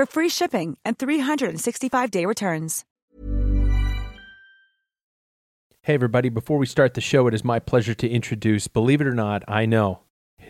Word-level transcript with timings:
for 0.00 0.06
free 0.06 0.30
shipping 0.30 0.78
and 0.82 0.96
365-day 0.96 2.24
returns. 2.24 2.86
Hey, 5.82 5.92
everybody, 5.92 6.30
before 6.30 6.56
we 6.56 6.64
start 6.64 6.94
the 6.94 7.02
show, 7.02 7.26
it 7.26 7.34
is 7.34 7.44
my 7.44 7.58
pleasure 7.58 7.92
to 7.92 8.08
introduce, 8.08 8.66
believe 8.66 9.02
it 9.02 9.06
or 9.06 9.14
not, 9.14 9.44
I 9.46 9.66
know, 9.66 10.00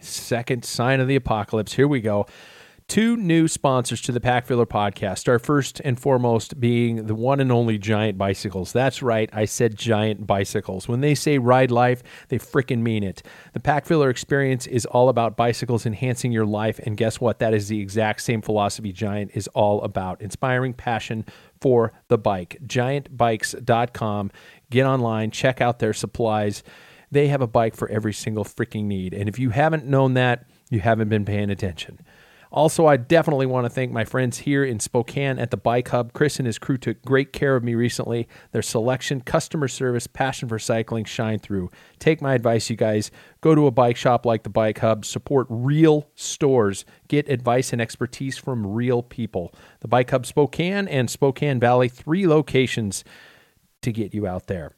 second 0.01 0.65
sign 0.65 1.01
of 1.01 1.09
the 1.09 1.17
apocalypse. 1.17 1.73
Here 1.73 1.89
we 1.89 2.01
go. 2.01 2.27
Two 2.91 3.17
new 3.17 3.47
sponsors 3.47 4.01
to 4.01 4.11
the 4.11 4.19
Pack 4.19 4.47
Filler 4.47 4.67
podcast. 4.67 5.29
Our 5.29 5.39
first 5.39 5.81
and 5.85 5.97
foremost 5.97 6.59
being 6.59 7.07
the 7.07 7.15
one 7.15 7.39
and 7.39 7.53
only 7.53 7.79
Giant 7.79 8.19
Bicycles. 8.19 8.73
That's 8.73 9.01
right, 9.01 9.31
I 9.33 9.45
said 9.45 9.77
Giant 9.77 10.27
Bicycles. 10.27 10.89
When 10.89 11.01
they 11.01 11.15
say 11.15 11.39
ride 11.39 11.71
life, 11.71 12.03
they 12.31 12.39
fricking 12.41 12.81
mean 12.81 13.05
it. 13.05 13.23
The 13.53 13.61
Pack 13.61 13.87
Filler 13.87 14.11
experience 14.11 14.67
is 14.67 14.87
all 14.87 15.09
about 15.09 15.37
bicycles 15.37 15.87
enhancing 15.87 16.33
your 16.33 16.45
life, 16.45 16.81
and 16.81 16.97
guess 16.97 17.21
what? 17.21 17.39
That 17.39 17.55
is 17.55 17.69
the 17.69 17.79
exact 17.79 18.23
same 18.23 18.43
philosophy 18.43 18.93
Giant 18.93 19.31
is 19.35 19.47
all 19.55 19.85
about 19.85 20.21
inspiring 20.21 20.75
passion 20.75 21.25
for 21.61 21.93
the 22.09 22.19
bike. 22.19 22.59
GiantBikes.com. 22.67 24.33
Get 24.69 24.85
online, 24.85 25.31
check 25.31 25.61
out 25.61 25.79
their 25.79 25.93
supplies. 25.93 26.65
They 27.13 27.29
have 27.29 27.41
a 27.41 27.47
bike 27.47 27.77
for 27.77 27.89
every 27.89 28.13
single 28.13 28.45
freaking 28.45 28.87
need. 28.87 29.15
And 29.15 29.29
if 29.29 29.39
you 29.39 29.51
haven't 29.51 29.87
known 29.87 30.15
that, 30.15 30.47
you 30.71 30.81
haven't 30.81 31.09
been 31.09 31.25
paying 31.25 31.51
attention. 31.51 32.01
Also, 32.53 32.87
I 32.87 32.97
definitely 32.97 33.47
want 33.47 33.65
to 33.65 33.71
thank 33.71 33.93
my 33.93 34.05
friends 34.05 34.39
here 34.39 34.65
in 34.65 34.81
Spokane 34.81 35.39
at 35.39 35.53
the 35.53 35.57
Bike 35.57 35.89
Hub. 35.89 36.13
Chris 36.13 36.39
and 36.39 36.47
his 36.47 36.59
crew 36.59 36.77
took 36.77 37.01
great 37.03 37.33
care 37.33 37.55
of 37.55 37.63
me 37.63 37.77
recently. 37.77 38.27
Their 38.51 38.63
selection, 38.63 39.21
customer 39.21 39.69
service, 39.69 40.09
passion 40.09 40.49
for 40.49 40.59
cycling 40.59 41.05
shine 41.05 41.39
through. 41.39 41.71
Take 42.01 42.21
my 42.21 42.35
advice, 42.35 42.69
you 42.69 42.75
guys. 42.75 43.13
Go 43.41 43.55
to 43.55 43.69
a 43.69 43.71
bike 43.71 43.97
shop 43.97 44.27
like 44.27 44.43
the 44.43 44.51
Bike 44.51 44.81
Hub. 44.81 45.05
Support 45.05 45.47
real 45.49 46.11
stores. 46.17 46.85
Get 47.07 47.29
advice 47.29 47.73
and 47.73 47.81
expertise 47.81 48.37
from 48.37 48.67
real 48.67 49.03
people. 49.03 49.55
The 49.81 49.89
Bike 49.89 50.11
Hub 50.11 50.27
Spokane 50.27 50.89
and 50.89 51.09
Spokane 51.09 51.61
Valley, 51.61 51.89
three 51.89 52.27
locations 52.27 53.05
to 53.83 53.93
get 53.93 54.13
you 54.13 54.27
out 54.27 54.49
there. 54.49 54.73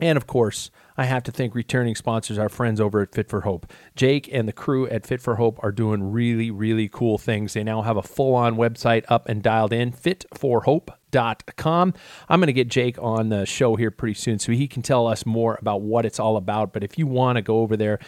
And 0.00 0.16
of 0.16 0.26
course, 0.26 0.70
I 0.96 1.04
have 1.04 1.22
to 1.24 1.32
thank 1.32 1.54
returning 1.54 1.94
sponsors, 1.94 2.38
our 2.38 2.48
friends 2.48 2.80
over 2.80 3.02
at 3.02 3.14
Fit 3.14 3.28
for 3.28 3.42
Hope. 3.42 3.70
Jake 3.94 4.28
and 4.32 4.48
the 4.48 4.52
crew 4.52 4.88
at 4.88 5.06
Fit 5.06 5.20
for 5.20 5.36
Hope 5.36 5.60
are 5.62 5.72
doing 5.72 6.12
really, 6.12 6.50
really 6.50 6.88
cool 6.88 7.18
things. 7.18 7.54
They 7.54 7.62
now 7.62 7.82
have 7.82 7.96
a 7.96 8.02
full 8.02 8.34
on 8.34 8.56
website 8.56 9.04
up 9.08 9.28
and 9.28 9.42
dialed 9.42 9.72
in, 9.72 9.92
fitforhope.com. 9.92 11.94
I'm 12.28 12.40
going 12.40 12.46
to 12.48 12.52
get 12.52 12.68
Jake 12.68 12.98
on 13.00 13.28
the 13.28 13.46
show 13.46 13.76
here 13.76 13.90
pretty 13.90 14.14
soon 14.14 14.38
so 14.38 14.52
he 14.52 14.66
can 14.66 14.82
tell 14.82 15.06
us 15.06 15.24
more 15.24 15.58
about 15.60 15.82
what 15.82 16.04
it's 16.04 16.18
all 16.18 16.36
about. 16.36 16.72
But 16.72 16.82
if 16.82 16.98
you 16.98 17.06
want 17.06 17.36
to 17.36 17.42
go 17.42 17.60
over 17.60 17.76
there, 17.76 18.00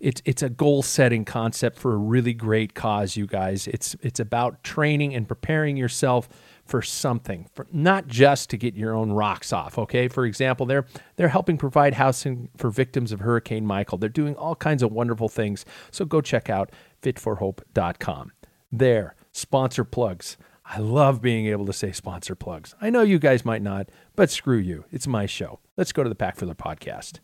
it's 0.00 0.22
it's 0.24 0.42
a 0.42 0.48
goal 0.48 0.82
setting 0.82 1.24
concept 1.24 1.78
for 1.78 1.92
a 1.92 1.96
really 1.96 2.32
great 2.32 2.74
cause, 2.74 3.16
you 3.16 3.26
guys. 3.26 3.66
It's 3.66 3.96
it's 4.00 4.20
about 4.20 4.62
training 4.62 5.14
and 5.14 5.26
preparing 5.26 5.76
yourself 5.76 6.28
for 6.68 6.82
something, 6.82 7.48
for, 7.54 7.66
not 7.72 8.06
just 8.06 8.50
to 8.50 8.56
get 8.56 8.74
your 8.74 8.94
own 8.94 9.10
rocks 9.10 9.52
off. 9.52 9.78
Okay, 9.78 10.06
for 10.06 10.26
example, 10.26 10.66
they're 10.66 10.84
they're 11.16 11.28
helping 11.28 11.56
provide 11.56 11.94
housing 11.94 12.50
for 12.56 12.70
victims 12.70 13.10
of 13.10 13.20
Hurricane 13.20 13.66
Michael. 13.66 13.98
They're 13.98 14.08
doing 14.08 14.36
all 14.36 14.54
kinds 14.54 14.82
of 14.82 14.92
wonderful 14.92 15.28
things. 15.28 15.64
So 15.90 16.04
go 16.04 16.20
check 16.20 16.48
out 16.50 16.70
fitforhope.com. 17.02 18.32
There, 18.70 19.14
sponsor 19.32 19.84
plugs. 19.84 20.36
I 20.64 20.78
love 20.78 21.22
being 21.22 21.46
able 21.46 21.64
to 21.64 21.72
say 21.72 21.92
sponsor 21.92 22.34
plugs. 22.34 22.74
I 22.80 22.90
know 22.90 23.00
you 23.00 23.18
guys 23.18 23.44
might 23.44 23.62
not, 23.62 23.88
but 24.14 24.30
screw 24.30 24.58
you. 24.58 24.84
It's 24.92 25.06
my 25.06 25.24
show. 25.24 25.60
Let's 25.78 25.92
go 25.92 26.02
to 26.02 26.10
the 26.10 26.14
Pack 26.14 26.36
Filler 26.36 26.54
podcast. 26.54 27.20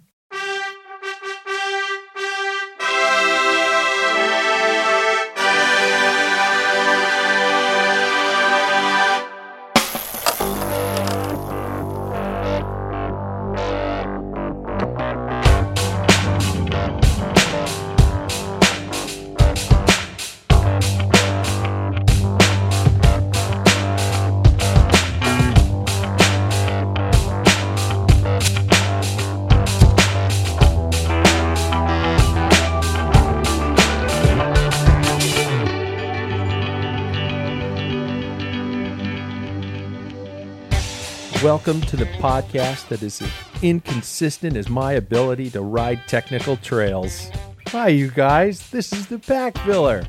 Welcome 41.54 41.82
to 41.82 41.96
the 41.96 42.06
podcast 42.06 42.88
that 42.88 43.00
is 43.00 43.22
as 43.22 43.30
inconsistent 43.62 44.56
as 44.56 44.68
my 44.68 44.94
ability 44.94 45.50
to 45.50 45.60
ride 45.60 46.00
technical 46.08 46.56
trails. 46.56 47.30
Hi, 47.68 47.86
you 47.86 48.10
guys. 48.10 48.70
This 48.70 48.92
is 48.92 49.06
the 49.06 49.20
Pack 49.20 49.56
Filler. 49.58 50.04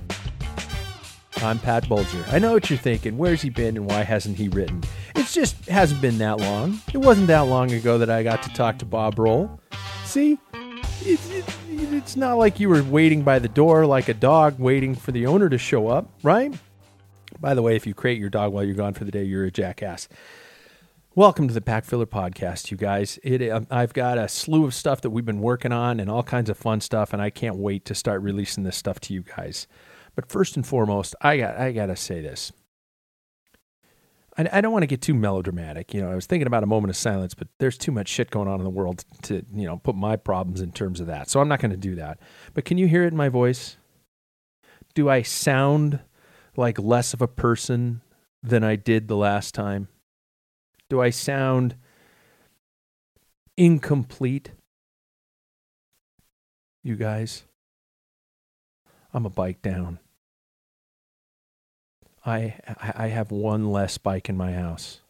I'm 1.37 1.59
Pat 1.59 1.87
Bulger. 1.87 2.25
I 2.29 2.39
know 2.39 2.53
what 2.53 2.71
you're 2.71 2.79
thinking. 2.79 3.19
Where's 3.19 3.43
he 3.43 3.51
been 3.51 3.77
and 3.77 3.85
why 3.85 4.01
hasn't 4.01 4.37
he 4.37 4.47
written? 4.49 4.81
It 5.15 5.27
just 5.27 5.67
hasn't 5.67 6.01
been 6.01 6.17
that 6.17 6.39
long. 6.39 6.81
It 6.91 6.97
wasn't 6.97 7.27
that 7.27 7.41
long 7.41 7.71
ago 7.71 7.99
that 7.99 8.09
I 8.09 8.23
got 8.23 8.41
to 8.41 8.49
talk 8.49 8.79
to 8.79 8.85
Bob 8.85 9.19
Roll. 9.19 9.59
See, 10.03 10.39
it's, 11.01 11.29
it, 11.29 11.45
it's 11.69 12.15
not 12.15 12.39
like 12.39 12.59
you 12.59 12.69
were 12.69 12.81
waiting 12.81 13.21
by 13.21 13.37
the 13.37 13.49
door 13.49 13.85
like 13.85 14.09
a 14.09 14.15
dog 14.15 14.57
waiting 14.57 14.95
for 14.95 15.11
the 15.11 15.27
owner 15.27 15.47
to 15.49 15.59
show 15.59 15.89
up, 15.89 16.09
right? 16.23 16.55
By 17.39 17.53
the 17.53 17.61
way, 17.61 17.75
if 17.75 17.85
you 17.85 17.93
crate 17.93 18.17
your 18.17 18.31
dog 18.31 18.51
while 18.51 18.63
you're 18.63 18.73
gone 18.73 18.95
for 18.95 19.03
the 19.03 19.11
day, 19.11 19.25
you're 19.25 19.45
a 19.45 19.51
jackass. 19.51 20.09
Welcome 21.17 21.47
to 21.47 21.53
the 21.53 21.61
Pack 21.61 21.85
Filler 21.85 22.05
Podcast, 22.05 22.71
you 22.71 22.75
guys. 22.75 23.17
It, 23.23 23.49
um, 23.49 23.67
I've 23.71 23.93
got 23.93 24.17
a 24.17 24.27
slew 24.27 24.65
of 24.65 24.73
stuff 24.73 24.99
that 24.99 25.11
we've 25.11 25.23
been 25.23 25.39
working 25.39 25.71
on 25.71 26.01
and 26.01 26.09
all 26.09 26.23
kinds 26.23 26.49
of 26.49 26.57
fun 26.57 26.81
stuff, 26.81 27.13
and 27.13 27.21
I 27.21 27.29
can't 27.29 27.55
wait 27.55 27.85
to 27.85 27.95
start 27.95 28.21
releasing 28.21 28.65
this 28.65 28.75
stuff 28.75 28.99
to 28.99 29.13
you 29.13 29.21
guys. 29.21 29.65
But 30.13 30.29
first 30.29 30.57
and 30.57 30.67
foremost, 30.67 31.15
I 31.21 31.37
got 31.37 31.55
I 31.55 31.71
got 31.71 31.85
to 31.85 31.95
say 31.95 32.19
this. 32.19 32.51
I, 34.37 34.49
I 34.51 34.59
don't 34.59 34.73
want 34.73 34.83
to 34.83 34.87
get 34.87 35.01
too 35.01 35.13
melodramatic. 35.13 35.93
You 35.93 36.01
know, 36.01 36.11
I 36.11 36.15
was 36.15 36.25
thinking 36.25 36.47
about 36.47 36.63
a 36.63 36.67
moment 36.67 36.89
of 36.89 36.97
silence, 36.97 37.33
but 37.33 37.47
there's 37.59 37.77
too 37.77 37.93
much 37.93 38.09
shit 38.09 38.29
going 38.29 38.49
on 38.49 38.59
in 38.59 38.65
the 38.65 38.69
world 38.69 39.05
to 39.21 39.35
you 39.53 39.65
know 39.65 39.77
put 39.77 39.95
my 39.95 40.17
problems 40.17 40.59
in 40.59 40.73
terms 40.73 40.99
of 40.99 41.07
that. 41.07 41.29
So 41.29 41.39
I'm 41.39 41.47
not 41.47 41.61
going 41.61 41.71
to 41.71 41.77
do 41.77 41.95
that. 41.95 42.19
But 42.53 42.65
can 42.65 42.77
you 42.77 42.89
hear 42.89 43.05
it 43.05 43.13
in 43.13 43.15
my 43.15 43.29
voice? 43.29 43.77
Do 44.93 45.09
I 45.09 45.21
sound 45.21 46.01
like 46.57 46.77
less 46.77 47.13
of 47.13 47.21
a 47.21 47.27
person 47.29 48.01
than 48.43 48.65
I 48.65 48.75
did 48.75 49.07
the 49.07 49.15
last 49.15 49.55
time? 49.55 49.87
Do 50.89 51.01
I 51.01 51.09
sound 51.09 51.75
incomplete. 53.57 54.51
You 56.83 56.95
guys, 56.95 57.43
I'm 59.13 59.25
a 59.25 59.29
bike 59.29 59.61
down. 59.61 59.99
I 62.25 62.55
I 62.95 63.07
have 63.07 63.31
one 63.31 63.71
less 63.71 63.97
bike 63.97 64.29
in 64.29 64.37
my 64.37 64.53
house. 64.53 65.01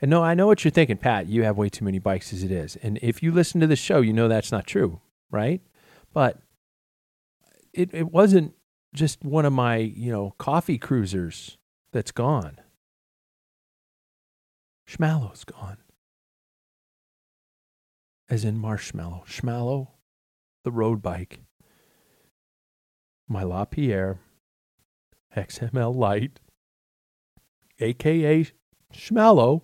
And 0.00 0.10
no, 0.10 0.22
I 0.22 0.34
know 0.34 0.48
what 0.48 0.64
you're 0.64 0.72
thinking, 0.72 0.96
Pat. 0.96 1.28
You 1.28 1.44
have 1.44 1.56
way 1.56 1.68
too 1.68 1.84
many 1.84 2.00
bikes 2.00 2.32
as 2.32 2.42
it 2.42 2.50
is. 2.50 2.74
And 2.82 2.98
if 3.02 3.22
you 3.22 3.30
listen 3.30 3.60
to 3.60 3.68
the 3.68 3.76
show, 3.76 4.00
you 4.00 4.12
know 4.12 4.26
that's 4.26 4.50
not 4.50 4.66
true, 4.66 5.00
right? 5.30 5.60
But 6.12 6.38
it 7.72 7.90
it 7.92 8.10
wasn't 8.10 8.54
just 8.94 9.24
one 9.24 9.44
of 9.44 9.52
my, 9.52 9.76
you 9.76 10.10
know, 10.10 10.34
coffee 10.38 10.78
cruisers 10.78 11.56
that's 11.92 12.10
gone. 12.10 12.58
Schmallow's 14.92 15.44
gone. 15.44 15.78
As 18.28 18.44
in 18.44 18.58
marshmallow. 18.58 19.24
Schmallow, 19.26 19.92
the 20.64 20.70
road 20.70 21.00
bike. 21.00 21.40
My 23.26 23.42
Lapierre 23.42 24.18
XML 25.34 25.94
Light, 25.94 26.40
aka 27.80 28.46
Schmallow, 28.92 29.62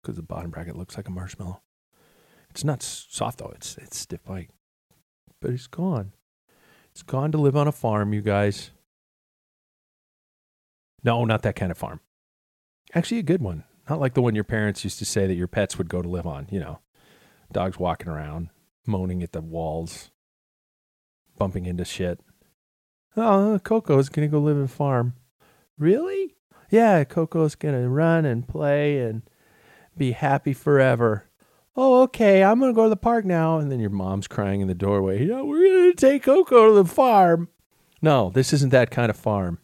because 0.00 0.14
the 0.14 0.22
bottom 0.22 0.50
bracket 0.50 0.76
looks 0.76 0.96
like 0.96 1.08
a 1.08 1.12
marshmallow. 1.12 1.60
It's 2.50 2.62
not 2.62 2.82
soft 2.84 3.38
though; 3.38 3.52
it's 3.56 3.76
it's 3.78 3.98
stiff 3.98 4.22
bike, 4.22 4.50
but 5.40 5.50
it's 5.50 5.66
gone. 5.66 6.12
It's 6.92 7.02
gone 7.02 7.32
to 7.32 7.38
live 7.38 7.56
on 7.56 7.66
a 7.66 7.72
farm, 7.72 8.12
you 8.12 8.22
guys. 8.22 8.70
No, 11.02 11.24
not 11.24 11.42
that 11.42 11.56
kind 11.56 11.72
of 11.72 11.78
farm. 11.78 11.98
Actually, 12.94 13.18
a 13.18 13.24
good 13.24 13.42
one. 13.42 13.64
Not 13.88 14.00
like 14.00 14.14
the 14.14 14.22
one 14.22 14.34
your 14.34 14.44
parents 14.44 14.84
used 14.84 14.98
to 14.98 15.04
say 15.04 15.26
that 15.26 15.34
your 15.34 15.46
pets 15.46 15.76
would 15.76 15.88
go 15.88 16.00
to 16.00 16.08
live 16.08 16.26
on. 16.26 16.46
You 16.50 16.60
know, 16.60 16.78
dogs 17.52 17.78
walking 17.78 18.08
around, 18.08 18.48
moaning 18.86 19.22
at 19.22 19.32
the 19.32 19.40
walls, 19.40 20.10
bumping 21.36 21.66
into 21.66 21.84
shit. 21.84 22.20
Oh, 23.16 23.54
uh, 23.54 23.58
Coco's 23.58 24.08
gonna 24.08 24.28
go 24.28 24.40
live 24.40 24.56
in 24.56 24.66
farm. 24.66 25.14
Really? 25.78 26.34
Yeah, 26.70 27.04
Coco's 27.04 27.54
gonna 27.54 27.88
run 27.88 28.24
and 28.24 28.48
play 28.48 28.98
and 28.98 29.22
be 29.96 30.12
happy 30.12 30.52
forever. 30.52 31.28
Oh, 31.76 32.02
okay, 32.02 32.42
I'm 32.42 32.60
gonna 32.60 32.72
go 32.72 32.84
to 32.84 32.88
the 32.88 32.96
park 32.96 33.24
now. 33.24 33.58
And 33.58 33.70
then 33.70 33.80
your 33.80 33.90
mom's 33.90 34.28
crying 34.28 34.60
in 34.60 34.68
the 34.68 34.74
doorway. 34.74 35.26
We're 35.26 35.68
gonna 35.68 35.94
take 35.94 36.22
Coco 36.22 36.68
to 36.68 36.74
the 36.82 36.84
farm. 36.88 37.48
No, 38.00 38.30
this 38.30 38.52
isn't 38.52 38.70
that 38.70 38.90
kind 38.90 39.10
of 39.10 39.16
farm. 39.16 39.58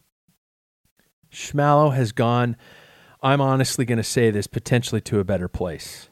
Schmallow 1.29 1.91
has 1.91 2.11
gone, 2.11 2.57
I'm 3.21 3.41
honestly 3.41 3.85
going 3.85 3.97
to 3.97 4.03
say 4.03 4.31
this, 4.31 4.47
potentially 4.47 5.01
to 5.01 5.19
a 5.19 5.23
better 5.23 5.47
place. 5.47 6.09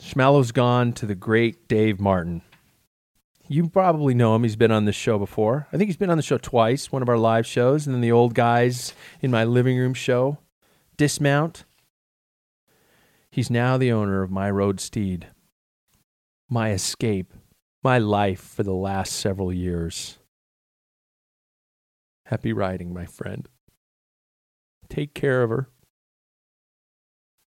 Schmallow's 0.00 0.52
gone 0.52 0.92
to 0.92 1.06
the 1.06 1.14
great 1.14 1.66
Dave 1.66 1.98
Martin. 1.98 2.42
You 3.48 3.68
probably 3.68 4.14
know 4.14 4.34
him. 4.34 4.42
He's 4.42 4.56
been 4.56 4.70
on 4.70 4.84
this 4.84 4.94
show 4.94 5.18
before. 5.18 5.66
I 5.72 5.76
think 5.76 5.88
he's 5.88 5.96
been 5.96 6.10
on 6.10 6.16
the 6.16 6.22
show 6.22 6.38
twice, 6.38 6.92
one 6.92 7.02
of 7.02 7.08
our 7.08 7.18
live 7.18 7.46
shows, 7.46 7.86
and 7.86 7.94
then 7.94 8.00
the 8.00 8.12
old 8.12 8.34
guys 8.34 8.94
in 9.20 9.30
my 9.30 9.44
living 9.44 9.78
room 9.78 9.94
show, 9.94 10.38
Dismount. 10.96 11.64
He's 13.30 13.50
now 13.50 13.76
the 13.76 13.90
owner 13.90 14.22
of 14.22 14.30
my 14.30 14.48
road 14.48 14.78
steed, 14.78 15.26
my 16.48 16.70
escape, 16.70 17.32
my 17.82 17.98
life 17.98 18.40
for 18.40 18.62
the 18.62 18.72
last 18.72 19.14
several 19.14 19.52
years. 19.52 20.18
Happy 22.26 22.52
riding, 22.52 22.92
my 22.92 23.06
friend. 23.06 23.48
Take 24.88 25.14
care 25.14 25.42
of 25.42 25.50
her. 25.50 25.68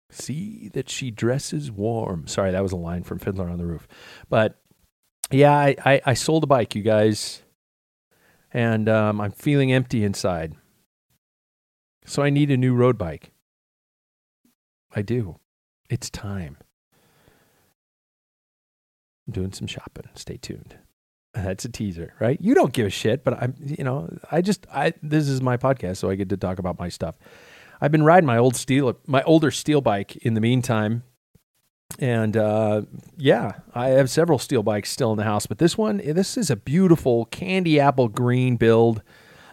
See 0.10 0.70
that 0.74 0.90
she 0.90 1.12
dresses 1.12 1.72
warm. 1.72 2.28
Sorry, 2.28 2.52
that 2.52 2.64
was 2.64 2.72
a 2.72 2.78
line 2.78 3.04
from 3.04 3.20
Fiddler 3.20 3.50
on 3.50 3.58
the 3.58 3.66
Roof. 3.66 3.88
But 4.30 4.60
yeah, 5.32 5.54
I, 5.54 5.76
I, 5.86 6.02
I 6.06 6.14
sold 6.14 6.44
a 6.44 6.48
bike, 6.48 6.76
you 6.76 6.84
guys, 6.84 7.42
and 8.54 8.88
um, 8.88 9.20
I'm 9.20 9.32
feeling 9.32 9.74
empty 9.74 10.04
inside. 10.04 10.56
So 12.06 12.24
I 12.24 12.30
need 12.30 12.52
a 12.52 12.58
new 12.58 12.74
road 12.74 12.98
bike. 12.98 13.32
I 14.96 15.02
do. 15.02 15.40
It's 15.90 16.10
time. 16.10 16.58
I'm 19.28 19.34
doing 19.34 19.52
some 19.52 19.68
shopping. 19.68 20.08
Stay 20.16 20.38
tuned. 20.38 20.78
That's 21.44 21.66
a 21.66 21.70
teaser, 21.70 22.14
right? 22.20 22.38
You 22.42 22.56
don't 22.56 22.74
give 22.74 22.88
a 22.88 22.90
shit, 22.90 23.24
but 23.24 23.42
I'm, 23.42 23.56
you 23.60 23.84
know, 23.84 24.10
I 24.32 24.42
just, 24.42 24.66
I, 24.74 24.94
this 25.02 25.28
is 25.28 25.42
my 25.42 25.58
podcast, 25.58 25.98
so 25.98 26.10
I 26.10 26.16
get 26.16 26.30
to 26.30 26.38
talk 26.38 26.60
about 26.60 26.80
my 26.80 26.90
stuff. 26.90 27.16
I've 27.80 27.92
been 27.92 28.04
riding 28.04 28.26
my 28.26 28.38
old 28.38 28.56
steel, 28.56 28.98
my 29.06 29.22
older 29.24 29.52
steel 29.52 29.82
bike 29.82 30.16
in 30.18 30.34
the 30.34 30.42
meantime 30.42 31.04
and 32.00 32.38
uh, 32.38 32.84
yeah, 33.18 33.54
I 33.74 33.90
have 33.90 34.10
several 34.10 34.40
steel 34.40 34.62
bikes 34.62 34.90
still 34.92 35.12
in 35.12 35.18
the 35.18 35.24
house, 35.24 35.48
but 35.48 35.58
this 35.58 35.78
one, 35.78 35.98
this 35.98 36.38
is 36.38 36.50
a 36.50 36.56
beautiful 36.56 37.26
candy 37.26 37.80
apple 37.80 38.08
green 38.08 38.58
build 38.58 39.02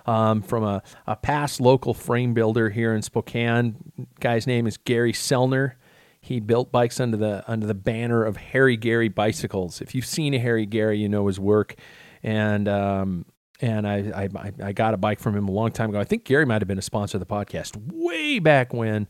um, 0.04 0.42
from 0.42 0.64
a, 0.64 0.82
a 1.06 1.16
past 1.16 1.60
local 1.60 1.94
frame 1.94 2.34
builder 2.34 2.70
here 2.70 2.94
in 2.94 3.02
Spokane. 3.02 3.76
Guy's 4.20 4.46
name 4.46 4.66
is 4.66 4.76
Gary 4.76 5.12
Sellner. 5.12 5.74
He 6.24 6.40
built 6.40 6.72
bikes 6.72 7.00
under 7.00 7.16
the 7.16 7.44
under 7.46 7.66
the 7.66 7.74
banner 7.74 8.24
of 8.24 8.38
Harry 8.38 8.76
Gary 8.76 9.08
Bicycles. 9.08 9.80
If 9.80 9.94
you've 9.94 10.06
seen 10.06 10.32
Harry 10.32 10.64
Gary, 10.64 10.98
you 10.98 11.08
know 11.08 11.26
his 11.26 11.38
work. 11.38 11.74
And 12.22 12.66
um, 12.66 13.26
and 13.60 13.86
I, 13.86 14.28
I 14.32 14.52
I 14.62 14.72
got 14.72 14.94
a 14.94 14.96
bike 14.96 15.20
from 15.20 15.36
him 15.36 15.48
a 15.48 15.52
long 15.52 15.70
time 15.70 15.90
ago. 15.90 16.00
I 16.00 16.04
think 16.04 16.24
Gary 16.24 16.46
might 16.46 16.62
have 16.62 16.68
been 16.68 16.78
a 16.78 16.82
sponsor 16.82 17.18
of 17.18 17.20
the 17.20 17.26
podcast 17.26 17.76
way 17.92 18.38
back 18.38 18.72
when 18.72 19.06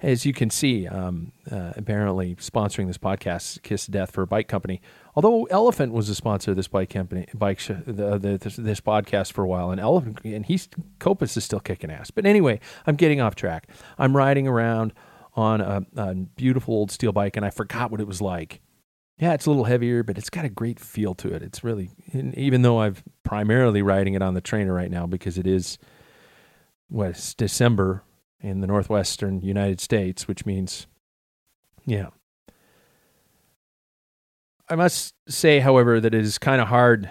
as 0.00 0.24
you 0.24 0.32
can 0.32 0.48
see, 0.48 0.86
um, 0.86 1.32
uh, 1.50 1.72
apparently 1.76 2.36
sponsoring 2.36 2.86
this 2.86 2.98
podcast, 2.98 3.62
Kiss 3.62 3.86
Death 3.86 4.12
for 4.12 4.22
a 4.22 4.26
Bike 4.26 4.46
Company. 4.46 4.80
Although 5.16 5.44
Elephant 5.46 5.92
was 5.92 6.08
a 6.08 6.14
sponsor 6.14 6.52
of 6.52 6.56
this 6.56 6.68
bike 6.68 6.90
company, 6.90 7.26
bike 7.34 7.58
sh- 7.58 7.72
the, 7.84 8.16
the, 8.16 8.38
this, 8.38 8.56
this, 8.56 8.80
podcast 8.80 9.32
for 9.32 9.42
a 9.42 9.48
while, 9.48 9.72
and 9.72 9.80
Elephant 9.80 10.20
and 10.24 10.46
he's 10.46 10.68
Copus 11.00 11.36
is 11.36 11.42
still 11.42 11.58
kicking 11.58 11.90
ass. 11.90 12.12
But 12.12 12.26
anyway, 12.26 12.60
I'm 12.86 12.94
getting 12.94 13.20
off 13.20 13.34
track. 13.34 13.68
I'm 13.98 14.16
riding 14.16 14.46
around 14.46 14.92
on 15.38 15.60
a, 15.60 15.86
a 15.96 16.14
beautiful 16.14 16.74
old 16.74 16.90
steel 16.90 17.12
bike, 17.12 17.36
and 17.36 17.46
I 17.46 17.50
forgot 17.50 17.92
what 17.92 18.00
it 18.00 18.08
was 18.08 18.20
like. 18.20 18.60
Yeah, 19.18 19.34
it's 19.34 19.46
a 19.46 19.50
little 19.50 19.64
heavier, 19.64 20.02
but 20.02 20.18
it's 20.18 20.30
got 20.30 20.44
a 20.44 20.48
great 20.48 20.80
feel 20.80 21.14
to 21.16 21.32
it. 21.32 21.42
It's 21.42 21.62
really, 21.62 21.90
even 22.12 22.62
though 22.62 22.80
I'm 22.80 22.96
primarily 23.22 23.80
riding 23.80 24.14
it 24.14 24.22
on 24.22 24.34
the 24.34 24.40
trainer 24.40 24.74
right 24.74 24.90
now 24.90 25.06
because 25.06 25.38
it 25.38 25.46
is, 25.46 25.78
what, 26.88 27.10
it's 27.10 27.34
December 27.34 28.02
in 28.40 28.60
the 28.60 28.66
northwestern 28.66 29.40
United 29.40 29.80
States, 29.80 30.26
which 30.26 30.44
means, 30.44 30.88
yeah. 31.86 32.08
I 34.68 34.74
must 34.74 35.14
say, 35.28 35.60
however, 35.60 36.00
that 36.00 36.14
it 36.14 36.20
is 36.20 36.38
kind 36.38 36.60
of 36.60 36.68
hard 36.68 37.08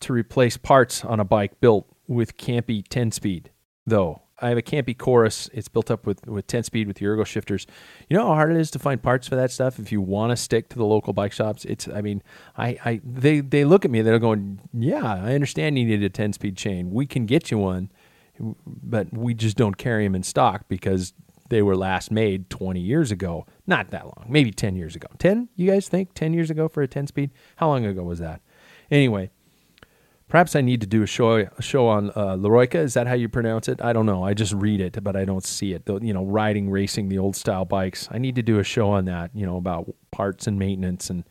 to 0.00 0.12
replace 0.12 0.56
parts 0.56 1.04
on 1.04 1.18
a 1.18 1.24
bike 1.24 1.60
built 1.60 1.86
with 2.06 2.36
Campy 2.36 2.84
10 2.88 3.10
speed, 3.10 3.50
though. 3.86 4.22
I 4.38 4.48
have 4.50 4.58
a 4.58 4.62
Campy 4.62 4.96
Chorus. 4.96 5.48
It's 5.54 5.68
built 5.68 5.90
up 5.90 6.06
with, 6.06 6.26
with 6.26 6.46
10 6.46 6.64
speed 6.64 6.86
with 6.86 6.98
the 6.98 7.06
ergo 7.06 7.24
shifters. 7.24 7.66
You 8.08 8.16
know 8.16 8.26
how 8.26 8.34
hard 8.34 8.50
it 8.50 8.58
is 8.58 8.70
to 8.72 8.78
find 8.78 9.02
parts 9.02 9.26
for 9.26 9.36
that 9.36 9.50
stuff 9.50 9.78
if 9.78 9.90
you 9.90 10.00
want 10.00 10.30
to 10.30 10.36
stick 10.36 10.68
to 10.70 10.76
the 10.76 10.84
local 10.84 11.12
bike 11.12 11.32
shops? 11.32 11.64
It's, 11.64 11.88
I 11.88 12.02
mean, 12.02 12.22
I, 12.56 12.78
I 12.84 13.00
they, 13.02 13.40
they 13.40 13.64
look 13.64 13.84
at 13.84 13.90
me, 13.90 14.02
they're 14.02 14.18
going, 14.18 14.60
yeah, 14.74 15.04
I 15.04 15.34
understand 15.34 15.78
you 15.78 15.86
need 15.86 16.02
a 16.02 16.10
10 16.10 16.34
speed 16.34 16.56
chain. 16.56 16.90
We 16.90 17.06
can 17.06 17.24
get 17.24 17.50
you 17.50 17.58
one 17.58 17.90
but 18.66 19.12
we 19.12 19.34
just 19.34 19.56
don't 19.56 19.76
carry 19.76 20.04
them 20.04 20.14
in 20.14 20.22
stock 20.22 20.68
because 20.68 21.12
they 21.48 21.62
were 21.62 21.76
last 21.76 22.10
made 22.10 22.50
20 22.50 22.80
years 22.80 23.10
ago. 23.10 23.46
Not 23.66 23.90
that 23.90 24.04
long, 24.04 24.26
maybe 24.28 24.50
10 24.50 24.76
years 24.76 24.96
ago. 24.96 25.08
10, 25.18 25.48
you 25.56 25.70
guys 25.70 25.88
think 25.88 26.14
10 26.14 26.34
years 26.34 26.50
ago 26.50 26.68
for 26.68 26.82
a 26.82 26.88
10 26.88 27.06
speed? 27.06 27.30
How 27.56 27.68
long 27.68 27.84
ago 27.84 28.02
was 28.02 28.18
that? 28.18 28.40
Anyway, 28.90 29.30
perhaps 30.28 30.56
I 30.56 30.60
need 30.60 30.80
to 30.80 30.86
do 30.86 31.02
a 31.02 31.06
show 31.06 31.36
a 31.36 31.62
show 31.62 31.88
on 31.88 32.10
uh. 32.16 32.36
Is 32.72 32.94
that 32.94 33.06
how 33.06 33.14
you 33.14 33.28
pronounce 33.28 33.68
it? 33.68 33.80
I 33.82 33.92
don't 33.92 34.06
know. 34.06 34.24
I 34.24 34.34
just 34.34 34.52
read 34.52 34.80
it, 34.80 35.02
but 35.02 35.16
I 35.16 35.24
don't 35.24 35.44
see 35.44 35.72
it. 35.72 35.86
The, 35.86 35.98
you 36.00 36.12
know, 36.12 36.24
riding, 36.24 36.70
racing 36.70 37.08
the 37.08 37.18
old 37.18 37.36
style 37.36 37.64
bikes. 37.64 38.08
I 38.10 38.18
need 38.18 38.34
to 38.36 38.42
do 38.42 38.58
a 38.58 38.64
show 38.64 38.90
on 38.90 39.04
that. 39.06 39.30
You 39.34 39.46
know, 39.46 39.56
about 39.56 39.94
parts 40.10 40.46
and 40.46 40.58
maintenance 40.58 41.10
and 41.10 41.24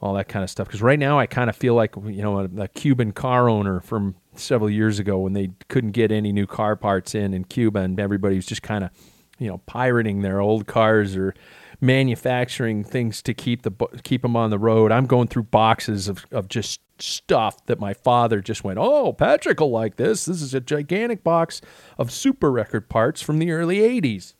all 0.00 0.14
that 0.14 0.28
kind 0.28 0.42
of 0.42 0.50
stuff. 0.50 0.66
Because 0.66 0.82
right 0.82 0.98
now 0.98 1.18
I 1.18 1.26
kind 1.26 1.50
of 1.50 1.56
feel 1.56 1.74
like 1.74 1.94
you 1.96 2.22
know 2.22 2.40
a, 2.40 2.62
a, 2.62 2.68
Cuban 2.68 3.12
car 3.12 3.48
owner 3.48 3.80
from 3.80 4.14
several 4.34 4.70
years 4.70 4.98
ago 4.98 5.18
when 5.18 5.32
they 5.32 5.50
couldn't 5.68 5.92
get 5.92 6.10
any 6.10 6.32
new 6.32 6.46
car 6.46 6.76
parts 6.76 7.14
in 7.14 7.34
in 7.34 7.44
Cuba, 7.44 7.80
and 7.80 8.00
everybody 8.00 8.36
was 8.36 8.46
just 8.46 8.62
kind 8.62 8.84
of 8.84 8.90
you 9.38 9.48
know 9.48 9.58
pirating 9.66 10.22
their 10.22 10.40
old 10.40 10.66
cars 10.66 11.16
or 11.16 11.34
manufacturing 11.80 12.84
things 12.84 13.22
to 13.22 13.34
keep 13.34 13.62
the 13.62 13.72
keep 14.02 14.22
them 14.22 14.36
on 14.36 14.50
the 14.50 14.58
road. 14.58 14.92
I'm 14.92 15.06
going 15.06 15.28
through 15.28 15.44
boxes 15.44 16.08
of 16.08 16.24
of 16.30 16.48
just 16.48 16.80
stuff 17.02 17.64
that 17.66 17.80
my 17.80 17.94
father 17.94 18.40
just 18.40 18.64
went, 18.64 18.78
"Oh, 18.80 19.12
Patrick 19.12 19.60
will 19.60 19.70
like 19.70 19.96
this. 19.96 20.24
This 20.24 20.42
is 20.42 20.54
a 20.54 20.60
gigantic 20.60 21.22
box 21.24 21.60
of 21.98 22.10
super 22.10 22.50
record 22.50 22.88
parts 22.88 23.22
from 23.22 23.38
the 23.38 23.50
early 23.50 23.78
80s." 23.78 24.34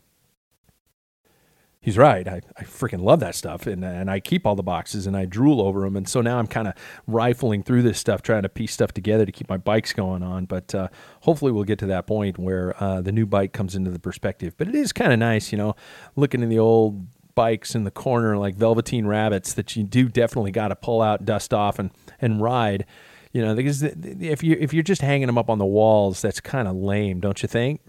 he's 1.80 1.96
right. 1.96 2.28
I, 2.28 2.42
I 2.56 2.64
freaking 2.64 3.02
love 3.02 3.20
that 3.20 3.34
stuff, 3.34 3.66
and 3.66 3.84
and 3.84 4.10
I 4.10 4.20
keep 4.20 4.46
all 4.46 4.54
the 4.54 4.62
boxes 4.62 5.06
and 5.06 5.16
I 5.16 5.24
drool 5.24 5.60
over 5.60 5.80
them, 5.80 5.96
and 5.96 6.08
so 6.08 6.20
now 6.20 6.38
I'm 6.38 6.46
kind 6.46 6.68
of 6.68 6.74
rifling 7.06 7.62
through 7.62 7.82
this 7.82 7.98
stuff, 7.98 8.22
trying 8.22 8.42
to 8.42 8.48
piece 8.48 8.72
stuff 8.72 8.92
together 8.92 9.26
to 9.26 9.32
keep 9.32 9.48
my 9.48 9.56
bikes 9.56 9.92
going 9.92 10.22
on. 10.22 10.44
But 10.44 10.74
uh, 10.74 10.88
hopefully, 11.22 11.52
we'll 11.52 11.64
get 11.64 11.78
to 11.80 11.86
that 11.86 12.06
point 12.06 12.38
where 12.38 12.80
uh, 12.82 13.00
the 13.00 13.12
new 13.12 13.26
bike 13.26 13.52
comes 13.52 13.74
into 13.74 13.90
the 13.90 13.98
perspective. 13.98 14.54
But 14.56 14.68
it 14.68 14.74
is 14.74 14.92
kind 14.92 15.12
of 15.12 15.18
nice, 15.18 15.52
you 15.52 15.58
know, 15.58 15.74
looking 16.16 16.42
in 16.42 16.48
the 16.48 16.58
old 16.58 17.06
bikes 17.40 17.74
in 17.74 17.84
the 17.84 17.90
corner 17.90 18.36
like 18.36 18.54
velveteen 18.54 19.06
rabbits 19.06 19.54
that 19.54 19.74
you 19.74 19.82
do 19.82 20.10
definitely 20.10 20.50
got 20.50 20.68
to 20.68 20.76
pull 20.76 21.00
out, 21.00 21.24
dust 21.24 21.54
off, 21.54 21.78
and 21.78 21.90
and 22.20 22.42
ride. 22.42 22.84
You 23.32 23.40
know, 23.40 23.54
because 23.54 23.82
if 23.82 24.42
you 24.42 24.58
if 24.60 24.74
you're 24.74 24.82
just 24.82 25.00
hanging 25.00 25.26
them 25.26 25.38
up 25.38 25.48
on 25.48 25.56
the 25.56 25.64
walls, 25.64 26.20
that's 26.20 26.38
kind 26.38 26.68
of 26.68 26.76
lame, 26.76 27.18
don't 27.18 27.40
you 27.40 27.48
think? 27.48 27.80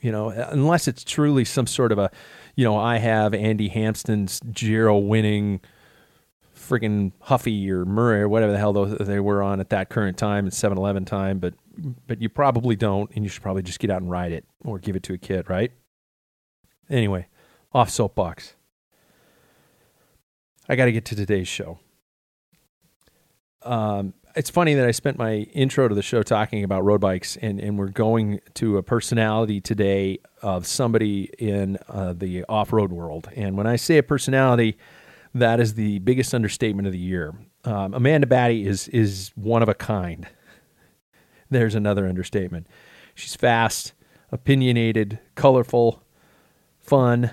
You 0.00 0.10
know, 0.10 0.30
uh, 0.30 0.48
unless 0.50 0.88
it's 0.88 1.04
truly 1.04 1.44
some 1.44 1.66
sort 1.66 1.92
of 1.92 1.98
a 1.98 2.10
you 2.56 2.64
know, 2.64 2.78
I 2.78 2.96
have 2.96 3.34
Andy 3.34 3.68
Hampsten's 3.68 4.40
Giro 4.40 4.96
winning 4.96 5.60
freaking 6.56 7.12
Huffy 7.20 7.70
or 7.70 7.84
Murray 7.84 8.22
or 8.22 8.28
whatever 8.30 8.52
the 8.52 8.58
hell 8.58 8.72
they 8.72 9.20
were 9.20 9.42
on 9.42 9.60
at 9.60 9.68
that 9.68 9.90
current 9.90 10.16
time, 10.16 10.46
at 10.46 10.54
7-Eleven 10.54 11.04
time, 11.04 11.40
but 11.40 11.52
but 12.06 12.22
you 12.22 12.30
probably 12.30 12.74
don't, 12.74 13.10
and 13.14 13.22
you 13.22 13.28
should 13.28 13.42
probably 13.42 13.62
just 13.62 13.80
get 13.80 13.90
out 13.90 14.00
and 14.00 14.10
ride 14.10 14.32
it 14.32 14.46
or 14.64 14.78
give 14.78 14.96
it 14.96 15.02
to 15.02 15.12
a 15.12 15.18
kid, 15.18 15.50
right? 15.50 15.72
Anyway, 16.88 17.26
off 17.74 17.90
soapbox. 17.90 18.54
I 20.68 20.76
got 20.76 20.86
to 20.86 20.92
get 20.92 21.04
to 21.06 21.16
today's 21.16 21.48
show. 21.48 21.78
Um, 23.62 24.14
it's 24.36 24.50
funny 24.50 24.74
that 24.74 24.86
I 24.86 24.90
spent 24.90 25.16
my 25.16 25.36
intro 25.52 25.86
to 25.88 25.94
the 25.94 26.02
show 26.02 26.22
talking 26.22 26.64
about 26.64 26.84
road 26.84 27.00
bikes, 27.00 27.36
and, 27.36 27.60
and 27.60 27.78
we're 27.78 27.88
going 27.88 28.40
to 28.54 28.78
a 28.78 28.82
personality 28.82 29.60
today 29.60 30.18
of 30.42 30.66
somebody 30.66 31.30
in 31.38 31.78
uh, 31.88 32.14
the 32.14 32.44
off 32.48 32.72
road 32.72 32.92
world. 32.92 33.28
And 33.36 33.56
when 33.56 33.66
I 33.66 33.76
say 33.76 33.98
a 33.98 34.02
personality, 34.02 34.76
that 35.34 35.60
is 35.60 35.74
the 35.74 35.98
biggest 36.00 36.34
understatement 36.34 36.86
of 36.86 36.92
the 36.92 36.98
year. 36.98 37.34
Um, 37.64 37.94
Amanda 37.94 38.26
Batty 38.26 38.66
is 38.66 38.88
is 38.88 39.32
one 39.34 39.62
of 39.62 39.68
a 39.68 39.74
kind. 39.74 40.26
There's 41.50 41.74
another 41.74 42.06
understatement. 42.08 42.66
She's 43.14 43.36
fast, 43.36 43.92
opinionated, 44.32 45.20
colorful, 45.34 46.02
fun, 46.80 47.30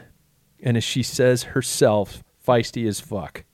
and 0.61 0.77
as 0.77 0.83
she 0.83 1.01
says 1.03 1.43
herself, 1.43 2.23
feisty 2.51 2.87
as 2.87 2.99
fuck. 2.99 3.45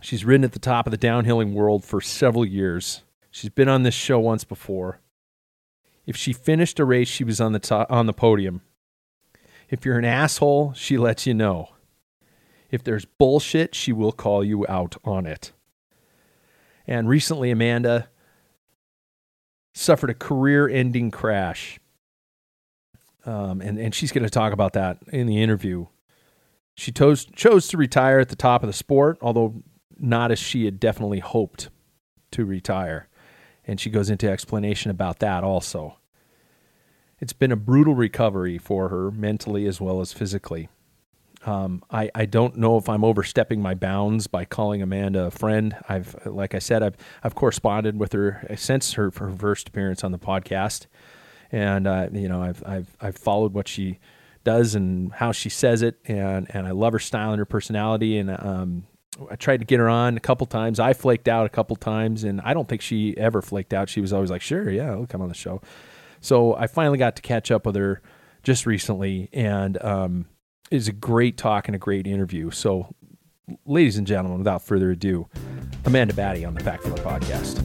She's 0.00 0.24
ridden 0.24 0.44
at 0.44 0.52
the 0.52 0.58
top 0.58 0.86
of 0.86 0.90
the 0.90 0.98
downhilling 0.98 1.52
world 1.52 1.84
for 1.84 2.00
several 2.00 2.44
years. 2.44 3.02
She's 3.30 3.50
been 3.50 3.68
on 3.68 3.82
this 3.82 3.94
show 3.94 4.18
once 4.18 4.44
before. 4.44 5.00
If 6.06 6.16
she 6.16 6.32
finished 6.32 6.80
a 6.80 6.84
race, 6.84 7.08
she 7.08 7.24
was 7.24 7.40
on 7.40 7.52
the 7.52 7.58
top, 7.58 7.90
on 7.90 8.06
the 8.06 8.12
podium. 8.12 8.62
If 9.68 9.84
you're 9.84 9.98
an 9.98 10.04
asshole, 10.04 10.72
she 10.74 10.96
lets 10.96 11.26
you 11.26 11.34
know. 11.34 11.70
If 12.70 12.82
there's 12.82 13.04
bullshit, 13.04 13.74
she 13.74 13.92
will 13.92 14.12
call 14.12 14.44
you 14.44 14.64
out 14.68 14.96
on 15.04 15.26
it. 15.26 15.52
And 16.86 17.08
recently, 17.08 17.50
Amanda 17.50 18.08
suffered 19.74 20.10
a 20.10 20.14
career-ending 20.14 21.10
crash, 21.10 21.78
um, 23.26 23.60
and 23.60 23.78
and 23.78 23.94
she's 23.94 24.10
going 24.10 24.24
to 24.24 24.30
talk 24.30 24.52
about 24.52 24.72
that 24.72 24.98
in 25.12 25.26
the 25.26 25.42
interview. 25.42 25.86
She 26.78 26.92
chose 26.92 27.24
chose 27.34 27.66
to 27.68 27.76
retire 27.76 28.20
at 28.20 28.28
the 28.28 28.36
top 28.36 28.62
of 28.62 28.68
the 28.68 28.72
sport, 28.72 29.18
although 29.20 29.64
not 29.98 30.30
as 30.30 30.38
she 30.38 30.64
had 30.64 30.78
definitely 30.78 31.18
hoped 31.18 31.70
to 32.30 32.44
retire. 32.44 33.08
And 33.66 33.80
she 33.80 33.90
goes 33.90 34.08
into 34.08 34.30
explanation 34.30 34.88
about 34.88 35.18
that 35.18 35.42
also. 35.42 35.96
It's 37.18 37.32
been 37.32 37.50
a 37.50 37.56
brutal 37.56 37.96
recovery 37.96 38.58
for 38.58 38.90
her 38.90 39.10
mentally 39.10 39.66
as 39.66 39.80
well 39.80 40.00
as 40.00 40.12
physically. 40.12 40.68
Um, 41.44 41.82
I, 41.90 42.12
I 42.14 42.26
don't 42.26 42.56
know 42.56 42.76
if 42.76 42.88
I'm 42.88 43.02
overstepping 43.02 43.60
my 43.60 43.74
bounds 43.74 44.28
by 44.28 44.44
calling 44.44 44.80
Amanda 44.80 45.24
a 45.24 45.30
friend. 45.32 45.76
I've, 45.88 46.14
like 46.26 46.54
I 46.54 46.60
said, 46.60 46.84
I've, 46.84 46.96
I've 47.24 47.34
corresponded 47.34 47.98
with 47.98 48.12
her 48.12 48.46
since 48.56 48.92
her, 48.92 49.10
her 49.16 49.30
first 49.32 49.70
appearance 49.70 50.04
on 50.04 50.12
the 50.12 50.18
podcast. 50.18 50.86
And, 51.50 51.88
uh, 51.88 52.08
you 52.12 52.28
know, 52.28 52.40
I've, 52.40 52.62
I've, 52.64 52.96
I've 53.00 53.16
followed 53.16 53.52
what 53.52 53.66
she 53.66 53.98
does 54.44 54.74
and 54.74 55.12
how 55.12 55.32
she 55.32 55.48
says 55.48 55.82
it. 55.82 55.98
And, 56.06 56.46
and 56.54 56.66
I 56.66 56.70
love 56.72 56.92
her 56.92 56.98
style 56.98 57.32
and 57.32 57.38
her 57.38 57.46
personality. 57.46 58.18
And, 58.18 58.30
um, 58.30 58.86
I 59.30 59.36
tried 59.36 59.58
to 59.58 59.64
get 59.64 59.80
her 59.80 59.88
on 59.88 60.16
a 60.16 60.20
couple 60.20 60.46
times. 60.46 60.78
I 60.78 60.92
flaked 60.92 61.28
out 61.28 61.46
a 61.46 61.48
couple 61.48 61.74
times, 61.76 62.24
and 62.24 62.40
I 62.42 62.54
don't 62.54 62.68
think 62.68 62.82
she 62.82 63.16
ever 63.16 63.42
flaked 63.42 63.74
out. 63.74 63.88
She 63.88 64.00
was 64.00 64.12
always 64.12 64.30
like, 64.30 64.42
"Sure, 64.42 64.70
yeah, 64.70 64.92
I'll 64.92 65.06
come 65.06 65.20
on 65.20 65.28
the 65.28 65.34
show." 65.34 65.60
So 66.20 66.54
I 66.54 66.66
finally 66.66 66.98
got 66.98 67.16
to 67.16 67.22
catch 67.22 67.50
up 67.50 67.66
with 67.66 67.74
her 67.74 68.00
just 68.42 68.66
recently, 68.66 69.28
and 69.32 69.82
um, 69.82 70.26
it 70.70 70.76
was 70.76 70.88
a 70.88 70.92
great 70.92 71.36
talk 71.36 71.68
and 71.68 71.74
a 71.74 71.78
great 71.78 72.06
interview. 72.06 72.50
So, 72.50 72.94
ladies 73.64 73.96
and 73.96 74.06
gentlemen, 74.06 74.38
without 74.38 74.62
further 74.62 74.90
ado, 74.90 75.28
Amanda 75.84 76.14
Batty 76.14 76.44
on 76.44 76.54
the 76.54 76.62
Pack 76.62 76.82
Filler 76.82 76.96
Podcast. 76.96 77.64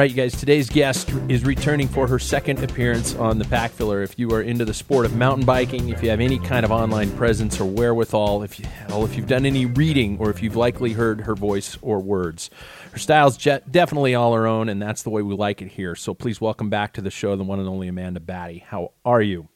Right, 0.00 0.08
you 0.08 0.16
guys, 0.16 0.34
today's 0.34 0.70
guest 0.70 1.12
is 1.28 1.44
returning 1.44 1.86
for 1.86 2.06
her 2.06 2.18
second 2.18 2.64
appearance 2.64 3.14
on 3.16 3.38
the 3.38 3.44
Pack 3.44 3.70
Filler. 3.70 4.02
If 4.02 4.18
you 4.18 4.32
are 4.32 4.40
into 4.40 4.64
the 4.64 4.72
sport 4.72 5.04
of 5.04 5.14
mountain 5.14 5.44
biking, 5.44 5.90
if 5.90 6.02
you 6.02 6.08
have 6.08 6.20
any 6.20 6.38
kind 6.38 6.64
of 6.64 6.72
online 6.72 7.14
presence 7.18 7.60
or 7.60 7.66
wherewithal, 7.66 8.42
if, 8.42 8.58
you, 8.58 8.64
if 8.88 9.14
you've 9.14 9.26
done 9.26 9.44
any 9.44 9.66
reading 9.66 10.16
or 10.18 10.30
if 10.30 10.42
you've 10.42 10.56
likely 10.56 10.94
heard 10.94 11.20
her 11.20 11.34
voice 11.34 11.76
or 11.82 12.00
words, 12.00 12.48
her 12.92 12.98
style's 12.98 13.36
definitely 13.36 14.14
all 14.14 14.32
her 14.32 14.46
own, 14.46 14.70
and 14.70 14.80
that's 14.80 15.02
the 15.02 15.10
way 15.10 15.20
we 15.20 15.34
like 15.34 15.60
it 15.60 15.68
here. 15.68 15.94
So 15.94 16.14
please 16.14 16.40
welcome 16.40 16.70
back 16.70 16.94
to 16.94 17.02
the 17.02 17.10
show 17.10 17.36
the 17.36 17.44
one 17.44 17.58
and 17.58 17.68
only 17.68 17.86
Amanda 17.86 18.20
Batty. 18.20 18.64
How 18.66 18.92
are 19.04 19.20
you? 19.20 19.48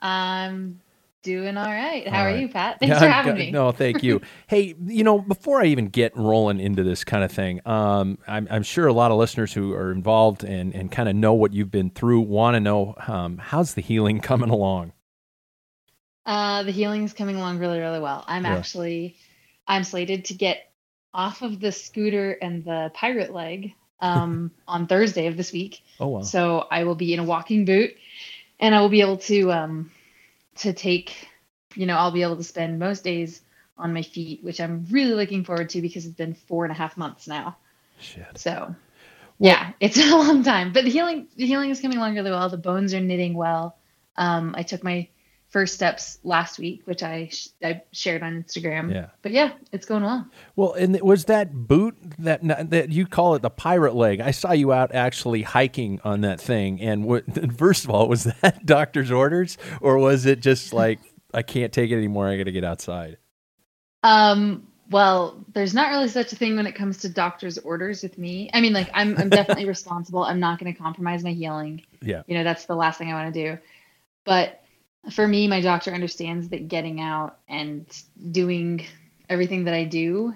I'm 0.00 0.82
Doing 1.26 1.56
all 1.56 1.66
right. 1.66 2.06
How 2.06 2.20
all 2.20 2.24
right. 2.26 2.36
are 2.36 2.38
you, 2.38 2.48
Pat? 2.48 2.78
Thanks 2.80 2.92
yeah, 2.94 3.00
for 3.00 3.08
having 3.08 3.34
me. 3.34 3.50
No, 3.50 3.72
thank 3.72 4.04
you. 4.04 4.20
hey, 4.46 4.76
you 4.86 5.02
know, 5.02 5.18
before 5.18 5.60
I 5.60 5.64
even 5.64 5.88
get 5.88 6.16
rolling 6.16 6.60
into 6.60 6.84
this 6.84 7.02
kind 7.02 7.24
of 7.24 7.32
thing, 7.32 7.60
um, 7.66 8.18
I'm, 8.28 8.46
I'm, 8.48 8.62
sure 8.62 8.86
a 8.86 8.92
lot 8.92 9.10
of 9.10 9.18
listeners 9.18 9.52
who 9.52 9.72
are 9.72 9.90
involved 9.90 10.44
and, 10.44 10.72
and 10.72 10.88
kind 10.88 11.08
of 11.08 11.16
know 11.16 11.34
what 11.34 11.52
you've 11.52 11.72
been 11.72 11.90
through 11.90 12.20
want 12.20 12.54
to 12.54 12.60
know 12.60 12.94
um, 13.08 13.38
how's 13.38 13.74
the 13.74 13.80
healing 13.80 14.20
coming 14.22 14.50
along? 14.50 14.92
Uh, 16.24 16.62
the 16.62 16.70
healing 16.70 17.02
is 17.02 17.12
coming 17.12 17.34
along 17.34 17.58
really, 17.58 17.80
really 17.80 17.98
well. 17.98 18.22
I'm 18.28 18.44
yeah. 18.44 18.54
actually, 18.54 19.16
I'm 19.66 19.82
slated 19.82 20.26
to 20.26 20.34
get 20.34 20.70
off 21.12 21.42
of 21.42 21.58
the 21.58 21.72
scooter 21.72 22.38
and 22.40 22.64
the 22.64 22.92
pirate 22.94 23.34
leg 23.34 23.74
um, 23.98 24.52
on 24.68 24.86
Thursday 24.86 25.26
of 25.26 25.36
this 25.36 25.52
week. 25.52 25.82
Oh, 25.98 26.06
wow. 26.06 26.20
So 26.20 26.68
I 26.70 26.84
will 26.84 26.94
be 26.94 27.12
in 27.12 27.18
a 27.18 27.24
walking 27.24 27.64
boot 27.64 27.96
and 28.60 28.76
I 28.76 28.80
will 28.80 28.90
be 28.90 29.00
able 29.00 29.16
to 29.16 29.50
um, 29.50 29.90
to 30.58 30.72
take, 30.72 31.28
you 31.74 31.86
know, 31.86 31.96
I'll 31.96 32.12
be 32.12 32.22
able 32.22 32.36
to 32.36 32.44
spend 32.44 32.78
most 32.78 33.04
days 33.04 33.40
on 33.78 33.92
my 33.92 34.02
feet, 34.02 34.42
which 34.42 34.60
I'm 34.60 34.86
really 34.90 35.14
looking 35.14 35.44
forward 35.44 35.70
to 35.70 35.82
because 35.82 36.06
it's 36.06 36.14
been 36.14 36.34
four 36.34 36.64
and 36.64 36.72
a 36.72 36.74
half 36.74 36.96
months 36.96 37.28
now. 37.28 37.56
Shit. 37.98 38.38
So, 38.38 38.50
well, 38.50 38.76
yeah, 39.38 39.72
it's 39.80 39.98
a 39.98 40.16
long 40.16 40.42
time, 40.42 40.72
but 40.72 40.84
the 40.84 40.90
healing, 40.90 41.28
the 41.36 41.46
healing 41.46 41.70
is 41.70 41.80
coming 41.80 41.98
along 41.98 42.14
really 42.14 42.30
well. 42.30 42.48
The 42.48 42.56
bones 42.56 42.94
are 42.94 43.00
knitting 43.00 43.34
well. 43.34 43.76
Um, 44.16 44.54
I 44.56 44.62
took 44.62 44.82
my 44.82 45.08
first 45.48 45.74
steps 45.74 46.18
last 46.24 46.58
week, 46.58 46.82
which 46.84 47.02
I 47.02 47.28
sh- 47.32 47.48
I 47.62 47.82
shared 47.92 48.22
on 48.22 48.42
Instagram. 48.42 48.92
Yeah. 48.92 49.06
But 49.22 49.32
yeah, 49.32 49.52
it's 49.72 49.86
going 49.86 50.02
well. 50.02 50.26
Well, 50.56 50.72
and 50.74 51.00
was 51.00 51.26
that 51.26 51.54
boot 51.54 51.96
that 52.18 52.40
that 52.70 52.90
you 52.90 53.06
call 53.06 53.34
it 53.34 53.42
the 53.42 53.50
pirate 53.50 53.94
leg? 53.94 54.20
I 54.20 54.32
saw 54.32 54.52
you 54.52 54.72
out 54.72 54.94
actually 54.94 55.42
hiking 55.42 56.00
on 56.04 56.22
that 56.22 56.40
thing. 56.40 56.80
And 56.80 57.04
what, 57.04 57.24
first 57.58 57.84
of 57.84 57.90
all, 57.90 58.08
was 58.08 58.24
that 58.24 58.66
doctor's 58.66 59.10
orders, 59.10 59.56
or 59.80 59.98
was 59.98 60.26
it 60.26 60.40
just 60.40 60.72
like 60.72 60.98
I 61.32 61.42
can't 61.42 61.72
take 61.72 61.90
it 61.90 61.96
anymore? 61.96 62.28
I 62.28 62.36
got 62.36 62.44
to 62.44 62.52
get 62.52 62.64
outside. 62.64 63.18
Um. 64.02 64.68
Well, 64.88 65.44
there's 65.52 65.74
not 65.74 65.90
really 65.90 66.06
such 66.06 66.32
a 66.32 66.36
thing 66.36 66.54
when 66.54 66.64
it 66.68 66.76
comes 66.76 66.98
to 66.98 67.08
doctor's 67.08 67.58
orders 67.58 68.04
with 68.04 68.18
me. 68.18 68.50
I 68.54 68.60
mean, 68.60 68.72
like 68.72 68.88
I'm 68.94 69.16
I'm 69.18 69.28
definitely 69.30 69.64
responsible. 69.68 70.22
I'm 70.22 70.38
not 70.38 70.60
going 70.60 70.72
to 70.72 70.78
compromise 70.78 71.24
my 71.24 71.32
healing. 71.32 71.82
Yeah. 72.02 72.22
You 72.28 72.34
know, 72.38 72.44
that's 72.44 72.66
the 72.66 72.76
last 72.76 72.98
thing 72.98 73.10
I 73.10 73.14
want 73.14 73.34
to 73.34 73.40
do. 73.52 73.58
But 74.24 74.62
for 75.12 75.26
me, 75.26 75.48
my 75.48 75.60
doctor 75.60 75.92
understands 75.92 76.48
that 76.48 76.68
getting 76.68 77.00
out 77.00 77.38
and 77.48 77.86
doing 78.30 78.86
everything 79.28 79.64
that 79.64 79.74
I 79.74 79.84
do 79.84 80.34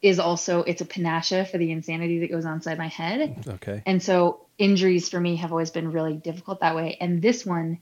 is 0.00 0.18
also 0.18 0.62
it's 0.64 0.80
a 0.80 0.84
panacea 0.84 1.44
for 1.44 1.58
the 1.58 1.70
insanity 1.70 2.20
that 2.20 2.30
goes 2.30 2.44
on 2.44 2.54
inside 2.54 2.78
my 2.78 2.88
head. 2.88 3.44
Okay. 3.46 3.82
And 3.86 4.02
so 4.02 4.46
injuries 4.58 5.08
for 5.08 5.20
me 5.20 5.36
have 5.36 5.52
always 5.52 5.70
been 5.70 5.92
really 5.92 6.14
difficult 6.14 6.60
that 6.60 6.74
way. 6.74 6.96
And 7.00 7.22
this 7.22 7.46
one 7.46 7.78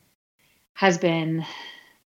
has 0.74 0.98
been, 0.98 1.44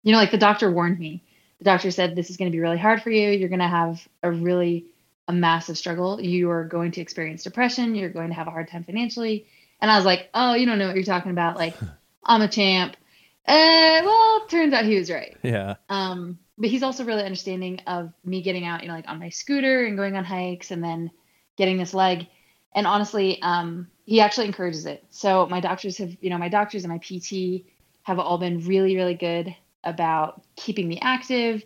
you 0.04 0.12
know, 0.12 0.18
like 0.18 0.32
the 0.32 0.38
doctor 0.38 0.70
warned 0.70 1.00
me. 1.00 1.24
The 1.60 1.66
doctor 1.66 1.92
said 1.92 2.16
this 2.16 2.30
is 2.30 2.38
going 2.38 2.52
to 2.52 2.56
be 2.56 2.60
really 2.60 2.78
hard 2.78 3.02
for 3.02 3.10
you. 3.10 3.30
You're 3.30 3.50
going 3.50 3.60
to 3.60 3.68
have 3.68 4.06
a 4.22 4.30
really 4.30 4.86
a 5.28 5.34
massive 5.34 5.78
struggle. 5.78 6.20
You 6.20 6.50
are 6.52 6.66
going 6.66 6.92
to 6.92 7.02
experience 7.02 7.44
depression. 7.44 7.96
You're 7.96 8.10
going 8.10 8.28
to 8.28 8.34
have 8.34 8.48
a 8.48 8.52
hard 8.52 8.68
time 8.68 8.84
financially. 8.84 9.48
And 9.80 9.90
I 9.90 9.96
was 9.96 10.06
like, 10.06 10.30
oh, 10.34 10.54
you 10.54 10.66
don't 10.66 10.78
know 10.78 10.88
what 10.88 10.96
you're 10.96 11.06
talking 11.06 11.32
about. 11.32 11.56
Like, 11.56 11.76
I'm 12.24 12.42
a 12.42 12.50
champ. 12.50 12.98
Uh, 13.46 14.02
well, 14.04 14.46
turns 14.48 14.74
out 14.74 14.86
he 14.86 14.98
was 14.98 15.12
right. 15.12 15.38
Yeah. 15.44 15.76
Um, 15.90 16.40
but 16.58 16.70
he's 16.70 16.84
also 16.84 17.04
really 17.04 17.24
understanding 17.24 17.82
of 17.88 18.14
me 18.24 18.42
getting 18.42 18.66
out, 18.66 18.82
you 18.82 18.88
know, 18.88 18.94
like 18.94 19.10
on 19.10 19.20
my 19.20 19.30
scooter 19.30 19.86
and 19.86 19.98
going 19.98 20.16
on 20.16 20.24
hikes 20.24 20.72
and 20.72 20.84
then 20.84 21.12
getting 21.58 21.78
this 21.78 21.94
leg. 21.94 22.28
and 22.76 22.88
honestly, 22.88 23.42
um, 23.42 23.88
he 24.06 24.20
actually 24.20 24.48
encourages 24.48 24.86
it. 24.86 25.04
So 25.10 25.46
my 25.48 25.60
doctors 25.60 25.98
have, 25.98 26.16
you 26.22 26.30
know, 26.30 26.38
my 26.38 26.50
doctors 26.50 26.84
and 26.84 26.92
my 26.92 26.98
PT 26.98 27.66
have 28.04 28.20
all 28.20 28.38
been 28.38 28.66
really, 28.66 28.96
really 28.96 29.14
good 29.14 29.56
about 29.84 30.42
keeping 30.56 30.88
me 30.88 31.00
active. 31.02 31.64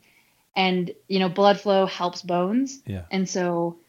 And, 0.55 0.91
you 1.07 1.19
know, 1.19 1.29
blood 1.29 1.59
flow 1.59 1.85
helps 1.85 2.21
bones. 2.21 2.81
Yeah. 2.85 3.03
And 3.11 3.27
so 3.29 3.79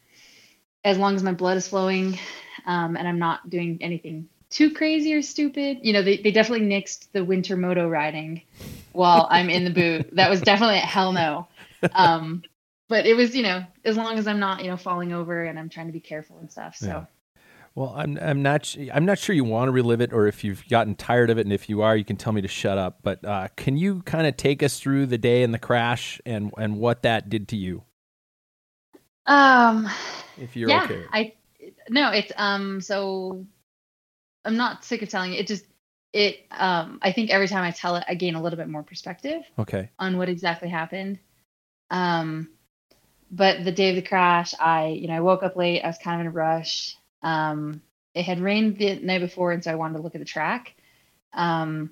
as 0.84 0.98
long 0.98 1.16
as 1.16 1.22
my 1.22 1.32
blood 1.32 1.56
is 1.56 1.68
flowing 1.68 2.18
um, 2.66 2.96
and 2.96 3.08
I'm 3.08 3.18
not 3.18 3.48
doing 3.48 3.78
anything 3.80 4.28
too 4.50 4.72
crazy 4.72 5.14
or 5.14 5.22
stupid, 5.22 5.78
you 5.82 5.92
know, 5.92 6.02
they, 6.02 6.16
they 6.16 6.30
definitely 6.30 6.66
nixed 6.66 7.08
the 7.12 7.24
winter 7.24 7.56
moto 7.56 7.88
riding 7.88 8.42
while 8.92 9.28
I'm 9.30 9.50
in 9.50 9.64
the 9.64 9.70
boot. 9.70 10.10
That 10.14 10.30
was 10.30 10.40
definitely 10.40 10.78
a 10.78 10.80
hell 10.80 11.12
no. 11.12 11.48
Um, 11.92 12.42
but 12.88 13.06
it 13.06 13.14
was, 13.14 13.36
you 13.36 13.42
know, 13.42 13.64
as 13.84 13.96
long 13.96 14.18
as 14.18 14.26
I'm 14.26 14.40
not, 14.40 14.64
you 14.64 14.70
know, 14.70 14.76
falling 14.76 15.12
over 15.12 15.44
and 15.44 15.58
I'm 15.58 15.68
trying 15.68 15.86
to 15.86 15.92
be 15.92 16.00
careful 16.00 16.38
and 16.38 16.50
stuff. 16.50 16.76
So. 16.76 16.86
Yeah. 16.86 17.04
Well, 17.74 17.94
I'm 17.96 18.18
I'm 18.20 18.42
not 18.42 18.74
I'm 18.92 19.04
not 19.04 19.18
sure 19.18 19.36
you 19.36 19.44
want 19.44 19.68
to 19.68 19.72
relive 19.72 20.00
it 20.00 20.12
or 20.12 20.26
if 20.26 20.42
you've 20.42 20.66
gotten 20.68 20.96
tired 20.96 21.30
of 21.30 21.38
it, 21.38 21.42
and 21.42 21.52
if 21.52 21.68
you 21.68 21.82
are, 21.82 21.96
you 21.96 22.04
can 22.04 22.16
tell 22.16 22.32
me 22.32 22.40
to 22.40 22.48
shut 22.48 22.76
up. 22.76 22.98
But 23.04 23.24
uh, 23.24 23.48
can 23.54 23.76
you 23.76 24.02
kind 24.02 24.26
of 24.26 24.36
take 24.36 24.64
us 24.64 24.80
through 24.80 25.06
the 25.06 25.18
day 25.18 25.44
and 25.44 25.54
the 25.54 25.60
crash 25.60 26.20
and 26.26 26.50
and 26.58 26.78
what 26.78 27.02
that 27.02 27.28
did 27.28 27.46
to 27.48 27.56
you? 27.56 27.84
Um, 29.26 29.88
if 30.38 30.56
you're 30.56 30.70
yeah, 30.70 30.82
okay. 30.84 31.04
I 31.12 31.34
no, 31.88 32.10
it's 32.10 32.32
um. 32.36 32.80
So 32.80 33.46
I'm 34.48 34.56
not 34.56 34.82
sick 34.82 35.02
of 35.02 35.10
telling 35.10 35.34
you. 35.34 35.38
It 35.38 35.46
just 35.46 35.66
it 36.14 36.46
um. 36.50 36.98
I 37.02 37.12
think 37.12 37.28
every 37.28 37.48
time 37.48 37.62
I 37.64 37.70
tell 37.70 37.96
it, 37.96 38.04
I 38.08 38.14
gain 38.14 38.34
a 38.34 38.42
little 38.42 38.56
bit 38.56 38.68
more 38.68 38.82
perspective 38.82 39.42
Okay. 39.58 39.90
on 39.98 40.16
what 40.16 40.30
exactly 40.30 40.70
happened. 40.70 41.18
Um, 41.90 42.48
but 43.30 43.62
the 43.62 43.72
day 43.72 43.90
of 43.90 43.96
the 43.96 44.02
crash, 44.02 44.54
I 44.58 44.86
you 44.86 45.06
know 45.06 45.14
I 45.14 45.20
woke 45.20 45.42
up 45.42 45.54
late. 45.54 45.82
I 45.82 45.86
was 45.86 45.98
kind 45.98 46.18
of 46.18 46.20
in 46.22 46.26
a 46.28 46.34
rush. 46.34 46.96
Um, 47.22 47.82
it 48.14 48.22
had 48.22 48.40
rained 48.40 48.78
the 48.78 48.98
night 49.00 49.20
before, 49.20 49.52
and 49.52 49.62
so 49.62 49.70
I 49.70 49.74
wanted 49.74 49.98
to 49.98 50.02
look 50.02 50.14
at 50.14 50.20
the 50.20 50.24
track. 50.24 50.74
Um, 51.34 51.90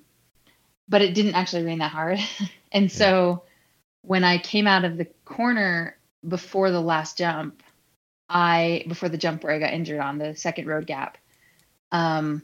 but 0.89 1.03
it 1.03 1.13
didn't 1.13 1.35
actually 1.35 1.63
rain 1.63 1.77
that 1.77 1.91
hard, 1.91 2.17
and 2.71 2.91
so 2.91 3.43
when 4.01 4.23
I 4.23 4.39
came 4.39 4.65
out 4.65 4.83
of 4.83 4.97
the 4.97 5.05
corner 5.25 5.95
before 6.27 6.71
the 6.71 6.81
last 6.81 7.19
jump, 7.19 7.61
I 8.27 8.83
before 8.87 9.09
the 9.09 9.17
jump 9.19 9.43
where 9.43 9.53
I 9.53 9.59
got 9.59 9.73
injured 9.73 9.99
on 9.99 10.17
the 10.17 10.35
second 10.35 10.65
road 10.65 10.87
gap. 10.87 11.19
Um, 11.91 12.43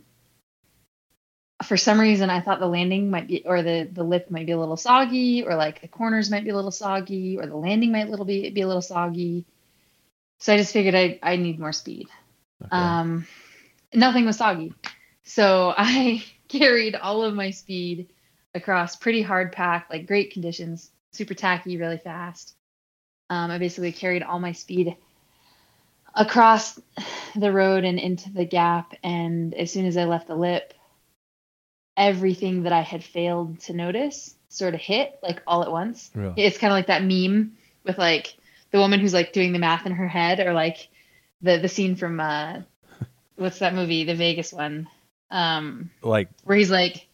for 1.63 1.77
some 1.77 1.99
reason, 1.99 2.29
I 2.29 2.41
thought 2.41 2.59
the 2.59 2.67
landing 2.67 3.09
might 3.09 3.27
be, 3.27 3.43
or 3.45 3.61
the 3.61 3.89
the 3.91 4.03
lift 4.03 4.31
might 4.31 4.45
be 4.45 4.51
a 4.51 4.59
little 4.59 4.77
soggy, 4.77 5.43
or 5.43 5.55
like 5.55 5.81
the 5.81 5.87
corners 5.87 6.29
might 6.29 6.43
be 6.43 6.49
a 6.49 6.55
little 6.55 6.71
soggy, 6.71 7.37
or 7.37 7.45
the 7.45 7.55
landing 7.55 7.91
might 7.91 8.09
little 8.09 8.25
be 8.25 8.49
be 8.49 8.61
a 8.61 8.67
little 8.67 8.81
soggy. 8.81 9.45
So 10.39 10.53
I 10.53 10.57
just 10.57 10.73
figured 10.73 10.95
I 10.95 11.19
I 11.23 11.37
need 11.37 11.59
more 11.59 11.71
speed. 11.71 12.07
okay. 12.61 12.69
Um, 12.71 13.27
nothing 13.93 14.25
was 14.25 14.37
soggy, 14.37 14.73
so 15.23 15.73
I 15.77 16.23
carried 16.47 16.95
all 16.95 17.23
of 17.23 17.33
my 17.33 17.51
speed 17.51 18.09
across 18.53 18.95
pretty 18.95 19.21
hard 19.21 19.51
pack, 19.51 19.87
like 19.89 20.07
great 20.07 20.31
conditions, 20.31 20.91
super 21.11 21.33
tacky, 21.33 21.77
really 21.77 21.97
fast. 21.97 22.55
Um, 23.29 23.51
I 23.51 23.57
basically 23.57 23.91
carried 23.91 24.21
all 24.21 24.39
my 24.39 24.51
speed 24.51 24.95
across 26.13 26.79
the 27.35 27.51
road 27.51 27.83
and 27.83 27.99
into 27.99 28.31
the 28.31 28.45
gap, 28.45 28.93
and 29.03 29.53
as 29.53 29.71
soon 29.71 29.85
as 29.85 29.97
I 29.97 30.05
left 30.05 30.27
the 30.27 30.35
lip, 30.35 30.73
everything 31.97 32.63
that 32.63 32.73
I 32.73 32.81
had 32.81 33.03
failed 33.03 33.59
to 33.61 33.73
notice 33.73 34.35
sort 34.49 34.73
of 34.73 34.79
hit 34.79 35.17
like 35.23 35.41
all 35.47 35.63
at 35.63 35.71
once. 35.71 36.11
Really? 36.13 36.33
It's 36.37 36.57
kind 36.57 36.71
of 36.71 36.75
like 36.75 36.87
that 36.87 37.03
meme 37.03 37.53
with 37.83 37.97
like 37.97 38.35
the 38.71 38.79
woman 38.79 38.99
who's 38.99 39.13
like 39.13 39.33
doing 39.33 39.53
the 39.53 39.59
math 39.59 39.85
in 39.85 39.91
her 39.93 40.07
head, 40.07 40.39
or 40.39 40.53
like 40.53 40.87
the 41.41 41.57
the 41.57 41.69
scene 41.69 41.95
from 41.95 42.19
uh, 42.19 42.61
what's 43.35 43.59
that 43.59 43.73
movie, 43.73 44.03
the 44.03 44.15
Vegas 44.15 44.53
one, 44.53 44.87
um, 45.31 45.89
like 46.01 46.29
where 46.43 46.57
he's 46.57 46.71
like, 46.71 47.07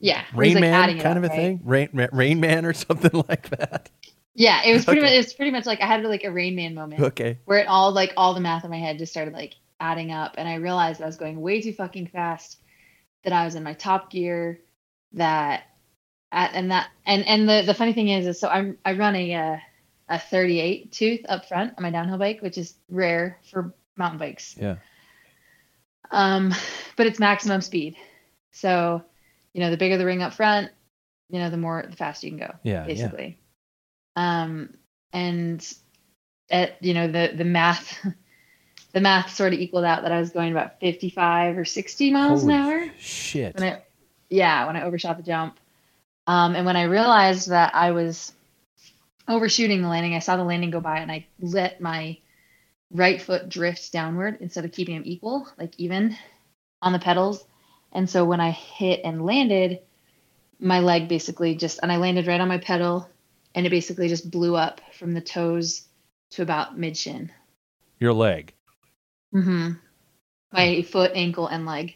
yeah, 0.00 0.24
where 0.32 0.46
he's, 0.46 0.54
Rain 0.54 0.62
like, 0.62 0.70
Man 0.70 1.00
kind 1.00 1.06
up, 1.06 1.16
of 1.18 1.24
a 1.24 1.28
right? 1.28 1.36
thing, 1.36 1.60
Rain 1.64 2.08
Rain 2.12 2.40
Man 2.40 2.64
or 2.64 2.72
something 2.72 3.24
like 3.28 3.50
that. 3.50 3.90
Yeah, 4.34 4.62
it 4.64 4.72
was 4.72 4.84
pretty 4.84 5.00
Okay. 5.02 5.16
much. 5.16 5.24
It's 5.24 5.34
pretty 5.34 5.50
much 5.50 5.66
like 5.66 5.80
I 5.80 5.86
had 5.86 6.02
like 6.04 6.24
a 6.24 6.32
Rain 6.32 6.56
Man 6.56 6.74
moment 6.74 7.02
Okay. 7.02 7.38
where 7.44 7.58
it 7.58 7.68
all 7.68 7.92
like 7.92 8.14
all 8.16 8.34
the 8.34 8.40
math 8.40 8.64
in 8.64 8.70
my 8.70 8.78
head 8.78 8.98
just 8.98 9.12
started 9.12 9.34
like 9.34 9.54
adding 9.78 10.10
up, 10.10 10.34
and 10.38 10.48
I 10.48 10.54
realized 10.56 11.02
I 11.02 11.06
was 11.06 11.16
going 11.16 11.40
way 11.40 11.60
too 11.60 11.72
fucking 11.72 12.08
fast. 12.08 12.58
That 13.24 13.32
I 13.32 13.44
was 13.44 13.54
in 13.54 13.62
my 13.62 13.74
top 13.74 14.10
gear. 14.10 14.60
That, 15.12 15.64
at, 16.32 16.54
and 16.54 16.70
that, 16.70 16.88
and 17.06 17.24
and 17.26 17.48
the 17.48 17.62
the 17.66 17.74
funny 17.74 17.92
thing 17.92 18.08
is, 18.08 18.26
is 18.26 18.40
so 18.40 18.48
I'm 18.48 18.78
I 18.84 18.94
run 18.94 19.14
a 19.14 19.34
uh, 19.34 19.56
a 20.08 20.18
38 20.18 20.90
tooth 20.92 21.20
up 21.28 21.46
front 21.46 21.74
on 21.76 21.82
my 21.82 21.90
downhill 21.90 22.18
bike, 22.18 22.40
which 22.40 22.58
is 22.58 22.74
rare 22.88 23.38
for 23.50 23.74
mountain 23.96 24.18
bikes. 24.18 24.56
Yeah. 24.58 24.76
Um, 26.10 26.54
but 26.96 27.06
it's 27.06 27.18
maximum 27.18 27.60
speed. 27.60 27.96
So, 28.50 29.02
you 29.54 29.60
know, 29.60 29.70
the 29.70 29.76
bigger 29.76 29.96
the 29.98 30.04
ring 30.04 30.22
up 30.22 30.34
front, 30.34 30.70
you 31.30 31.38
know, 31.38 31.48
the 31.50 31.56
more 31.56 31.84
the 31.88 31.96
faster 31.96 32.26
you 32.26 32.36
can 32.36 32.46
go. 32.48 32.54
Yeah, 32.62 32.86
yeah. 32.86 33.10
Um, 34.16 34.74
and 35.12 35.66
at 36.50 36.82
you 36.82 36.94
know 36.94 37.06
the 37.06 37.32
the 37.34 37.44
math, 37.44 38.06
the 38.92 39.00
math 39.00 39.34
sort 39.34 39.52
of 39.52 39.60
equaled 39.60 39.84
out 39.84 40.02
that 40.02 40.12
I 40.12 40.20
was 40.20 40.30
going 40.30 40.52
about 40.52 40.80
55 40.80 41.58
or 41.58 41.64
60 41.64 42.10
miles 42.10 42.42
Holy 42.42 42.54
an 42.54 42.60
hour 42.60 42.90
Shit. 42.98 43.54
when 43.54 43.72
I, 43.72 43.82
yeah, 44.28 44.66
when 44.66 44.76
I 44.76 44.82
overshot 44.82 45.16
the 45.16 45.22
jump. 45.22 45.58
Um, 46.26 46.54
and 46.54 46.64
when 46.64 46.76
I 46.76 46.84
realized 46.84 47.50
that 47.50 47.74
I 47.74 47.90
was 47.90 48.32
overshooting 49.28 49.82
the 49.82 49.88
landing, 49.88 50.14
I 50.14 50.20
saw 50.20 50.36
the 50.36 50.44
landing 50.44 50.70
go 50.70 50.80
by 50.80 50.98
and 50.98 51.10
I 51.10 51.26
let 51.40 51.80
my 51.80 52.18
right 52.92 53.20
foot 53.20 53.48
drift 53.48 53.92
downward 53.92 54.38
instead 54.40 54.64
of 54.64 54.72
keeping 54.72 54.94
them 54.94 55.04
equal, 55.06 55.48
like 55.58 55.74
even 55.78 56.16
on 56.80 56.92
the 56.92 56.98
pedals. 56.98 57.44
And 57.92 58.08
so 58.08 58.24
when 58.24 58.40
I 58.40 58.50
hit 58.50 59.00
and 59.04 59.24
landed, 59.24 59.80
my 60.60 60.80
leg 60.80 61.08
basically 61.08 61.56
just, 61.56 61.80
and 61.82 61.90
I 61.90 61.96
landed 61.96 62.26
right 62.26 62.40
on 62.40 62.48
my 62.48 62.58
pedal 62.58 63.08
and 63.54 63.66
it 63.66 63.70
basically 63.70 64.08
just 64.08 64.30
blew 64.30 64.56
up 64.56 64.80
from 64.92 65.12
the 65.12 65.20
toes 65.20 65.86
to 66.30 66.42
about 66.42 66.78
mid 66.78 66.96
shin. 66.96 67.30
Your 67.98 68.12
leg. 68.12 68.52
Mm-hmm. 69.34 69.72
My 70.52 70.82
foot, 70.82 71.12
ankle, 71.14 71.46
and 71.46 71.66
leg. 71.66 71.94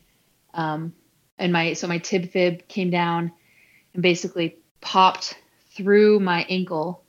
Um, 0.55 0.95
and 1.38 1.53
my 1.53 1.75
so 1.75 1.87
my 1.87 1.99
tib 1.99 2.31
fib 2.31 2.66
came 2.69 2.90
down 2.90 3.33
and 3.92 4.03
basically 4.03 4.59
popped 4.81 5.38
through 5.77 6.21
my 6.21 6.47
ankle, 6.49 7.05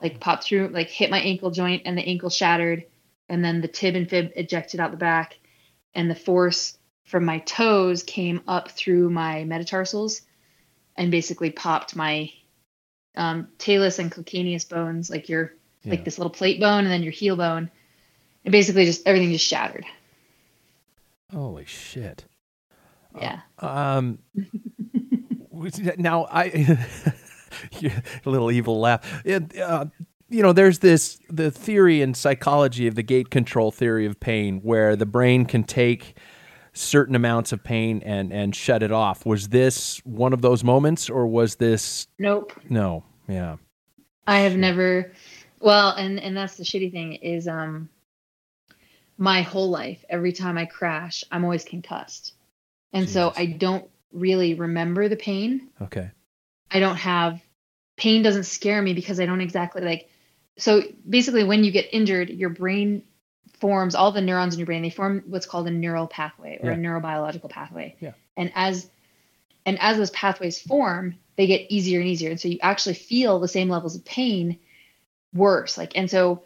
like 0.00 0.20
popped 0.20 0.44
through, 0.44 0.68
like 0.68 0.88
hit 0.88 1.10
my 1.10 1.20
ankle 1.20 1.50
joint, 1.50 1.82
and 1.84 1.98
the 1.98 2.06
ankle 2.06 2.30
shattered, 2.30 2.84
and 3.28 3.44
then 3.44 3.60
the 3.60 3.68
tib 3.68 3.96
and 3.96 4.08
fib 4.08 4.32
ejected 4.36 4.78
out 4.80 4.90
the 4.90 4.96
back, 4.96 5.38
and 5.94 6.10
the 6.10 6.14
force 6.14 6.78
from 7.04 7.24
my 7.24 7.38
toes 7.40 8.02
came 8.02 8.42
up 8.46 8.70
through 8.70 9.10
my 9.10 9.44
metatarsals, 9.44 10.22
and 10.96 11.10
basically 11.10 11.50
popped 11.50 11.96
my 11.96 12.30
um, 13.16 13.48
talus 13.58 13.98
and 13.98 14.10
calcaneus 14.10 14.68
bones, 14.68 15.10
like 15.10 15.28
your 15.28 15.52
Yeah. 15.84 15.90
like 15.90 16.04
this 16.04 16.18
little 16.18 16.30
plate 16.30 16.60
bone, 16.60 16.84
and 16.84 16.90
then 16.92 17.02
your 17.02 17.12
heel 17.12 17.36
bone, 17.36 17.70
and 18.44 18.52
basically 18.52 18.84
just 18.84 19.06
everything 19.06 19.32
just 19.32 19.46
shattered. 19.46 19.84
Holy 21.32 21.64
shit. 21.64 22.24
Yeah. 23.18 23.40
Um. 23.58 24.18
was- 25.50 25.80
now 25.98 26.26
I, 26.30 26.44
a 27.82 28.30
little 28.30 28.50
evil 28.50 28.80
laugh. 28.80 29.22
It, 29.24 29.58
uh, 29.58 29.86
you 30.28 30.42
know, 30.42 30.52
there's 30.52 30.78
this 30.80 31.20
the 31.28 31.50
theory 31.50 32.00
in 32.00 32.14
psychology 32.14 32.86
of 32.86 32.94
the 32.94 33.02
gate 33.02 33.30
control 33.30 33.70
theory 33.70 34.06
of 34.06 34.18
pain, 34.18 34.60
where 34.62 34.96
the 34.96 35.06
brain 35.06 35.44
can 35.44 35.62
take 35.64 36.16
certain 36.72 37.14
amounts 37.14 37.52
of 37.52 37.62
pain 37.62 38.02
and 38.04 38.32
and 38.32 38.54
shut 38.56 38.82
it 38.82 38.92
off. 38.92 39.26
Was 39.26 39.48
this 39.48 39.98
one 40.04 40.32
of 40.32 40.42
those 40.42 40.64
moments, 40.64 41.10
or 41.10 41.26
was 41.26 41.56
this 41.56 42.06
Nope. 42.18 42.52
no? 42.68 43.04
Yeah. 43.28 43.56
I 44.26 44.40
have 44.40 44.56
never 44.56 45.12
well, 45.60 45.90
and 45.90 46.18
and 46.20 46.36
that's 46.36 46.56
the 46.56 46.64
shitty 46.64 46.92
thing 46.92 47.14
is 47.14 47.46
um 47.48 47.88
my 49.18 49.42
whole 49.42 49.70
life, 49.70 50.04
every 50.08 50.32
time 50.32 50.58
I 50.58 50.64
crash, 50.64 51.22
I'm 51.30 51.44
always 51.44 51.64
concussed. 51.64 52.34
And 52.92 53.08
so 53.08 53.32
I 53.36 53.46
don't 53.46 53.88
really 54.12 54.54
remember 54.54 55.08
the 55.08 55.16
pain. 55.16 55.68
Okay. 55.80 56.10
I 56.70 56.80
don't 56.80 56.96
have 56.96 57.40
pain 57.96 58.22
doesn't 58.22 58.44
scare 58.44 58.82
me 58.82 58.94
because 58.94 59.20
I 59.20 59.26
don't 59.26 59.40
exactly 59.40 59.82
like 59.82 60.08
so 60.58 60.82
basically 61.08 61.44
when 61.44 61.64
you 61.64 61.70
get 61.70 61.88
injured, 61.92 62.30
your 62.30 62.50
brain 62.50 63.02
forms 63.62 63.94
all 63.94 64.10
the 64.10 64.20
neurons 64.20 64.54
in 64.54 64.58
your 64.58 64.66
brain, 64.66 64.82
they 64.82 64.90
form 64.90 65.22
what's 65.26 65.46
called 65.46 65.68
a 65.68 65.70
neural 65.70 66.08
pathway 66.08 66.58
or 66.60 66.72
a 66.72 66.76
neurobiological 66.76 67.48
pathway. 67.48 67.94
Yeah. 68.00 68.10
And 68.36 68.50
as 68.56 68.90
and 69.64 69.78
as 69.80 69.98
those 69.98 70.10
pathways 70.10 70.60
form, 70.60 71.14
they 71.36 71.46
get 71.46 71.70
easier 71.70 72.00
and 72.00 72.08
easier. 72.08 72.30
And 72.30 72.40
so 72.40 72.48
you 72.48 72.58
actually 72.60 72.96
feel 72.96 73.38
the 73.38 73.46
same 73.46 73.68
levels 73.68 73.94
of 73.94 74.04
pain 74.04 74.58
worse. 75.32 75.78
Like 75.78 75.92
and 75.94 76.10
so 76.10 76.42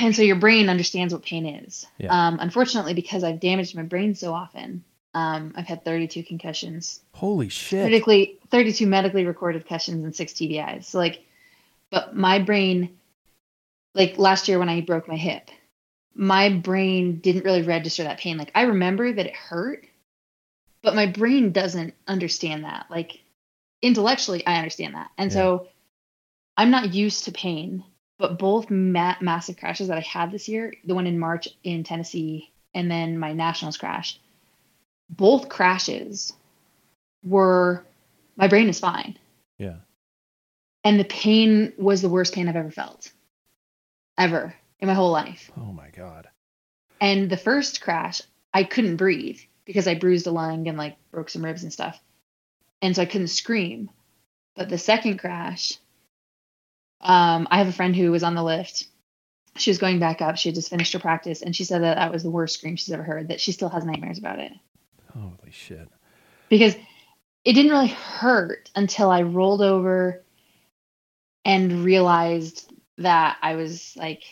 and 0.00 0.14
so 0.14 0.22
your 0.22 0.34
brain 0.36 0.68
understands 0.68 1.14
what 1.14 1.22
pain 1.22 1.46
is. 1.46 1.86
Yeah. 1.98 2.10
Um, 2.10 2.38
unfortunately, 2.40 2.94
because 2.94 3.22
I've 3.22 3.38
damaged 3.38 3.76
my 3.76 3.84
brain 3.84 4.16
so 4.16 4.32
often, 4.34 4.82
um, 5.14 5.54
I've 5.56 5.66
had 5.66 5.84
32 5.84 6.24
concussions 6.24 6.98
Holy 7.12 7.48
shit. 7.48 7.84
medically 7.84 8.40
32 8.50 8.88
medically 8.88 9.24
recorded 9.24 9.62
concussions 9.62 10.04
and 10.04 10.16
six 10.16 10.32
TBIs. 10.32 10.86
So 10.86 10.98
like, 10.98 11.24
but 11.92 12.16
my 12.16 12.40
brain, 12.40 12.98
like 13.94 14.18
last 14.18 14.48
year 14.48 14.58
when 14.58 14.68
I 14.68 14.80
broke 14.80 15.06
my 15.06 15.16
hip, 15.16 15.48
my 16.14 16.50
brain 16.50 17.18
didn't 17.18 17.44
really 17.44 17.62
register 17.62 18.04
that 18.04 18.18
pain. 18.18 18.36
Like 18.36 18.52
I 18.54 18.62
remember 18.62 19.12
that 19.12 19.26
it 19.26 19.34
hurt, 19.34 19.86
but 20.82 20.94
my 20.94 21.06
brain 21.06 21.52
doesn't 21.52 21.94
understand 22.06 22.64
that. 22.64 22.86
Like 22.90 23.20
intellectually, 23.80 24.46
I 24.46 24.56
understand 24.56 24.94
that. 24.94 25.10
And 25.16 25.30
Yeah. 25.30 25.34
so 25.34 25.68
I'm 26.56 26.70
not 26.70 26.94
used 26.94 27.24
to 27.24 27.32
pain, 27.32 27.84
but 28.18 28.38
both 28.38 28.70
ma- 28.70 29.16
massive 29.20 29.56
crashes 29.56 29.88
that 29.88 29.98
I 29.98 30.02
had 30.02 30.30
this 30.30 30.48
year, 30.48 30.74
the 30.84 30.94
one 30.94 31.06
in 31.06 31.18
March 31.18 31.48
in 31.64 31.84
Tennessee 31.84 32.52
and 32.74 32.90
then 32.90 33.18
my 33.18 33.32
nationals 33.32 33.76
crash, 33.76 34.18
both 35.10 35.48
crashes 35.48 36.32
were 37.22 37.84
my 38.36 38.48
brain 38.48 38.68
is 38.68 38.80
fine. 38.80 39.18
Yeah. 39.58 39.76
And 40.84 40.98
the 40.98 41.04
pain 41.04 41.72
was 41.76 42.02
the 42.02 42.08
worst 42.08 42.34
pain 42.34 42.48
I've 42.48 42.56
ever 42.56 42.70
felt. 42.70 43.12
Ever 44.18 44.54
in 44.82 44.88
my 44.88 44.94
whole 44.94 45.12
life. 45.12 45.50
Oh 45.56 45.72
my 45.72 45.88
god. 45.90 46.28
And 47.00 47.30
the 47.30 47.36
first 47.36 47.80
crash, 47.80 48.20
I 48.52 48.64
couldn't 48.64 48.96
breathe 48.96 49.40
because 49.64 49.86
I 49.88 49.94
bruised 49.94 50.26
a 50.26 50.32
lung 50.32 50.68
and 50.68 50.76
like 50.76 50.96
broke 51.12 51.30
some 51.30 51.44
ribs 51.44 51.62
and 51.62 51.72
stuff. 51.72 51.98
And 52.82 52.94
so 52.94 53.02
I 53.02 53.06
couldn't 53.06 53.28
scream. 53.28 53.90
But 54.56 54.68
the 54.68 54.76
second 54.76 55.18
crash, 55.18 55.78
um, 57.00 57.46
I 57.50 57.58
have 57.58 57.68
a 57.68 57.72
friend 57.72 57.94
who 57.94 58.10
was 58.10 58.24
on 58.24 58.34
the 58.34 58.42
lift. 58.42 58.88
She 59.56 59.70
was 59.70 59.78
going 59.78 60.00
back 60.00 60.20
up. 60.20 60.36
She 60.36 60.48
had 60.48 60.56
just 60.56 60.70
finished 60.70 60.92
her 60.94 60.98
practice, 60.98 61.42
and 61.42 61.54
she 61.54 61.64
said 61.64 61.82
that 61.82 61.96
that 61.96 62.12
was 62.12 62.22
the 62.22 62.30
worst 62.30 62.58
scream 62.58 62.76
she's 62.76 62.92
ever 62.92 63.02
heard. 63.02 63.28
That 63.28 63.40
she 63.40 63.52
still 63.52 63.68
has 63.68 63.84
nightmares 63.84 64.18
about 64.18 64.38
it 64.38 64.52
Holy 65.12 65.50
shit. 65.50 65.88
because 66.48 66.74
it 67.44 67.52
didn't 67.52 67.70
really 67.70 67.88
hurt 67.88 68.70
until 68.74 69.10
I 69.10 69.22
rolled 69.22 69.62
over 69.62 70.22
and 71.44 71.84
realized 71.84 72.72
that 72.98 73.36
I 73.42 73.56
was 73.56 73.94
like, 73.96 74.22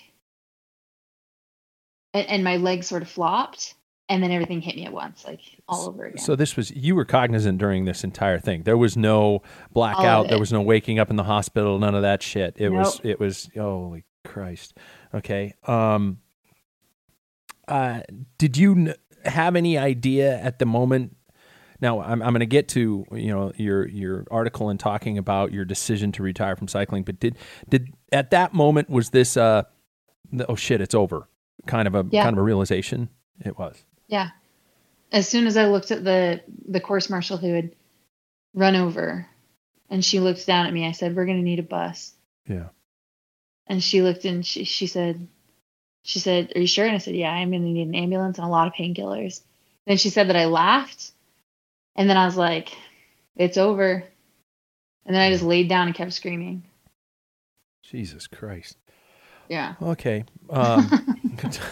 and, 2.14 2.26
and 2.28 2.44
my 2.44 2.56
legs 2.56 2.86
sort 2.86 3.02
of 3.02 3.08
flopped, 3.08 3.74
and 4.08 4.22
then 4.22 4.30
everything 4.32 4.60
hit 4.60 4.76
me 4.76 4.86
at 4.86 4.92
once, 4.92 5.24
like 5.24 5.40
all 5.68 5.88
over 5.88 6.04
again. 6.04 6.18
So 6.18 6.34
this 6.36 6.56
was 6.56 6.70
you 6.72 6.94
were 6.94 7.04
cognizant 7.04 7.58
during 7.58 7.84
this 7.84 8.02
entire 8.04 8.38
thing. 8.38 8.64
There 8.64 8.76
was 8.76 8.96
no 8.96 9.42
blackout. 9.72 10.28
There 10.28 10.38
was 10.38 10.52
no 10.52 10.60
waking 10.62 10.98
up 10.98 11.10
in 11.10 11.16
the 11.16 11.24
hospital. 11.24 11.78
None 11.78 11.94
of 11.94 12.02
that 12.02 12.22
shit. 12.22 12.54
It 12.56 12.70
was. 12.70 13.00
It 13.04 13.20
was. 13.20 13.48
Holy 13.56 14.04
Christ. 14.24 14.76
Okay. 15.14 15.54
Um. 15.64 16.18
Uh. 17.68 18.00
Did 18.38 18.56
you 18.56 18.74
kn- 18.74 18.94
have 19.24 19.56
any 19.56 19.78
idea 19.78 20.38
at 20.40 20.58
the 20.58 20.66
moment? 20.66 21.16
Now 21.80 22.00
I'm 22.02 22.20
I'm 22.22 22.32
going 22.32 22.40
to 22.40 22.46
get 22.46 22.68
to 22.70 23.06
you 23.12 23.28
know 23.28 23.52
your 23.56 23.88
your 23.88 24.26
article 24.30 24.68
and 24.68 24.78
talking 24.78 25.16
about 25.18 25.52
your 25.52 25.64
decision 25.64 26.12
to 26.12 26.22
retire 26.22 26.56
from 26.56 26.68
cycling. 26.68 27.04
But 27.04 27.20
did 27.20 27.36
did 27.68 27.94
at 28.12 28.30
that 28.32 28.52
moment 28.52 28.90
was 28.90 29.10
this 29.10 29.36
uh 29.36 29.62
the- 30.30 30.46
oh 30.50 30.56
shit 30.56 30.80
it's 30.82 30.94
over 30.94 31.26
kind 31.66 31.86
of 31.88 31.94
a 31.94 32.06
Yeah. 32.10 32.22
kind 32.24 32.34
of 32.34 32.38
a 32.40 32.44
realization? 32.44 33.08
It 33.44 33.58
was. 33.58 33.82
yeah, 34.08 34.30
as 35.12 35.28
soon 35.28 35.46
as 35.46 35.56
I 35.56 35.66
looked 35.66 35.90
at 35.90 36.04
the 36.04 36.42
the 36.68 36.80
course 36.80 37.08
marshal 37.10 37.36
who 37.36 37.52
had 37.54 37.74
run 38.54 38.76
over, 38.76 39.26
and 39.88 40.04
she 40.04 40.20
looked 40.20 40.46
down 40.46 40.66
at 40.66 40.72
me, 40.72 40.86
I 40.86 40.92
said, 40.92 41.14
"We're 41.16 41.24
going 41.26 41.38
to 41.38 41.44
need 41.44 41.58
a 41.58 41.62
bus." 41.64 42.14
Yeah. 42.46 42.68
And 43.66 43.82
she 43.82 44.02
looked 44.02 44.24
and 44.24 44.44
she 44.44 44.64
she 44.64 44.86
said, 44.86 45.26
she 46.02 46.18
said, 46.18 46.52
"Are 46.54 46.60
you 46.60 46.66
sure?" 46.66 46.86
And 46.86 46.94
I 46.94 46.98
said, 46.98 47.14
"Yeah, 47.14 47.30
I'm 47.32 47.50
going 47.50 47.62
to 47.62 47.68
need 47.68 47.86
an 47.86 47.94
ambulance 47.94 48.38
and 48.38 48.46
a 48.46 48.50
lot 48.50 48.66
of 48.66 48.74
painkillers." 48.74 49.42
Then 49.86 49.96
she 49.96 50.10
said 50.10 50.28
that 50.28 50.36
I 50.36 50.44
laughed, 50.46 51.12
and 51.96 52.08
then 52.10 52.16
I 52.16 52.26
was 52.26 52.36
like, 52.36 52.76
"It's 53.36 53.56
over." 53.56 54.04
And 55.06 55.14
then 55.16 55.22
I 55.22 55.30
just 55.32 55.42
laid 55.44 55.68
down 55.68 55.86
and 55.86 55.96
kept 55.96 56.12
screaming. 56.12 56.64
Jesus 57.82 58.26
Christ. 58.26 58.76
Yeah. 59.50 59.74
Okay. 59.82 60.24
Um, 60.48 60.88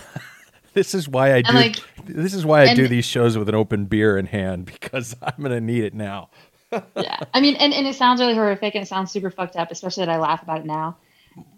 this 0.75 0.95
is 0.95 1.09
why 1.09 1.33
I 1.35 1.43
do. 1.43 1.53
Like, 1.53 1.77
this 2.05 2.35
is 2.35 2.45
why 2.45 2.63
I 2.63 2.75
do 2.75 2.89
these 2.89 3.05
shows 3.05 3.39
with 3.39 3.49
an 3.49 3.55
open 3.55 3.87
beer 3.87 4.19
in 4.19 4.27
hand 4.27 4.67
because 4.67 5.17
I'm 5.23 5.41
gonna 5.41 5.61
need 5.61 5.85
it 5.85 5.95
now. 5.95 6.31
yeah. 6.97 7.21
I 7.33 7.41
mean, 7.41 7.55
and, 7.57 7.73
and 7.73 7.87
it 7.87 7.95
sounds 7.95 8.21
really 8.21 8.35
horrific 8.35 8.75
and 8.75 8.83
it 8.83 8.89
sounds 8.89 9.11
super 9.13 9.31
fucked 9.31 9.57
up, 9.57 9.71
especially 9.71 10.05
that 10.05 10.13
I 10.13 10.19
laugh 10.19 10.43
about 10.43 10.61
it 10.61 10.67
now. 10.67 10.99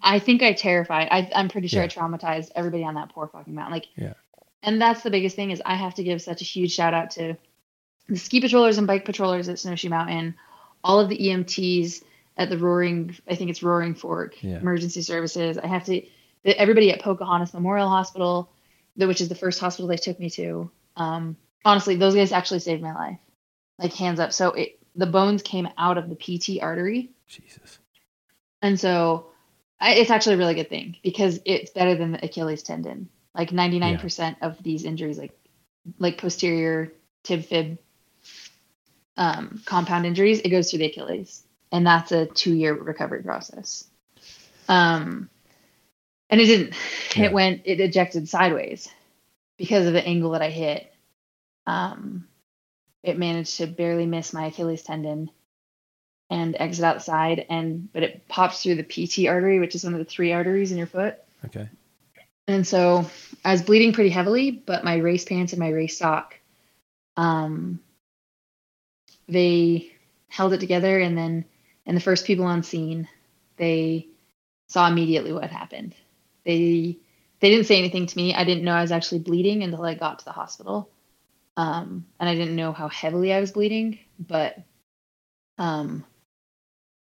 I 0.03 0.19
think 0.19 0.43
I 0.43 0.53
terrified. 0.53 1.09
I, 1.11 1.31
I'm 1.35 1.49
pretty 1.49 1.67
sure 1.67 1.83
I 1.83 1.89
traumatized 1.89 2.51
everybody 2.55 2.85
on 2.85 2.95
that 2.95 3.09
poor 3.09 3.27
fucking 3.27 3.55
mountain. 3.55 3.73
Like, 3.73 3.87
Yeah. 3.97 4.13
and 4.63 4.81
that's 4.81 5.03
the 5.03 5.11
biggest 5.11 5.35
thing 5.37 5.51
is 5.51 5.63
I 5.65 5.75
have 5.75 5.95
to 5.95 6.05
give 6.05 6.21
such 6.21 6.43
a 6.43 6.45
huge 6.45 6.73
shout 6.73 6.93
out 6.93 7.11
to 7.13 7.37
the 8.09 8.17
ski 8.17 8.41
patrollers 8.41 8.77
and 8.77 8.87
bike 8.87 9.05
patrollers 9.07 9.49
at 9.49 9.59
Snowshoe 9.59 9.89
Mountain, 9.89 10.35
all 10.85 11.01
of 11.01 11.09
the 11.09 11.17
EMTs 11.17 12.03
at 12.41 12.49
the 12.49 12.57
Roaring, 12.59 13.15
I 13.29 13.35
think 13.37 13.51
it's 13.51 13.63
Roaring 13.63 13.95
Fork 13.95 14.43
Yeah. 14.43 14.59
Emergency 14.59 15.03
Services. 15.03 15.59
I 15.59 15.67
have 15.67 15.85
to, 15.85 16.03
everybody 16.45 16.91
at 16.91 17.03
Pocahontas 17.03 17.53
Memorial 17.53 17.89
Hospital, 17.89 18.51
which 18.97 19.21
is 19.21 19.29
the 19.29 19.35
first 19.35 19.61
hospital 19.61 19.87
they 19.87 19.99
took 19.99 20.19
me 20.19 20.31
to. 20.31 20.71
Um, 20.97 21.37
honestly, 21.67 21.97
those 21.97 22.15
guys 22.15 22.33
actually 22.33 22.61
saved 22.61 22.83
my 22.83 22.95
life, 22.95 23.19
like 23.79 23.93
hands 23.93 24.19
up. 24.19 24.33
So 24.33 24.53
it, 24.53 24.79
the 24.97 25.07
bones 25.07 25.43
came 25.43 25.69
out 25.77 25.99
of 25.99 26.09
the 26.09 26.17
PT 26.17 26.63
artery, 26.63 27.11
Jesus. 27.29 27.79
and 28.63 28.81
so 28.81 29.27
I, 29.79 29.95
it's 29.95 30.11
actually 30.11 30.37
a 30.37 30.39
really 30.39 30.55
good 30.55 30.71
thing 30.71 30.97
because 31.03 31.41
it's 31.45 31.71
better 31.71 31.95
than 31.95 32.13
the 32.13 32.25
Achilles 32.25 32.63
tendon. 32.63 33.11
Like 33.35 33.51
99% 33.51 34.37
of 34.41 34.61
these 34.63 34.85
injuries, 34.85 35.19
like 35.19 35.33
like 35.99 36.19
posterior 36.19 36.93
tib 37.23 37.45
fib 37.45 37.79
um, 39.17 39.63
compound 39.67 40.07
injuries, 40.07 40.41
it 40.41 40.49
goes 40.49 40.71
through 40.71 40.81
the 40.81 40.87
Achilles, 40.87 41.45
and 41.73 41.87
that's 41.87 42.13
a 42.13 42.27
two 42.27 42.55
year 42.55 42.75
recovery 42.75 43.23
process. 43.23 43.85
Um, 44.69 45.29
and 46.29 46.41
it 46.41 46.47
didn't. 46.47 46.75
Yeah. 47.17 47.25
It 47.27 47.33
went. 47.33 47.63
It 47.65 47.81
ejected 47.81 48.29
sideways 48.29 48.89
because 49.59 49.87
of 49.87 49.93
the 49.93 50.07
angle 50.07 50.31
that 50.31 50.43
I 50.43 50.51
hit. 50.51 50.93
Um, 51.67 52.29
it 53.03 53.19
managed 53.19 53.57
to 53.59 53.67
barely 53.67 54.07
miss 54.07 54.33
my 54.33 54.47
Achilles 54.47 54.83
tendon 54.83 55.31
and 56.31 56.57
exit 56.59 56.85
outside, 56.85 57.47
and 57.51 57.93
but 57.93 58.05
it 58.05 58.29
pops 58.29 58.63
through 58.63 58.77
the 58.77 58.85
PT 58.85 59.29
artery, 59.29 59.59
which 59.59 59.75
is 59.75 59.85
one 59.85 59.95
of 59.95 59.99
the 59.99 60.05
three 60.05 60.33
arteries 60.33 60.71
in 60.71 60.79
your 60.79 60.87
foot. 60.87 61.19
Okay. 61.45 61.69
And 62.47 62.67
so 62.67 63.09
I 63.45 63.53
was 63.53 63.63
bleeding 63.63 63.93
pretty 63.93 64.11
heavily, 64.11 64.51
but 64.51 64.85
my 64.85 64.97
race 64.97 65.25
pants 65.25 65.53
and 65.53 65.61
my 65.61 65.69
race 65.69 65.99
sock, 65.99 66.39
um, 67.17 67.81
they 69.29 69.93
held 70.29 70.53
it 70.53 70.61
together. 70.61 70.99
And 70.99 71.17
then, 71.17 71.45
and 71.87 71.97
the 71.97 72.01
first 72.01 72.27
people 72.27 72.45
on 72.47 72.63
scene, 72.63 73.09
they 73.57 74.09
saw 74.69 74.89
immediately 74.89 75.33
what 75.33 75.51
happened. 75.51 75.95
They 76.45 76.99
they 77.41 77.51
didn't 77.51 77.67
say 77.67 77.79
anything 77.79 78.07
to 78.07 78.17
me. 78.17 78.35
I 78.35 78.45
didn't 78.45 78.65
know 78.65 78.75
I 78.75 78.83
was 78.83 78.93
actually 78.93 79.21
bleeding 79.21 79.63
until 79.63 79.85
I 79.85 79.95
got 79.95 80.21
to 80.21 80.25
the 80.25 80.33
hospital, 80.33 80.91
um, 81.57 82.07
and 82.21 82.29
I 82.29 82.35
didn't 82.35 82.57
know 82.57 82.73
how 82.73 82.89
heavily 82.89 83.33
I 83.33 83.41
was 83.41 83.53
bleeding. 83.53 83.99
But 84.19 84.59
um, 85.59 86.05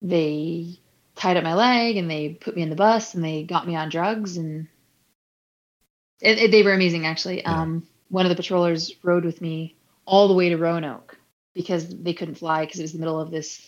they 0.02 0.78
tied 1.14 1.36
up 1.36 1.44
my 1.44 1.54
leg 1.54 1.96
and 1.96 2.10
they 2.10 2.30
put 2.30 2.56
me 2.56 2.62
in 2.62 2.70
the 2.70 2.76
bus 2.76 3.14
and 3.14 3.24
they 3.24 3.44
got 3.44 3.66
me 3.66 3.76
on 3.76 3.88
drugs 3.88 4.36
and 4.36 4.68
it, 6.20 6.38
it- 6.38 6.50
they 6.50 6.62
were 6.62 6.72
amazing 6.74 7.06
actually. 7.06 7.44
Um, 7.44 7.86
one 8.08 8.26
of 8.26 8.30
the 8.30 8.36
patrollers 8.36 8.92
rode 9.02 9.24
with 9.24 9.40
me 9.40 9.76
all 10.04 10.28
the 10.28 10.34
way 10.34 10.48
to 10.50 10.56
Roanoke 10.56 11.16
because 11.54 11.88
they 11.88 12.14
couldn't 12.14 12.36
fly 12.36 12.64
because 12.64 12.80
it 12.80 12.84
was 12.84 12.92
the 12.92 12.98
middle 12.98 13.20
of 13.20 13.30
this 13.30 13.60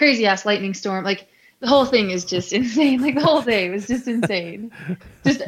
crazy 0.00 0.24
ass 0.26 0.46
lightning 0.46 0.72
storm. 0.72 1.04
Like 1.04 1.28
the 1.60 1.68
whole 1.68 1.84
thing 1.84 2.10
is 2.10 2.24
just 2.24 2.52
insane. 2.60 3.02
Like 3.02 3.14
the 3.14 3.22
whole 3.24 3.42
day 3.42 3.68
was 3.68 3.86
just 3.86 4.08
insane. 4.08 4.72
just 5.24 5.42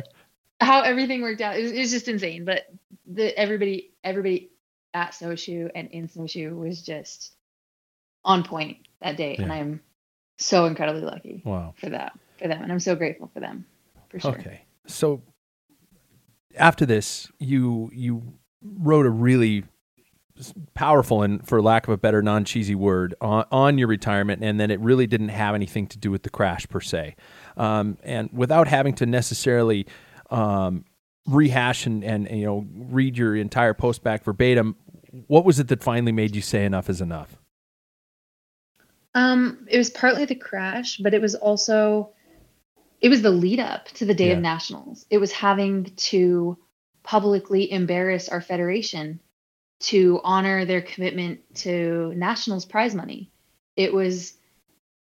how 0.60 0.82
everything 0.82 1.22
worked 1.22 1.40
out. 1.40 1.56
It 1.58 1.62
was, 1.62 1.72
it 1.72 1.78
was 1.78 1.90
just 1.90 2.06
insane. 2.06 2.44
But 2.44 2.66
the 3.06 3.36
everybody 3.36 3.92
everybody 4.04 4.50
at 4.92 5.14
Snowshoe 5.14 5.68
and 5.74 5.90
in 5.90 6.06
Snowshoe 6.08 6.54
was 6.54 6.82
just 6.82 7.34
on 8.26 8.44
point 8.44 8.76
that 9.00 9.16
day, 9.16 9.36
and 9.36 9.50
I'm 9.50 9.80
so 10.38 10.66
incredibly 10.66 11.00
lucky 11.02 11.42
Wow. 11.44 11.72
for 11.78 11.88
that 11.88 12.12
for 12.38 12.46
them, 12.46 12.62
and 12.62 12.70
I'm 12.70 12.78
so 12.78 12.94
grateful 12.94 13.30
for 13.32 13.40
them 13.40 13.64
for 14.10 14.20
sure. 14.20 14.32
Okay. 14.32 14.66
So 14.86 15.22
after 16.56 16.84
this, 16.84 17.32
you 17.38 17.90
you 17.94 18.34
wrote 18.62 19.06
a 19.06 19.10
really 19.10 19.64
powerful 20.74 21.22
and, 21.22 21.46
for 21.46 21.60
lack 21.62 21.86
of 21.88 21.94
a 21.94 21.96
better 21.96 22.22
non 22.22 22.44
cheesy 22.44 22.74
word, 22.74 23.14
on, 23.20 23.44
on 23.52 23.78
your 23.78 23.88
retirement, 23.88 24.42
and 24.42 24.58
then 24.58 24.70
it 24.70 24.80
really 24.80 25.06
didn't 25.06 25.28
have 25.30 25.54
anything 25.54 25.86
to 25.88 25.98
do 25.98 26.10
with 26.10 26.22
the 26.22 26.30
crash 26.30 26.68
per 26.68 26.80
se, 26.80 27.16
um, 27.56 27.98
and 28.02 28.30
without 28.32 28.68
having 28.68 28.94
to 28.94 29.06
necessarily. 29.06 29.86
Um, 30.30 30.84
rehash 31.28 31.86
and, 31.86 32.02
and 32.02 32.28
you 32.30 32.44
know 32.44 32.66
read 32.74 33.16
your 33.16 33.36
entire 33.36 33.74
post 33.74 34.02
back 34.02 34.24
verbatim 34.24 34.74
what 35.28 35.44
was 35.44 35.60
it 35.60 35.68
that 35.68 35.80
finally 35.80 36.10
made 36.10 36.34
you 36.34 36.42
say 36.42 36.64
enough 36.64 36.90
is 36.90 37.00
enough 37.00 37.38
Um, 39.14 39.64
it 39.68 39.78
was 39.78 39.88
partly 39.90 40.24
the 40.24 40.34
crash, 40.34 40.96
but 40.96 41.14
it 41.14 41.20
was 41.20 41.36
also 41.36 42.10
it 43.00 43.08
was 43.08 43.22
the 43.22 43.30
lead 43.30 43.60
up 43.60 43.86
to 43.90 44.04
the 44.04 44.14
day 44.14 44.28
Yeah. 44.28 44.34
of 44.34 44.40
nationals. 44.40 45.06
It 45.10 45.18
was 45.18 45.30
having 45.30 45.84
to 45.96 46.58
publicly 47.04 47.70
embarrass 47.70 48.28
our 48.28 48.40
federation 48.40 49.20
to 49.82 50.20
honor 50.24 50.64
their 50.64 50.82
commitment 50.82 51.40
to 51.56 52.12
nationals 52.14 52.64
prize 52.64 52.94
money. 52.94 53.30
It 53.76 53.92
was 53.92 54.34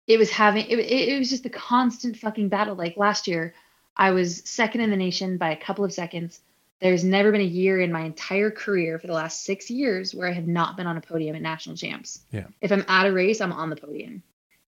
it 0.08 0.18
was 0.18 0.30
having 0.30 0.66
it, 0.68 0.80
it 0.80 1.20
was 1.20 1.30
just 1.30 1.46
a 1.46 1.50
constant 1.50 2.18
fucking 2.18 2.50
battle. 2.50 2.76
Like 2.76 2.98
last 2.98 3.28
year, 3.28 3.54
I 3.96 4.12
was 4.12 4.48
second 4.50 4.82
in 4.82 4.90
the 4.90 4.98
nation 4.98 5.38
by 5.38 5.52
a 5.52 5.58
couple 5.58 5.84
of 5.86 5.94
seconds 5.94 6.40
There's 6.80 7.04
never 7.04 7.32
been 7.32 7.42
a 7.42 7.44
year 7.44 7.80
in 7.82 7.92
my 7.92 8.02
entire 8.02 8.52
career 8.52 9.00
for 9.00 9.08
the 9.08 9.14
last 9.14 9.44
six 9.44 9.70
years 9.72 10.14
where 10.14 10.28
I 10.28 10.34
have 10.34 10.48
not 10.48 10.78
been 10.78 10.86
on 10.88 10.98
a 10.98 11.02
podium 11.02 11.36
at 11.36 11.42
national 11.42 11.76
champs. 11.76 12.22
Yeah. 12.32 12.48
If 12.62 12.72
I'm 12.72 12.86
at 12.88 13.08
a 13.08 13.12
race, 13.12 13.42
I'm 13.42 13.52
on 13.52 13.70
the 13.72 13.76
podium. 13.76 14.22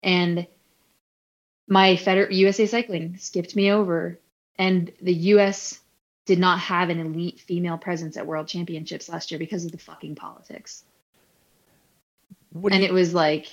And 0.01 0.47
my 1.67 1.95
Feder- 1.95 2.31
USA 2.31 2.65
Cycling 2.65 3.17
skipped 3.17 3.55
me 3.55 3.71
over, 3.71 4.19
and 4.57 4.91
the 5.01 5.13
US 5.13 5.79
did 6.31 6.39
not 6.39 6.59
have 6.59 6.89
an 6.89 6.97
elite 6.97 7.41
female 7.41 7.77
presence 7.77 8.15
at 8.15 8.25
World 8.25 8.47
Championships 8.47 9.09
last 9.09 9.31
year 9.31 9.37
because 9.37 9.65
of 9.65 9.73
the 9.73 9.77
fucking 9.77 10.15
politics. 10.15 10.85
What 12.53 12.71
and 12.71 12.81
you, 12.81 12.87
it 12.87 12.93
was 12.93 13.13
like, 13.13 13.47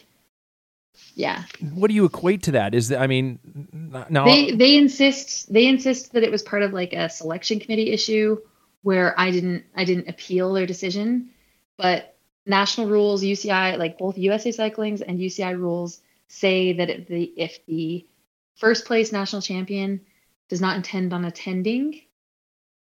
yeah, 1.17 1.43
what 1.75 1.89
do 1.89 1.95
you 1.95 2.05
equate 2.05 2.45
to 2.45 2.53
that? 2.53 2.77
Is 2.77 2.91
that 2.91 3.01
I 3.01 3.09
mean, 3.09 3.41
n- 3.75 4.07
now 4.11 4.27
they 4.27 4.53
they 4.53 4.77
insist 4.77 5.53
they 5.53 5.67
insist 5.67 6.13
that 6.13 6.23
it 6.23 6.31
was 6.31 6.43
part 6.43 6.63
of 6.63 6.73
like 6.73 6.93
a 6.93 7.09
selection 7.09 7.59
committee 7.59 7.91
issue 7.91 8.39
where 8.83 9.13
I 9.19 9.33
didn't 9.33 9.65
I 9.75 9.85
didn't 9.85 10.09
appeal 10.09 10.53
their 10.53 10.67
decision, 10.67 11.31
but 11.79 12.17
national 12.47 12.87
rules 12.87 13.25
UCI 13.25 13.77
like 13.77 13.99
both 13.99 14.17
USA 14.19 14.53
Cycling's 14.53 15.03
and 15.03 15.19
UCI 15.19 15.59
rules 15.59 16.01
say 16.29 16.75
that 16.75 16.91
if 16.91 17.09
the 17.09 17.25
if 17.37 17.67
the 17.67 18.07
first 18.55 18.85
place 18.85 19.11
national 19.11 19.43
champion 19.43 20.03
does 20.49 20.61
not 20.61 20.77
intend 20.77 21.13
on 21.13 21.25
attending, 21.25 22.03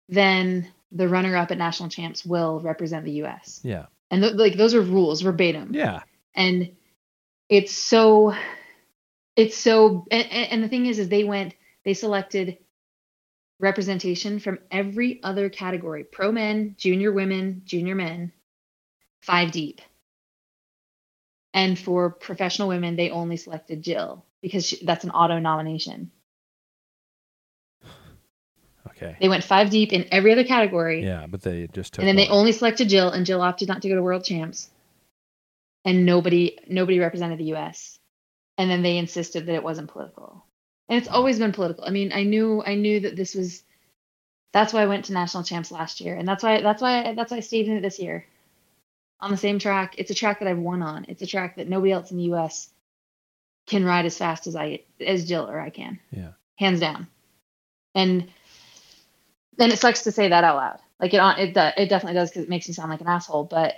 then 0.09 0.71
the 0.91 1.07
runner 1.07 1.35
up 1.35 1.51
at 1.51 1.57
national 1.57 1.89
champs 1.89 2.25
will 2.25 2.59
represent 2.61 3.05
the 3.05 3.23
US. 3.23 3.61
yeah, 3.63 3.87
And 4.11 4.21
th- 4.23 4.35
like 4.35 4.55
those 4.57 4.73
are 4.75 4.81
rules 4.81 5.21
verbatim. 5.21 5.73
Yeah, 5.73 6.01
and 6.35 6.71
it's 7.49 7.73
so 7.73 8.33
it's 9.35 9.57
so 9.57 10.05
and, 10.11 10.31
and 10.31 10.63
the 10.63 10.69
thing 10.69 10.85
is 10.85 10.99
is 10.99 11.09
they 11.09 11.23
went 11.23 11.55
they 11.85 11.93
selected 11.93 12.57
representation 13.59 14.39
from 14.39 14.59
every 14.71 15.21
other 15.23 15.49
category 15.49 16.03
pro 16.03 16.31
men 16.31 16.75
junior 16.77 17.11
women 17.11 17.61
junior 17.65 17.95
men 17.95 18.31
five 19.21 19.51
deep. 19.51 19.81
And 21.53 21.79
for 21.79 22.09
professional 22.11 22.67
women 22.67 22.95
they 22.95 23.11
only 23.11 23.37
selected 23.37 23.81
jill 23.81 24.25
because 24.41 24.65
she, 24.67 24.85
that's 24.85 25.05
an 25.05 25.11
auto 25.11 25.39
nomination 25.39 26.11
okay, 28.95 29.17
they 29.19 29.29
went 29.29 29.43
five 29.43 29.69
deep 29.69 29.93
in 29.93 30.05
every 30.11 30.31
other 30.31 30.43
category 30.43 31.03
yeah, 31.03 31.27
but 31.27 31.41
they 31.41 31.67
just 31.73 31.93
took 31.93 32.01
and 32.01 32.07
then 32.07 32.15
they 32.15 32.27
only 32.27 32.51
selected 32.51 32.89
Jill, 32.89 33.09
and 33.09 33.25
Jill 33.25 33.41
opted 33.41 33.67
not 33.67 33.81
to 33.81 33.89
go 33.89 33.95
to 33.95 34.03
World 34.03 34.23
Champs, 34.23 34.69
and 35.85 36.05
nobody 36.05 36.57
nobody 36.67 36.99
represented 36.99 37.37
the 37.37 37.45
U.S. 37.45 37.99
And 38.57 38.69
then 38.69 38.81
they 38.81 38.97
insisted 38.97 39.45
that 39.45 39.55
it 39.55 39.63
wasn't 39.63 39.91
political, 39.91 40.43
and 40.89 40.97
it's 40.97 41.09
always 41.09 41.39
been 41.39 41.51
political. 41.51 41.85
I 41.85 41.91
mean, 41.91 42.11
I 42.13 42.23
knew 42.23 42.63
I 42.65 42.75
knew 42.75 43.01
that 43.01 43.15
this 43.15 43.35
was. 43.35 43.63
That's 44.53 44.71
why 44.71 44.81
I 44.81 44.87
went 44.87 45.05
to 45.05 45.13
national 45.13 45.43
champs 45.43 45.71
last 45.71 45.99
year, 45.99 46.15
and 46.15 46.27
that's 46.27 46.41
why 46.41 46.61
that's 46.61 46.81
why 46.81 47.13
that's 47.13 47.31
why 47.31 47.37
I 47.37 47.41
stayed 47.41 47.67
in 47.67 47.77
it 47.77 47.81
this 47.81 47.99
year, 47.99 48.25
on 49.19 49.31
the 49.31 49.37
same 49.37 49.59
track. 49.59 49.95
It's 49.97 50.11
a 50.11 50.15
track 50.15 50.39
that 50.39 50.47
I've 50.47 50.57
won 50.57 50.81
on. 50.81 51.05
It's 51.09 51.21
a 51.21 51.27
track 51.27 51.57
that 51.57 51.67
nobody 51.67 51.91
else 51.91 52.11
in 52.11 52.17
the 52.17 52.23
U.S. 52.23 52.69
can 53.67 53.83
ride 53.83 54.05
as 54.05 54.17
fast 54.17 54.47
as 54.47 54.55
I 54.55 54.83
as 55.05 55.27
Jill 55.27 55.49
or 55.49 55.59
I 55.59 55.69
can 55.69 55.99
yeah, 56.11 56.31
hands 56.55 56.79
down. 56.79 57.07
And 57.93 58.29
then 59.57 59.71
it 59.71 59.79
sucks 59.79 60.03
to 60.03 60.11
say 60.11 60.29
that 60.29 60.43
out 60.43 60.55
loud. 60.55 60.79
Like 60.99 61.13
it, 61.13 61.21
it, 61.39 61.57
it 61.77 61.89
definitely 61.89 62.13
does 62.13 62.29
because 62.29 62.43
it 62.43 62.49
makes 62.49 62.67
me 62.67 62.73
sound 62.73 62.89
like 62.89 63.01
an 63.01 63.07
asshole. 63.07 63.43
But 63.43 63.75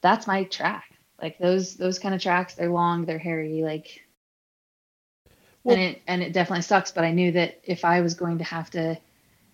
that's 0.00 0.26
my 0.26 0.44
track. 0.44 0.84
Like 1.20 1.38
those, 1.38 1.76
those 1.76 1.98
kind 1.98 2.14
of 2.14 2.20
tracks, 2.22 2.54
they're 2.54 2.70
long, 2.70 3.04
they're 3.04 3.18
hairy. 3.18 3.62
Like, 3.62 4.02
Well- 5.64 5.76
and 5.76 5.84
it, 5.84 6.02
and 6.06 6.22
it 6.22 6.32
definitely 6.32 6.62
sucks. 6.62 6.90
But 6.92 7.04
I 7.04 7.12
knew 7.12 7.32
that 7.32 7.60
if 7.64 7.84
I 7.84 8.00
was 8.00 8.14
going 8.14 8.38
to 8.38 8.44
have 8.44 8.70
to, 8.70 8.98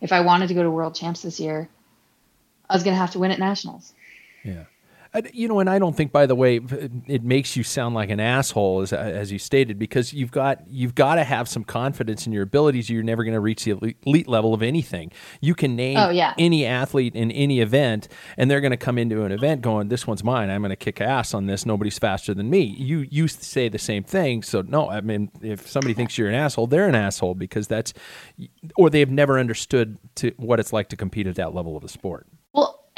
if 0.00 0.12
I 0.12 0.20
wanted 0.20 0.48
to 0.48 0.54
go 0.54 0.62
to 0.62 0.70
World 0.70 0.94
Champs 0.94 1.22
this 1.22 1.40
year, 1.40 1.68
I 2.68 2.74
was 2.74 2.83
going 2.85 2.94
to 2.94 3.00
have 3.00 3.12
to 3.12 3.18
win 3.18 3.31
at 3.31 3.38
nationals. 3.38 3.92
yeah. 4.44 4.64
You 5.33 5.49
know, 5.49 5.59
and 5.59 5.71
I 5.71 5.79
don't 5.79 5.97
think, 5.97 6.12
by 6.12 6.27
the 6.27 6.35
way, 6.35 6.57
it 7.07 7.23
makes 7.25 7.57
you 7.57 7.62
sound 7.62 7.94
like 7.94 8.11
an 8.11 8.21
asshole, 8.21 8.83
as 8.83 8.92
as 8.92 9.33
you 9.33 9.38
stated, 9.38 9.79
because 9.79 10.12
you've 10.12 10.31
got 10.31 10.68
you've 10.68 10.94
got 10.94 11.14
to 11.14 11.25
have 11.25 11.49
some 11.49 11.64
confidence 11.64 12.27
in 12.27 12.33
your 12.33 12.42
abilities. 12.42 12.90
You're 12.90 13.03
never 13.03 13.25
going 13.25 13.35
to 13.35 13.40
reach 13.40 13.64
the 13.64 13.71
elite- 13.73 13.97
elite 14.05 14.29
level 14.29 14.53
of 14.53 14.62
anything. 14.62 15.11
You 15.40 15.55
can 15.55 15.75
name 15.77 15.97
Oh, 15.97 16.11
yeah. 16.11 16.35
any 16.38 16.66
athlete 16.66 17.14
in 17.16 17.31
any 17.31 17.61
event, 17.61 18.09
and 18.37 18.51
they're 18.51 18.61
going 18.61 18.71
to 18.73 18.77
come 18.77 18.99
into 18.99 19.23
an 19.25 19.33
event 19.33 19.62
going, 19.62 19.88
"This 19.88 20.07
one's 20.07 20.23
mine. 20.23 20.51
I'm 20.51 20.61
going 20.61 20.71
to 20.71 20.77
kick 20.77 21.01
ass 21.01 21.33
on 21.33 21.47
this. 21.47 21.64
Nobody's 21.64 21.99
faster 21.99 22.35
than 22.35 22.51
me." 22.51 22.61
You 22.61 23.07
you 23.11 23.29
say 23.29 23.68
the 23.71 23.79
same 23.79 24.05
thing. 24.05 24.42
So 24.42 24.61
no, 24.61 24.90
I 24.90 25.01
mean, 25.01 25.31
if 25.40 25.68
somebody 25.68 25.94
thinks 25.94 26.18
you're 26.18 26.29
an 26.29 26.35
asshole, 26.35 26.66
they're 26.66 26.87
an 26.88 26.94
asshole 26.94 27.35
because 27.35 27.66
that's, 27.66 27.94
or 28.77 28.90
they've 28.90 29.11
never 29.11 29.38
understood 29.38 29.97
to 30.16 30.33
what 30.37 30.61
it's 30.61 30.73
like 30.73 30.88
to 30.90 30.97
compete 30.97 31.27
at 31.27 31.37
that 31.37 31.55
level 31.55 31.77
of 31.77 31.83
the 31.83 31.88
sport. 31.88 32.27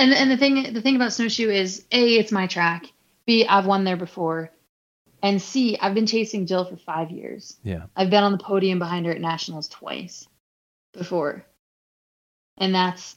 And 0.01 0.15
and 0.15 0.31
the 0.31 0.37
thing 0.39 0.73
the 0.73 0.81
thing 0.81 0.97
about 0.97 1.13
snowshoe 1.13 1.51
is 1.51 1.85
a 1.93 2.15
it's 2.17 2.33
my 2.33 2.47
track. 2.47 2.87
B 3.27 3.47
I've 3.47 3.67
won 3.67 3.85
there 3.85 3.99
before, 3.99 4.51
and 5.23 5.43
C 5.43 5.77
I've 5.79 5.93
been 5.95 6.07
chasing 6.07 6.47
Jill 6.47 6.65
for 6.65 6.77
five 6.77 7.11
years. 7.11 7.59
Yeah. 7.63 7.85
I've 7.95 8.09
been 8.09 8.25
on 8.25 8.33
the 8.33 8.39
podium 8.39 8.79
behind 8.79 9.05
her 9.05 9.13
at 9.13 9.21
nationals 9.21 9.69
twice 9.69 10.27
before, 10.95 11.45
and 12.57 12.75
that's 12.75 13.15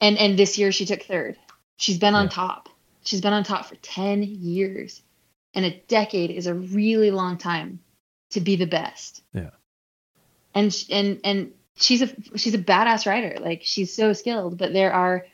and 0.00 0.18
and 0.18 0.38
this 0.38 0.58
year 0.58 0.72
she 0.72 0.84
took 0.84 1.02
third. 1.02 1.38
She's 1.78 1.98
been 1.98 2.14
on 2.14 2.26
Yeah. 2.26 2.30
top. 2.30 2.68
She's 3.04 3.22
been 3.22 3.32
on 3.32 3.42
top 3.42 3.64
for 3.64 3.76
ten 3.76 4.22
years, 4.22 5.00
and 5.54 5.64
a 5.64 5.80
decade 5.88 6.30
is 6.30 6.46
a 6.46 6.54
really 6.54 7.12
long 7.12 7.38
time 7.38 7.80
to 8.32 8.40
be 8.42 8.56
the 8.56 8.66
best. 8.66 9.22
Yeah. 9.32 9.50
And 10.54 10.76
and 10.90 11.20
and 11.24 11.52
she's 11.76 12.02
a 12.02 12.10
she's 12.36 12.54
a 12.54 12.58
badass 12.58 13.06
rider. 13.06 13.38
Like 13.40 13.62
she's 13.64 13.94
so 13.94 14.12
skilled, 14.12 14.58
but 14.58 14.74
there 14.74 14.92
are 14.92 15.26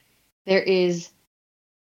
there 0.47 0.63
is 0.63 1.11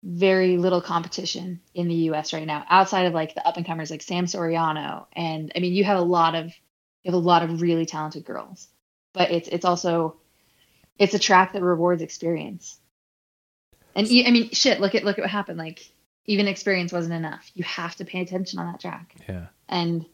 very 0.02 0.56
little 0.56 0.80
competition 0.80 1.60
in 1.74 1.88
the 1.88 1.94
US 1.94 2.32
right 2.32 2.46
now 2.46 2.64
outside 2.70 3.06
of 3.06 3.12
like 3.12 3.34
the 3.34 3.46
up 3.46 3.56
and 3.56 3.66
comers 3.66 3.90
like 3.90 4.02
Sam 4.02 4.26
Soriano. 4.26 5.06
And 5.12 5.52
I 5.54 5.60
mean 5.60 5.74
you 5.74 5.84
have 5.84 5.98
a 5.98 6.02
lot 6.02 6.34
of 6.34 6.46
you 6.46 7.12
have 7.12 7.14
a 7.14 7.18
lot 7.18 7.42
of 7.42 7.60
really 7.60 7.86
talented 7.86 8.24
girls 8.24 8.68
but 9.12 9.30
it's 9.30 9.48
it's 9.48 9.64
also 9.64 10.16
it's 10.98 11.14
a 11.14 11.18
track 11.18 11.52
that 11.52 11.62
rewards 11.62 12.02
experience. 12.02 12.78
And 13.94 14.06
I 14.06 14.30
mean 14.30 14.50
shit 14.50 14.80
look 14.80 14.94
at 14.94 15.04
look 15.04 15.18
at 15.18 15.22
what 15.22 15.30
happened. 15.30 15.58
Like 15.58 15.90
even 16.26 16.48
experience 16.48 16.92
wasn't 16.92 17.14
enough. 17.14 17.50
You 17.54 17.64
have 17.64 17.96
to 17.96 18.04
pay 18.04 18.20
attention 18.20 18.58
on 18.58 18.70
that 18.70 18.80
track. 18.80 19.14
Yeah. 19.28 19.46
and 19.68 20.06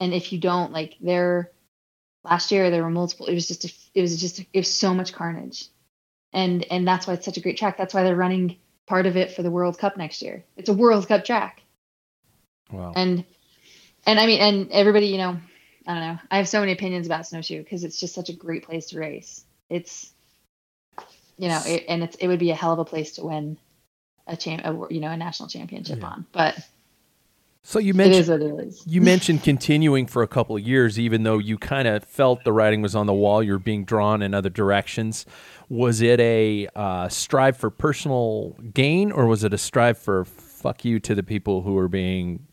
and 0.00 0.12
if 0.12 0.32
you 0.32 0.38
don't 0.38 0.72
like 0.72 0.96
there 1.00 1.52
last 2.24 2.50
year 2.50 2.70
there 2.70 2.82
were 2.82 2.90
multiple 2.90 3.26
it 3.26 3.34
was 3.34 3.46
just 3.46 3.64
a, 3.64 3.72
it 3.94 4.00
was 4.00 4.20
just 4.20 4.40
it 4.40 4.58
was 4.58 4.72
so 4.72 4.94
much 4.94 5.12
carnage 5.12 5.68
and 6.34 6.64
and 6.70 6.86
that's 6.86 7.06
why 7.06 7.14
it's 7.14 7.24
such 7.24 7.36
a 7.38 7.40
great 7.40 7.56
track. 7.56 7.78
That's 7.78 7.94
why 7.94 8.02
they're 8.02 8.16
running 8.16 8.56
part 8.86 9.06
of 9.06 9.16
it 9.16 9.32
for 9.32 9.42
the 9.42 9.50
world 9.50 9.78
cup 9.78 9.96
next 9.96 10.20
year. 10.22 10.44
It's 10.56 10.68
a 10.68 10.74
world 10.74 11.08
cup 11.08 11.24
track. 11.24 11.62
Wow. 12.72 12.92
and 12.96 13.24
and 14.06 14.18
i 14.18 14.26
mean 14.26 14.40
and 14.40 14.72
everybody 14.72 15.06
you 15.06 15.18
know 15.18 15.36
i 15.86 15.92
don't 15.94 16.00
know. 16.00 16.18
I 16.30 16.38
have 16.38 16.48
so 16.48 16.60
many 16.60 16.72
opinions 16.72 17.06
about 17.06 17.26
snowshoe 17.26 17.62
because 17.62 17.84
it's 17.84 18.00
just 18.00 18.14
such 18.14 18.30
a 18.30 18.32
great 18.32 18.64
place 18.64 18.86
to 18.86 18.98
race. 18.98 19.44
It's 19.70 20.12
you 21.38 21.48
know 21.48 21.60
it, 21.66 21.84
and 21.88 22.02
it's 22.02 22.16
it 22.16 22.26
would 22.26 22.38
be 22.38 22.50
a 22.50 22.54
hell 22.54 22.72
of 22.72 22.78
a 22.78 22.84
place 22.84 23.12
to 23.16 23.24
win 23.24 23.58
a 24.26 24.36
champ 24.36 24.62
a, 24.64 24.92
you 24.92 25.00
know 25.00 25.10
a 25.10 25.16
national 25.16 25.48
championship 25.48 25.98
Yeah. 26.00 26.06
on. 26.06 26.26
But 26.32 26.56
so 27.66 27.78
you 27.78 27.94
mentioned 27.94 28.20
is 28.20 28.28
what 28.28 28.42
it 28.42 28.68
is 28.68 28.82
You 28.86 29.00
mentioned 29.00 29.42
continuing 29.42 30.06
for 30.06 30.22
a 30.22 30.28
couple 30.28 30.54
of 30.54 30.62
years, 30.62 31.00
even 31.00 31.22
though 31.22 31.38
you 31.38 31.56
kind 31.56 31.88
of 31.88 32.04
felt 32.04 32.44
the 32.44 32.52
writing 32.52 32.82
was 32.82 32.94
on 32.94 33.06
the 33.06 33.14
wall. 33.14 33.42
You're 33.42 33.58
being 33.58 33.84
drawn 33.84 34.20
in 34.22 34.34
other 34.34 34.50
directions. 34.50 35.24
Was 35.70 36.02
it 36.02 36.20
a 36.20 36.68
uh, 36.76 37.08
strive 37.08 37.56
for 37.56 37.70
personal 37.70 38.50
gain, 38.74 39.10
or 39.10 39.26
was 39.26 39.42
it 39.44 39.54
a 39.54 39.58
strive 39.58 39.98
for 39.98 40.26
fuck 40.26 40.84
you 40.84 41.00
to 41.00 41.14
the 41.14 41.22
people 41.22 41.62
who 41.62 41.76
are 41.78 41.88
being 41.88 42.46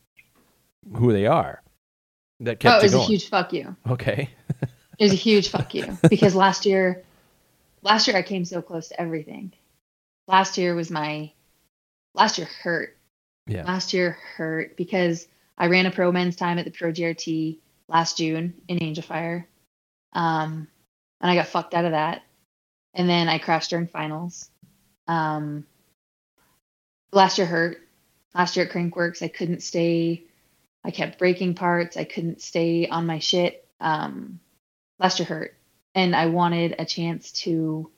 who 0.96 1.12
they 1.12 1.28
are? 1.28 1.62
That 2.40 2.62
kept 2.62 2.64
going. 2.64 2.76
oh 2.76 2.80
it 2.80 2.84
was 2.84 2.94
a 2.94 3.04
huge 3.04 3.30
fuck 3.30 3.54
you 3.54 3.76
okay. 3.88 4.30
It 5.02 5.06
was 5.06 5.14
a 5.14 5.16
huge 5.16 5.50
fuck 5.50 5.74
you 5.74 5.98
because 6.12 6.36
last 6.36 6.64
year, 6.64 7.04
last 7.82 8.08
year 8.08 8.16
I 8.16 8.22
came 8.22 8.46
so 8.46 8.62
close 8.62 8.90
to 8.90 9.02
everything. 9.02 9.52
Last 10.28 10.60
year 10.60 10.76
was 10.76 10.92
my, 10.92 11.32
last 12.14 12.38
year 12.38 12.48
hurt. 12.62 12.96
Yeah. 13.48 13.64
Last 13.64 13.94
year 13.94 14.18
hurt 14.36 14.78
because 14.78 15.28
I 15.58 15.68
ran 15.68 15.86
a 15.86 15.92
pro 15.92 16.12
men's 16.12 16.36
time 16.36 16.58
at 16.58 16.66
the 16.66 16.72
Pro 16.72 16.92
GRT 16.92 17.60
last 17.88 18.18
June 18.18 18.54
in 18.68 18.82
Angel 18.82 19.04
Fire, 19.04 19.48
um, 20.14 20.68
and 21.20 21.32
I 21.32 21.36
got 21.36 21.48
fucked 21.48 21.74
out 21.74 21.86
of 21.86 21.92
that, 21.92 22.24
and 22.94 23.10
then 23.10 23.28
I 23.30 23.38
crashed 23.38 23.70
during 23.70 23.88
finals. 23.88 24.50
Um, 25.08 25.66
last 27.12 27.38
year 27.38 27.48
hurt. 27.48 27.78
Last 28.34 28.56
year 28.56 28.66
at 28.66 28.72
Crankworx, 28.72 29.22
I 29.22 29.28
couldn't 29.28 29.62
stay. 29.62 30.24
I 30.86 30.92
kept 30.92 31.20
breaking 31.20 31.56
parts. 31.56 31.98
I 31.98 32.06
couldn't 32.06 32.42
stay 32.42 32.88
on 32.88 33.06
my 33.06 33.20
shit. 33.20 33.68
Um, 33.82 34.40
last 35.00 35.20
year 35.20 35.28
hurt, 35.28 35.58
and 35.94 36.16
I 36.16 36.28
wanted 36.28 36.76
a 36.80 36.86
chance 36.86 37.32
to. 37.44 37.90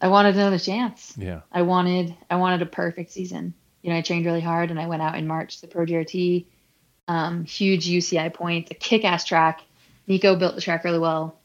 I 0.00 0.08
wanted 0.08 0.36
another 0.36 0.58
chance. 0.58 1.14
Yeah. 1.16 1.40
I 1.50 1.62
wanted 1.62 2.14
I 2.30 2.36
wanted 2.36 2.62
a 2.62 2.66
perfect 2.66 3.10
season. 3.10 3.54
You 3.82 3.90
know, 3.90 3.96
I 3.96 4.02
trained 4.02 4.26
really 4.26 4.40
hard 4.40 4.70
and 4.70 4.80
I 4.80 4.86
went 4.86 5.02
out 5.02 5.16
in 5.16 5.26
March 5.26 5.56
to 5.56 5.60
the 5.62 5.68
Pro 5.68 5.86
GRT. 5.86 6.46
Um, 7.06 7.44
huge 7.44 7.88
UCI 7.88 8.34
point, 8.34 8.68
a 8.70 8.74
kick-ass 8.74 9.24
track. 9.24 9.62
Nico 10.06 10.36
built 10.36 10.54
the 10.54 10.60
track 10.60 10.84
really 10.84 10.98
well. 10.98 11.40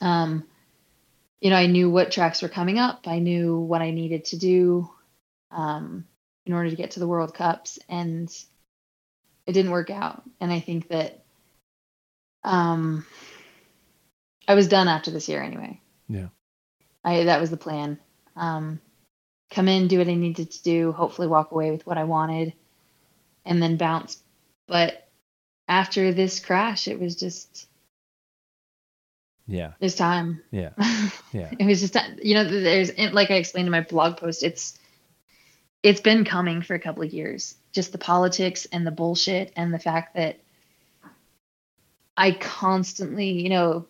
Um, 0.00 0.44
you 1.40 1.50
know, 1.50 1.56
I 1.56 1.66
knew 1.66 1.88
what 1.88 2.10
tracks 2.10 2.42
were 2.42 2.48
coming 2.48 2.78
up. 2.78 3.06
I 3.06 3.20
knew 3.20 3.58
what 3.58 3.80
I 3.80 3.92
needed 3.92 4.26
to 4.26 4.38
do 4.38 4.90
um, 5.52 6.04
in 6.46 6.52
order 6.52 6.70
to 6.70 6.76
get 6.76 6.92
to 6.92 7.00
the 7.00 7.06
World 7.06 7.32
Cups, 7.32 7.78
and 7.88 8.28
it 9.46 9.52
didn't 9.52 9.70
work 9.70 9.90
out. 9.90 10.22
And 10.40 10.50
I 10.52 10.58
think 10.60 10.88
that 10.88 11.22
um, 12.42 13.06
I 14.48 14.54
was 14.54 14.68
done 14.68 14.88
after 14.88 15.10
this 15.10 15.28
year 15.28 15.42
anyway. 15.42 15.80
Yeah. 16.08 16.28
I 17.04 17.24
that 17.24 17.40
was 17.40 17.50
the 17.50 17.56
plan. 17.56 17.98
Um, 18.36 18.80
come 19.50 19.68
in, 19.68 19.88
do 19.88 19.98
what 19.98 20.08
I 20.08 20.14
needed 20.14 20.50
to 20.50 20.62
do, 20.62 20.92
hopefully 20.92 21.28
walk 21.28 21.52
away 21.52 21.70
with 21.70 21.86
what 21.86 21.98
I 21.98 22.04
wanted, 22.04 22.52
and 23.44 23.62
then 23.62 23.76
bounce. 23.76 24.22
But 24.66 25.08
after 25.68 26.12
this 26.12 26.40
crash, 26.40 26.88
it 26.88 27.00
was 27.00 27.16
just 27.16 27.66
Yeah. 29.46 29.72
it's 29.80 29.94
time. 29.94 30.42
Yeah. 30.50 30.70
Yeah. 31.32 31.50
it 31.58 31.66
was 31.66 31.80
just 31.80 31.94
you 32.22 32.34
know 32.34 32.44
there's 32.44 32.96
like 33.12 33.30
I 33.30 33.34
explained 33.34 33.66
in 33.66 33.72
my 33.72 33.82
blog 33.82 34.16
post, 34.16 34.42
it's 34.42 34.78
it's 35.82 36.00
been 36.00 36.24
coming 36.24 36.62
for 36.62 36.74
a 36.74 36.80
couple 36.80 37.02
of 37.02 37.12
years. 37.12 37.54
Just 37.72 37.92
the 37.92 37.98
politics 37.98 38.66
and 38.72 38.86
the 38.86 38.90
bullshit 38.90 39.52
and 39.56 39.72
the 39.72 39.78
fact 39.78 40.16
that 40.16 40.38
I 42.16 42.32
constantly, 42.32 43.30
you 43.30 43.48
know, 43.48 43.86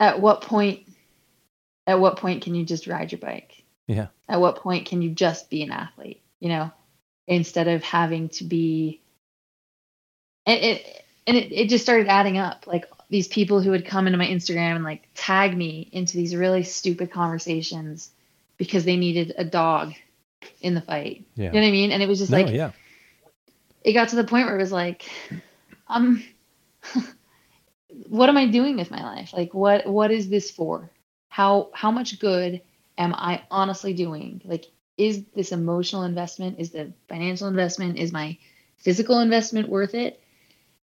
at 0.00 0.20
what 0.20 0.42
point 0.42 0.86
at 1.86 2.00
what 2.00 2.16
point 2.16 2.42
can 2.42 2.54
you 2.54 2.64
just 2.64 2.86
ride 2.86 3.12
your 3.12 3.20
bike? 3.20 3.62
Yeah. 3.86 4.08
At 4.28 4.40
what 4.40 4.56
point 4.56 4.86
can 4.86 5.02
you 5.02 5.10
just 5.10 5.48
be 5.50 5.62
an 5.62 5.70
athlete, 5.70 6.20
you 6.40 6.48
know, 6.48 6.72
instead 7.26 7.68
of 7.68 7.82
having 7.82 8.28
to 8.30 8.44
be 8.44 9.00
and 10.44 10.58
it 10.62 11.04
and 11.26 11.36
it, 11.36 11.52
it 11.52 11.68
just 11.68 11.84
started 11.84 12.08
adding 12.08 12.38
up 12.38 12.66
like 12.66 12.86
these 13.08 13.28
people 13.28 13.60
who 13.60 13.70
would 13.70 13.86
come 13.86 14.06
into 14.06 14.18
my 14.18 14.26
Instagram 14.26 14.76
and 14.76 14.84
like 14.84 15.08
tag 15.14 15.56
me 15.56 15.88
into 15.92 16.16
these 16.16 16.34
really 16.34 16.62
stupid 16.62 17.10
conversations 17.10 18.10
because 18.56 18.84
they 18.84 18.96
needed 18.96 19.34
a 19.36 19.44
dog 19.44 19.92
in 20.60 20.74
the 20.74 20.80
fight. 20.80 21.24
Yeah. 21.34 21.46
You 21.46 21.52
know 21.52 21.60
what 21.60 21.68
I 21.68 21.72
mean? 21.72 21.92
And 21.92 22.02
it 22.02 22.08
was 22.08 22.18
just 22.18 22.30
No, 22.30 22.38
like 22.38 22.52
yeah. 22.52 22.72
it 23.84 23.92
got 23.92 24.08
to 24.08 24.16
the 24.16 24.24
point 24.24 24.46
where 24.46 24.56
it 24.56 24.62
was 24.62 24.72
like, 24.72 25.08
um, 25.88 26.22
what 28.08 28.28
am 28.28 28.36
I 28.36 28.46
doing 28.46 28.76
with 28.76 28.90
my 28.90 29.02
life? 29.02 29.32
Like, 29.32 29.54
what 29.54 29.86
what 29.86 30.10
is 30.10 30.28
this 30.28 30.50
for? 30.50 30.90
How 31.28 31.70
how 31.72 31.90
much 31.90 32.18
good 32.18 32.62
am 32.98 33.14
I 33.14 33.42
honestly 33.50 33.94
doing? 33.94 34.42
Like, 34.44 34.66
is 34.96 35.24
this 35.34 35.52
emotional 35.52 36.02
investment? 36.02 36.58
Is 36.58 36.70
the 36.70 36.92
financial 37.08 37.48
investment? 37.48 37.98
Is 37.98 38.12
my 38.12 38.38
physical 38.78 39.20
investment 39.20 39.68
worth 39.68 39.94
it? 39.94 40.20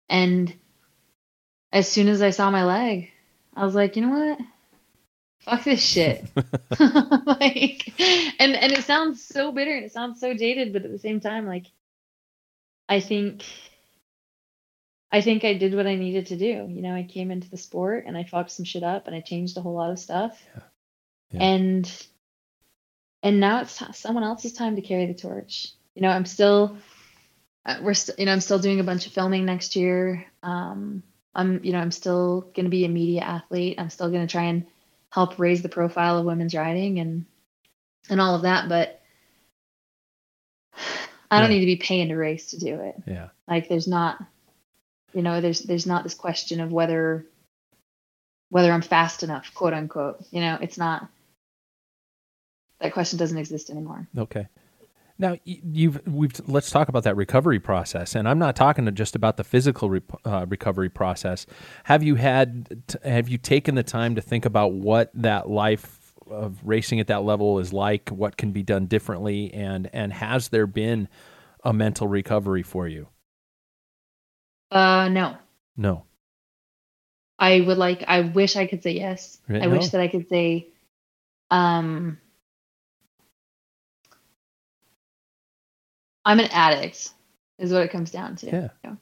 And 0.08 0.52
as 1.72 1.88
soon 1.88 2.08
as 2.08 2.22
I 2.22 2.30
saw 2.30 2.50
my 2.50 2.64
leg, 2.64 3.10
I 3.54 3.64
was 3.64 3.74
like, 3.74 3.96
you 3.96 4.02
know 4.02 4.18
what? 4.18 4.38
Fuck 5.40 5.64
this 5.64 5.82
shit. 5.82 6.24
like, 6.80 7.92
and 8.40 8.56
and 8.56 8.72
it 8.72 8.84
sounds 8.84 9.22
so 9.24 9.52
bitter 9.52 9.74
and 9.74 9.84
it 9.84 9.92
sounds 9.92 10.20
so 10.20 10.34
jaded, 10.34 10.72
but 10.72 10.84
at 10.84 10.90
the 10.90 10.98
same 10.98 11.20
time, 11.20 11.46
like, 11.46 11.66
I 12.88 13.00
think 13.00 13.44
I 15.12 15.20
think 15.20 15.44
I 15.44 15.54
did 15.54 15.74
what 15.74 15.86
I 15.86 15.94
needed 15.94 16.26
to 16.26 16.36
do. 16.36 16.66
You 16.68 16.82
know, 16.82 16.94
I 16.94 17.04
came 17.04 17.30
into 17.30 17.48
the 17.48 17.56
sport 17.56 18.04
and 18.06 18.16
I 18.16 18.24
fucked 18.24 18.50
some 18.50 18.64
shit 18.64 18.82
up 18.82 19.06
and 19.06 19.14
I 19.16 19.20
changed 19.20 19.56
a 19.56 19.60
whole 19.60 19.74
lot 19.74 19.90
of 19.90 19.98
stuff. 19.98 20.42
Yeah. 20.54 20.62
Yeah. 21.30 21.42
And 21.42 22.06
and 23.22 23.40
now 23.40 23.60
it's 23.60 23.78
t- 23.78 23.84
someone 23.92 24.24
else's 24.24 24.52
time 24.52 24.76
to 24.76 24.82
carry 24.82 25.06
the 25.06 25.14
torch. 25.14 25.68
You 25.94 26.02
know, 26.02 26.10
I'm 26.10 26.24
still 26.26 26.76
uh, 27.64 27.78
we're 27.82 27.94
still 27.94 28.14
you 28.18 28.26
know, 28.26 28.32
I'm 28.32 28.40
still 28.40 28.58
doing 28.58 28.80
a 28.80 28.84
bunch 28.84 29.06
of 29.06 29.12
filming 29.12 29.44
next 29.44 29.76
year. 29.76 30.24
Um 30.42 31.02
I'm 31.34 31.62
you 31.64 31.72
know, 31.72 31.78
I'm 31.78 31.90
still 31.92 32.40
going 32.54 32.64
to 32.64 32.70
be 32.70 32.84
a 32.84 32.88
media 32.88 33.20
athlete. 33.22 33.76
I'm 33.78 33.90
still 33.90 34.10
going 34.10 34.26
to 34.26 34.30
try 34.30 34.44
and 34.44 34.66
help 35.10 35.38
raise 35.38 35.62
the 35.62 35.68
profile 35.68 36.18
of 36.18 36.24
women's 36.26 36.54
riding 36.54 36.98
and 36.98 37.26
and 38.08 38.20
all 38.20 38.34
of 38.36 38.42
that, 38.42 38.68
but 38.68 39.00
I 41.30 41.40
don't 41.40 41.50
Yeah. 41.50 41.56
need 41.56 41.60
to 41.60 41.66
be 41.66 41.76
paying 41.76 42.08
to 42.08 42.16
race 42.16 42.50
to 42.50 42.58
do 42.58 42.80
it. 42.80 42.96
Yeah. 43.06 43.28
Like 43.48 43.68
there's 43.68 43.88
not 43.88 44.18
you 45.12 45.22
know, 45.22 45.40
there's 45.40 45.60
there's 45.60 45.86
not 45.86 46.02
this 46.02 46.14
question 46.14 46.60
of 46.60 46.72
whether 46.72 47.26
whether 48.50 48.72
I'm 48.72 48.82
fast 48.82 49.22
enough, 49.22 49.52
quote 49.54 49.72
unquote. 49.72 50.24
You 50.30 50.40
know, 50.40 50.58
it's 50.60 50.78
not 50.78 51.08
that 52.80 52.92
question 52.92 53.18
doesn't 53.18 53.38
exist 53.38 53.70
anymore. 53.70 54.06
Okay. 54.16 54.46
Now 55.18 55.36
you've 55.44 56.06
we've 56.06 56.32
let's 56.46 56.70
talk 56.70 56.88
about 56.88 57.04
that 57.04 57.16
recovery 57.16 57.58
process, 57.58 58.14
and 58.14 58.28
I'm 58.28 58.38
not 58.38 58.54
talking 58.54 58.92
just 58.94 59.16
about 59.16 59.38
the 59.38 59.44
physical 59.44 59.88
rep- 59.88 60.26
uh, 60.26 60.44
recovery 60.46 60.90
process. 60.90 61.46
Have 61.84 62.02
you 62.02 62.16
had 62.16 62.84
have 63.02 63.28
you 63.28 63.38
taken 63.38 63.76
the 63.76 63.82
time 63.82 64.14
to 64.16 64.20
think 64.20 64.44
about 64.44 64.72
what 64.72 65.10
that 65.14 65.48
life 65.48 66.12
of 66.28 66.58
racing 66.62 67.00
at 67.00 67.06
that 67.06 67.22
level 67.22 67.58
is 67.58 67.72
like? 67.72 68.10
What 68.10 68.36
can 68.36 68.52
be 68.52 68.62
done 68.62 68.86
differently, 68.86 69.52
and 69.54 69.88
and 69.94 70.12
has 70.12 70.48
there 70.48 70.66
been 70.66 71.08
a 71.64 71.72
mental 71.72 72.08
recovery 72.08 72.62
for 72.62 72.86
you? 72.86 73.08
Uh 74.70 75.08
no. 75.08 75.36
No. 75.76 76.04
I 77.38 77.60
would 77.60 77.78
like 77.78 78.04
I 78.08 78.20
wish 78.22 78.56
I 78.56 78.66
could 78.66 78.82
say 78.82 78.92
yes. 78.92 79.38
Right, 79.48 79.62
I 79.62 79.66
wish 79.66 79.90
that 79.90 80.00
I 80.00 80.08
could 80.08 80.28
say 80.28 80.68
um 81.50 82.18
I'm 86.24 86.40
an 86.40 86.48
addict 86.50 87.10
is 87.58 87.72
what 87.72 87.82
it 87.82 87.92
comes 87.92 88.10
down 88.10 88.36
to. 88.36 88.70
Yeah. 88.84 88.94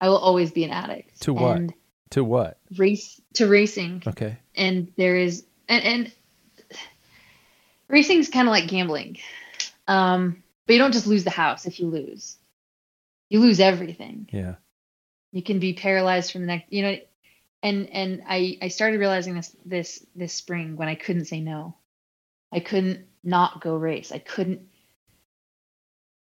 I 0.00 0.08
will 0.08 0.18
always 0.18 0.50
be 0.50 0.64
an 0.64 0.70
addict. 0.70 1.20
To 1.22 1.32
what? 1.32 1.56
And 1.56 1.74
To 2.10 2.24
what? 2.24 2.58
race 2.76 3.20
to 3.34 3.46
racing. 3.46 4.02
Okay. 4.06 4.38
and 4.56 4.92
there 4.96 5.16
is 5.16 5.44
and, 5.68 5.84
and 5.84 6.12
racing 7.88 8.18
is 8.18 8.28
kind 8.28 8.48
of 8.48 8.52
like 8.52 8.66
gambling 8.68 9.18
um 9.86 10.42
but 10.66 10.72
you 10.72 10.78
don't 10.78 10.92
just 10.92 11.06
lose 11.06 11.24
the 11.24 11.30
house 11.30 11.66
if 11.66 11.78
you 11.78 11.86
lose 11.86 12.36
you 13.28 13.38
lose 13.40 13.60
everything 13.60 14.28
Yeah. 14.32 14.56
You 15.32 15.42
can 15.42 15.58
be 15.58 15.72
paralyzed 15.74 16.32
from 16.32 16.42
the 16.42 16.46
next 16.46 16.72
you 16.72 16.82
know 16.82 16.96
and 17.62 17.88
and 17.90 18.22
i 18.28 18.58
i 18.62 18.68
started 18.68 19.00
realizing 19.00 19.34
this 19.34 19.56
this 19.64 20.06
this 20.14 20.34
spring 20.34 20.76
when 20.76 20.88
i 20.88 20.94
couldn't 20.94 21.24
say 21.26 21.40
no. 21.40 21.76
I 22.52 22.60
couldn't 22.60 23.06
not 23.24 23.62
go 23.62 23.76
race. 23.76 24.12
I 24.12 24.18
couldn't 24.18 24.62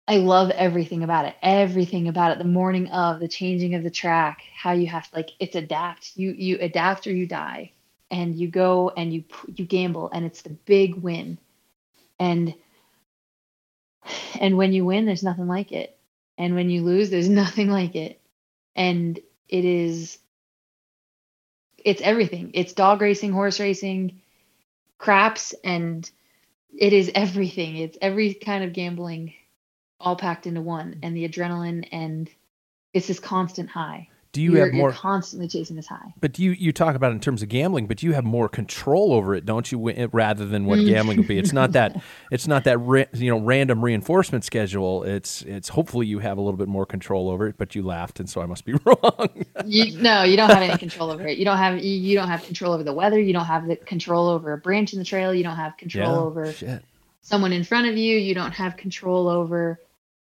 i 0.08 0.18
love 0.18 0.52
everything 0.52 1.04
about 1.04 1.26
it 1.26 1.36
everything 1.42 2.08
about 2.08 2.32
it. 2.32 2.38
The 2.40 2.44
morning 2.46 2.88
of 2.90 3.20
the 3.20 3.28
changing 3.28 3.76
of 3.76 3.84
the 3.84 3.92
track 3.92 4.44
how 4.56 4.74
you 4.74 4.88
have 4.88 5.10
to 5.10 5.16
like 5.16 5.32
it's 5.40 5.56
adapt. 5.56 6.18
You 6.18 6.32
you 6.32 6.58
adapt 6.60 7.08
or 7.08 7.14
you 7.14 7.26
die. 7.28 7.74
And 8.12 8.36
you 8.36 8.48
go 8.48 8.92
and 8.96 9.14
you 9.14 9.24
you 9.48 9.66
gamble 9.66 10.10
and 10.14 10.26
it's 10.26 10.42
the 10.42 10.50
big 10.50 10.96
win. 10.96 11.38
And 12.20 12.54
and 14.40 14.58
when 14.58 14.74
you 14.74 14.86
win 14.86 15.06
there's 15.06 15.24
nothing 15.24 15.48
like 15.48 15.72
it. 15.72 15.98
And 16.38 16.56
when 16.56 16.70
you 16.70 16.84
lose 16.84 17.10
there's 17.10 17.30
nothing 17.44 17.70
like 17.70 17.96
it 17.96 18.19
and 18.80 19.20
it 19.50 19.66
is 19.66 20.18
it's 21.78 22.02
everything. 22.02 22.52
It's 22.54 22.74
dog 22.74 23.02
racing 23.02 23.34
horse 23.34 23.60
racing 23.60 24.22
craps 24.98 25.54
and 25.64 26.10
it 26.78 26.94
is 26.94 27.12
everything. 27.14 27.78
It's 27.78 27.98
every 28.02 28.34
kind 28.34 28.64
of 28.64 28.74
gambling 28.74 29.34
all 30.00 30.16
packed 30.16 30.48
into 30.48 30.62
one 30.62 31.00
and 31.04 31.16
the 31.16 31.28
adrenaline 31.28 31.88
and 31.92 32.30
it's 32.94 33.08
this 33.08 33.20
constant 33.20 33.70
high 33.70 34.08
Do 34.32 34.44
you 34.44 34.54
you're, 34.58 34.66
have 34.66 34.74
more? 34.76 34.90
you're 34.90 34.98
constantly 34.98 35.48
chasing 35.48 35.76
this 35.76 35.88
high 35.88 36.14
But 36.22 36.38
you 36.38 36.52
you 36.52 36.72
talk 36.72 36.96
about 36.96 37.12
it 37.12 37.16
in 37.16 37.20
terms 37.20 37.42
of 37.42 37.50
gambling, 37.50 37.88
but 37.88 38.04
you 38.04 38.14
have 38.14 38.24
more 38.24 38.48
control 38.48 39.12
over 39.14 39.34
it, 39.34 39.44
don't 39.44 39.72
you? 39.72 40.08
Rather 40.12 40.46
than 40.46 40.66
what 40.66 40.78
Mm. 40.80 40.86
gambling 40.88 41.18
would 41.18 41.28
be, 41.28 41.40
it's 41.40 41.52
not 41.52 41.72
that 41.72 42.00
it's 42.32 42.46
not 42.48 42.64
that 42.66 42.78
ra- 42.78 43.06
you 43.14 43.32
know 43.32 43.40
random 43.40 43.84
reinforcement 43.84 44.44
schedule. 44.44 45.04
It's 45.04 45.42
it's 45.42 45.70
hopefully 45.70 46.06
you 46.06 46.20
have 46.20 46.38
a 46.38 46.42
little 46.42 46.58
bit 46.58 46.68
more 46.68 46.86
control 46.86 47.28
over 47.30 47.48
it. 47.48 47.58
But 47.58 47.74
you 47.74 47.82
laughed, 47.82 48.20
and 48.20 48.30
so 48.30 48.40
I 48.42 48.46
must 48.46 48.66
be 48.66 48.74
wrong. 48.86 49.46
you 49.66 49.98
no 50.00 50.22
you 50.24 50.38
don't 50.38 50.50
have 50.52 50.62
any 50.62 50.78
control 50.78 51.10
over 51.10 51.26
it 51.28 51.38
you 51.40 51.46
don't 51.46 51.58
have 51.58 51.84
you, 51.84 51.92
you 51.96 52.16
don't 52.16 52.28
have 52.30 52.44
control 52.44 52.74
over 52.74 52.84
the 52.84 52.94
weather 52.94 53.20
you 53.20 53.34
don't 53.34 53.46
have 53.46 53.68
the 53.68 53.76
control 53.78 54.28
over 54.28 54.54
a 54.54 54.58
branch 54.58 54.94
in 54.94 55.00
the 55.00 55.06
trail 55.06 55.34
you 55.34 55.44
don't 55.44 55.56
have 55.56 55.76
control 55.78 56.16
over 56.16 56.54
shit. 56.54 56.84
someone 57.22 57.52
in 57.52 57.64
front 57.64 57.88
of 57.88 57.98
you 57.98 58.18
you 58.18 58.34
don't 58.36 58.52
have 58.52 58.78
control 58.78 59.28
over 59.28 59.80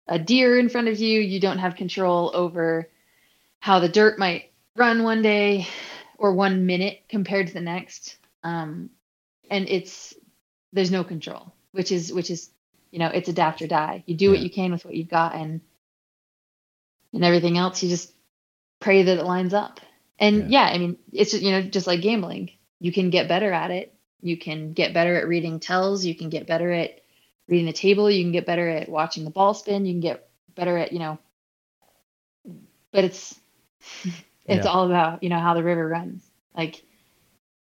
a 0.08 0.18
deer 0.18 0.58
in 0.58 0.68
front 0.68 0.88
of 0.88 0.98
you 0.98 1.20
you 1.20 1.38
don't 1.38 1.58
have 1.58 1.76
control 1.76 2.30
over 2.34 2.88
how 3.62 3.78
the 3.78 3.88
dirt 3.88 4.18
might 4.18 4.50
run 4.74 5.04
one 5.04 5.22
day 5.22 5.68
or 6.18 6.34
one 6.34 6.66
minute 6.66 6.98
compared 7.08 7.46
to 7.46 7.54
the 7.54 7.60
next. 7.60 8.18
Um 8.42 8.90
and 9.48 9.68
it's 9.68 10.14
there's 10.72 10.90
no 10.90 11.04
control 11.04 11.54
which 11.70 11.92
is 11.92 12.12
which 12.12 12.28
is 12.28 12.50
you 12.90 12.98
know 12.98 13.06
it's 13.06 13.28
adapt 13.28 13.62
or 13.62 13.68
die. 13.68 14.02
You 14.04 14.16
do 14.16 14.30
what 14.30 14.40
you 14.40 14.50
can 14.50 14.72
with 14.72 14.84
what 14.84 14.94
you've 14.94 15.08
got 15.08 15.36
and 15.36 15.60
and 17.12 17.24
everything 17.24 17.56
else 17.56 17.82
you 17.82 17.88
just 17.88 18.12
pray 18.80 19.04
that 19.04 19.18
it 19.18 19.24
lines 19.24 19.54
up. 19.54 19.80
And 20.18 20.50
yeah, 20.50 20.64
i 20.64 20.76
mean 20.76 20.98
it's 21.12 21.30
just, 21.30 21.42
you 21.44 21.52
know 21.52 21.62
just 21.62 21.86
like 21.86 22.00
gambling 22.02 22.50
you 22.80 22.92
can 22.92 23.10
get 23.10 23.28
better 23.28 23.52
at 23.52 23.70
it. 23.70 23.94
You 24.22 24.36
can 24.36 24.72
get 24.72 24.92
better 24.92 25.14
at 25.14 25.28
reading 25.28 25.60
tells. 25.60 26.04
You 26.04 26.16
can 26.16 26.30
get 26.30 26.48
better 26.48 26.72
at 26.72 27.00
reading 27.46 27.66
the 27.66 27.72
table. 27.72 28.10
You 28.10 28.24
can 28.24 28.32
get 28.32 28.44
better 28.44 28.68
at 28.68 28.88
watching 28.88 29.24
the 29.24 29.30
ball 29.30 29.54
spin. 29.54 29.86
You 29.86 29.92
can 29.92 30.00
get 30.00 30.28
better 30.56 30.76
at 30.76 30.92
you 30.92 30.98
know 30.98 31.18
but 32.92 33.04
it's 33.04 33.38
it's 34.04 34.64
Yeah. 34.64 34.70
all 34.70 34.86
about 34.86 35.22
you 35.22 35.28
know 35.28 35.38
how 35.38 35.54
the 35.54 35.62
river 35.62 35.86
runs 35.88 36.22
like 36.56 36.82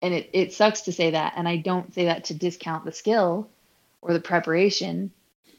and 0.02 0.14
it, 0.14 0.30
it 0.34 0.54
sucks 0.54 0.82
to 0.82 0.92
say 0.94 1.12
that 1.12 1.34
and 1.36 1.48
i 1.48 1.58
don't 1.58 1.94
say 1.94 2.06
that 2.06 2.26
to 2.26 2.34
discount 2.34 2.86
the 2.86 2.92
skill 2.92 3.50
or 4.02 4.14
the 4.14 4.20
preparation 4.22 5.12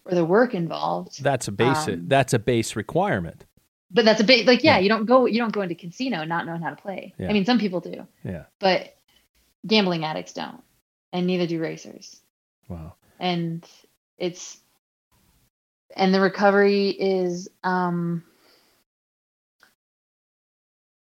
or 0.06 0.14
the 0.14 0.24
work 0.24 0.54
involved 0.54 1.22
That's 1.22 1.46
a 1.48 1.52
base. 1.52 1.86
Um, 1.88 2.04
that's 2.08 2.32
a 2.32 2.38
base 2.38 2.74
requirement. 2.74 3.44
but 3.90 4.04
that's 4.06 4.20
a 4.20 4.24
bit 4.24 4.46
like 4.46 4.64
yeah, 4.64 4.76
Yeah. 4.76 4.82
you 4.82 4.88
don't 4.88 5.04
go 5.06 5.26
you 5.26 5.38
don't 5.38 5.52
go 5.52 5.60
into 5.60 5.74
casino 5.74 6.24
not 6.24 6.46
knowing 6.46 6.62
how 6.62 6.70
to 6.70 6.76
play 6.76 7.12
Yeah. 7.18 7.28
i 7.28 7.32
mean 7.32 7.44
some 7.44 7.58
people 7.58 7.80
do 7.80 8.06
Yeah. 8.24 8.44
but 8.58 8.96
gambling 9.66 10.04
addicts 10.04 10.32
don't 10.32 10.62
and 11.12 11.26
neither 11.26 11.46
do 11.46 11.60
racers 11.60 12.16
Wow. 12.68 12.94
and 13.18 13.66
it's 14.16 14.58
and 15.96 16.14
the 16.14 16.20
recovery 16.20 16.88
is 16.90 17.48
um 17.64 18.22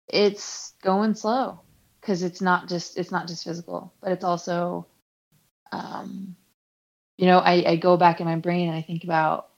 it's 0.10 0.74
going 0.84 1.16
slow 1.16 1.62
because 2.02 2.24
it's 2.24 2.42
not 2.42 2.70
just 2.70 2.98
it's 2.98 3.12
not 3.12 3.28
just 3.28 3.44
physical 3.44 3.94
but 4.02 4.12
it's 4.12 4.24
also 4.24 4.88
um 5.72 6.36
you 7.18 7.26
know 7.28 7.40
I, 7.40 7.72
I 7.72 7.76
go 7.78 7.98
back 7.98 8.20
in 8.20 8.28
my 8.28 8.38
brain 8.38 8.70
and 8.70 8.78
i 8.78 8.82
think 8.82 9.04
about 9.04 9.50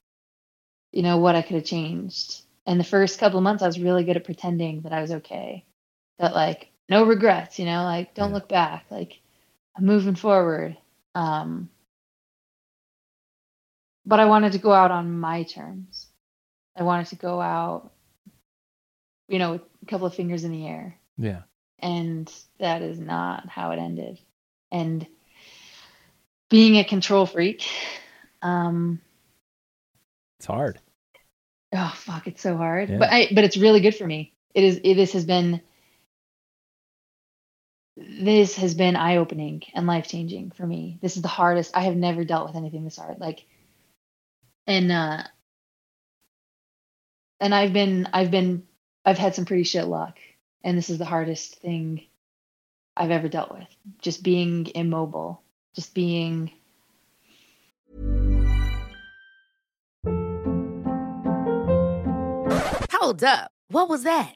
you 0.92 1.04
know 1.04 1.18
what 1.18 1.36
i 1.36 1.42
could 1.42 1.56
have 1.56 1.66
changed 1.66 2.42
and 2.66 2.80
the 2.80 2.84
first 2.86 3.20
couple 3.20 3.38
of 3.40 3.44
months 3.44 3.64
i 3.64 3.68
was 3.68 3.80
really 3.80 4.04
good 4.04 4.18
at 4.18 4.26
pretending 4.26 4.82
that 4.82 4.94
i 4.94 5.02
was 5.02 5.12
okay 5.12 5.66
that 6.20 6.34
like 6.36 6.70
no 6.90 7.06
regrets 7.06 7.60
you 7.60 7.66
know 7.66 7.84
like 7.84 8.16
don't 8.16 8.30
Yeah. 8.30 8.36
look 8.36 8.50
back 8.50 8.86
like 8.92 9.20
i'm 9.78 9.86
moving 9.86 10.16
forward 10.16 10.78
um 11.16 11.70
but 14.06 14.20
I 14.20 14.26
wanted 14.26 14.54
to 14.54 14.58
go 14.60 14.74
out 14.74 14.92
on 14.92 15.20
my 15.20 15.44
terms. 15.44 16.08
I 16.76 16.84
wanted 16.84 17.08
to 17.08 17.16
go 17.16 17.42
out, 17.42 17.92
you 19.30 19.40
know, 19.40 19.54
a 19.82 19.86
couple 19.86 20.08
of 20.08 20.16
fingers 20.16 20.44
in 20.44 20.52
the 20.52 20.68
air. 20.68 20.98
Yeah. 21.18 21.42
And 21.80 22.32
that 22.60 22.82
is 22.82 23.00
not 23.00 23.48
how 23.48 23.72
it 23.72 23.80
ended. 23.80 24.20
And 24.72 25.08
being 26.50 26.78
a 26.78 26.84
control 26.84 27.26
freak, 27.26 27.66
um, 28.42 29.00
It's 30.40 30.48
hard. 30.48 30.80
oh 31.74 31.94
fuck, 31.96 32.28
it's 32.28 32.42
so 32.42 32.58
hard. 32.58 32.90
Yeah. 32.90 32.98
But 32.98 33.10
I 33.12 33.28
but 33.34 33.44
it's 33.44 33.58
really 33.58 33.80
good 33.80 33.96
for 33.96 34.06
me. 34.06 34.34
It 34.54 34.64
is 34.64 34.82
it, 34.84 34.96
this 34.96 35.14
has 35.14 35.26
been 35.26 35.62
this 37.96 38.56
has 38.56 38.74
been 38.74 38.96
eye 38.96 39.18
opening 39.18 39.62
and 39.74 39.86
life 39.86 40.08
changing 40.08 40.52
for 40.52 40.66
me. 40.66 40.98
This 41.02 41.16
is 41.18 41.22
the 41.22 41.28
hardest. 41.28 41.76
I 41.76 41.82
have 41.82 41.96
never 41.96 42.24
dealt 42.24 42.48
with 42.48 42.56
anything 42.56 42.84
this 42.86 42.98
hard. 42.98 43.20
Like, 43.20 43.46
and 44.68 44.92
uh, 44.92 45.24
and 47.40 47.54
I've 47.54 47.74
been 47.74 48.08
I've 48.14 48.32
been 48.32 48.64
I've 49.06 49.18
had 49.18 49.36
some 49.36 49.46
pretty 49.46 49.64
shit 49.64 49.88
luck, 49.88 50.18
and 50.64 50.78
this 50.78 50.90
is 50.90 50.98
the 50.98 51.06
hardest 51.06 51.56
thing 51.56 52.04
I've 52.96 53.12
ever 53.12 53.30
dealt 53.30 53.52
with. 53.52 53.68
Just 54.02 54.24
being 54.24 54.68
immobile, 54.76 55.42
just 55.76 55.94
being 55.94 56.52
Hold 62.92 63.24
up. 63.24 63.52
What 63.70 63.90
was 63.90 64.04
that? 64.04 64.36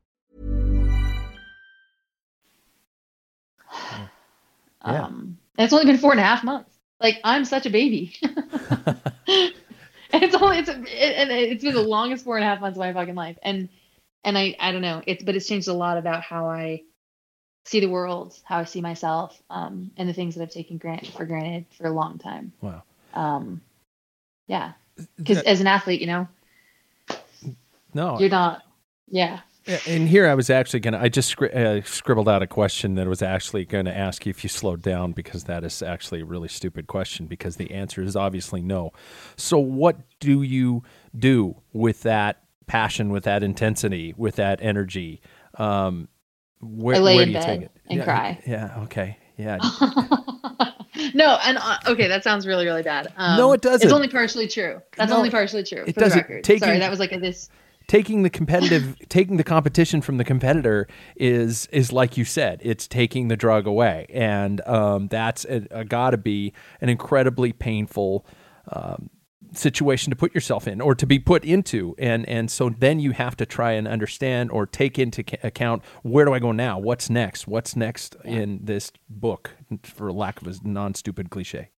Yeah. 4.85 5.03
Um, 5.03 5.37
and 5.57 5.65
it's 5.65 5.73
only 5.73 5.85
been 5.85 5.97
four 5.97 6.11
and 6.11 6.19
a 6.19 6.23
half 6.23 6.43
months. 6.43 6.69
Like 6.99 7.19
I'm 7.23 7.45
such 7.45 7.65
a 7.65 7.69
baby. 7.69 8.13
and 8.23 8.33
it's 10.23 10.35
only 10.35 10.59
it's 10.59 10.69
it, 10.69 10.79
and 10.89 11.31
it's 11.31 11.63
been 11.63 11.73
the 11.73 11.81
longest 11.81 12.23
four 12.23 12.37
and 12.37 12.43
a 12.43 12.47
half 12.47 12.61
months 12.61 12.77
of 12.77 12.79
my 12.79 12.93
fucking 12.93 13.15
life. 13.15 13.37
And 13.43 13.69
and 14.23 14.37
I 14.37 14.55
I 14.59 14.71
don't 14.71 14.81
know. 14.81 15.01
It's 15.05 15.23
but 15.23 15.35
it's 15.35 15.47
changed 15.47 15.67
a 15.67 15.73
lot 15.73 15.97
about 15.97 16.21
how 16.21 16.47
I 16.47 16.83
see 17.65 17.79
the 17.79 17.89
world, 17.89 18.37
how 18.43 18.59
I 18.59 18.63
see 18.65 18.81
myself, 18.81 19.41
um, 19.49 19.91
and 19.97 20.07
the 20.07 20.13
things 20.13 20.35
that 20.35 20.43
I've 20.43 20.51
taken 20.51 20.77
grant 20.77 21.07
for 21.07 21.25
granted 21.25 21.65
for 21.77 21.87
a 21.87 21.91
long 21.91 22.17
time. 22.17 22.53
Wow. 22.61 22.83
Um, 23.13 23.61
yeah, 24.47 24.73
because 25.17 25.39
as 25.39 25.61
an 25.61 25.67
athlete, 25.67 26.01
you 26.01 26.07
know, 26.07 26.27
no. 27.93 28.19
you're 28.19 28.29
not. 28.29 28.63
Yeah. 29.07 29.41
And 29.87 30.07
here 30.09 30.27
I 30.27 30.33
was 30.33 30.49
actually 30.49 30.79
going 30.79 30.93
to, 30.93 31.01
I 31.01 31.07
just 31.09 31.35
scri- 31.35 31.55
uh, 31.55 31.83
scribbled 31.83 32.27
out 32.27 32.41
a 32.41 32.47
question 32.47 32.95
that 32.95 33.05
I 33.05 33.09
was 33.09 33.21
actually 33.21 33.63
going 33.65 33.85
to 33.85 33.95
ask 33.95 34.25
you 34.25 34.31
if 34.31 34.43
you 34.43 34.49
slowed 34.49 34.81
down 34.81 35.11
because 35.11 35.43
that 35.43 35.63
is 35.63 35.81
actually 35.83 36.21
a 36.21 36.25
really 36.25 36.47
stupid 36.47 36.87
question 36.87 37.27
because 37.27 37.57
the 37.57 37.69
answer 37.71 38.01
is 38.01 38.15
obviously 38.15 38.61
no. 38.61 38.91
So, 39.35 39.59
what 39.59 39.97
do 40.19 40.41
you 40.41 40.81
do 41.17 41.57
with 41.73 42.01
that 42.01 42.41
passion, 42.65 43.09
with 43.11 43.23
that 43.25 43.43
intensity, 43.43 44.15
with 44.17 44.37
that 44.37 44.59
energy? 44.63 45.21
Um, 45.55 46.07
where, 46.59 46.95
I 46.95 46.99
lay 46.99 47.15
where 47.15 47.23
in 47.23 47.29
do 47.29 47.33
you 47.33 47.39
bed 47.39 47.45
take 47.45 47.61
it? 47.61 47.71
and 47.89 47.97
yeah, 47.99 48.03
cry. 48.03 48.43
Yeah. 48.47 48.79
Okay. 48.83 49.17
Yeah. 49.37 49.57
no, 51.13 51.37
and 51.43 51.57
uh, 51.59 51.77
okay, 51.87 52.07
that 52.07 52.23
sounds 52.23 52.45
really, 52.47 52.65
really 52.65 52.83
bad. 52.83 53.11
Um, 53.17 53.37
No, 53.37 53.51
it 53.53 53.61
doesn't. 53.61 53.83
It's 53.85 53.93
only 53.93 54.07
partially 54.07 54.47
true. 54.47 54.81
That's 54.97 55.09
No, 55.11 55.17
only 55.17 55.29
partially 55.31 55.63
true. 55.63 55.83
it 55.87 55.93
for 55.93 55.99
doesn't. 55.99 56.17
record. 56.19 56.43
Taking- 56.43 56.63
Sorry, 56.65 56.79
that 56.79 56.89
was 56.89 56.99
like 56.99 57.11
a, 57.11 57.19
this. 57.19 57.49
Taking 57.91 58.23
the 58.23 58.29
competitive 58.29 58.97
taking 59.09 59.35
the 59.35 59.43
competition 59.43 60.01
from 60.01 60.15
the 60.15 60.23
competitor 60.23 60.87
is 61.17 61.67
is 61.73 61.91
like 61.91 62.15
you 62.15 62.23
said 62.23 62.61
it's 62.63 62.87
taking 62.87 63.27
the 63.27 63.35
drug 63.35 63.67
away. 63.67 64.05
And 64.13 64.61
um, 64.61 65.09
that's 65.09 65.43
a, 65.43 65.67
a 65.71 65.83
gotta 65.83 66.17
be 66.17 66.53
an 66.79 66.87
incredibly 66.87 67.51
painful 67.51 68.25
um, 68.71 69.09
situation 69.51 70.09
to 70.09 70.15
put 70.15 70.33
yourself 70.33 70.69
in 70.69 70.79
or 70.79 70.95
to 70.95 71.05
be 71.05 71.19
put 71.19 71.43
into. 71.43 71.93
And 71.99 72.25
and 72.29 72.49
so 72.49 72.69
then 72.69 73.01
you 73.01 73.11
have 73.11 73.35
to 73.35 73.45
try 73.45 73.73
and 73.73 73.89
understand 73.89 74.51
or 74.51 74.65
take 74.65 74.97
into 74.97 75.25
account 75.43 75.83
where 76.01 76.23
do 76.23 76.33
i 76.33 76.39
go 76.39 76.53
now? 76.53 76.79
What's 76.79 77.09
next? 77.09 77.45
What's 77.45 77.75
next 77.75 78.15
in 78.23 78.61
this 78.63 78.93
book 79.09 79.51
for 79.83 80.13
lack 80.13 80.41
of 80.41 80.47
a 80.47 80.55
non-stupid 80.63 81.29
cliche 81.29 81.71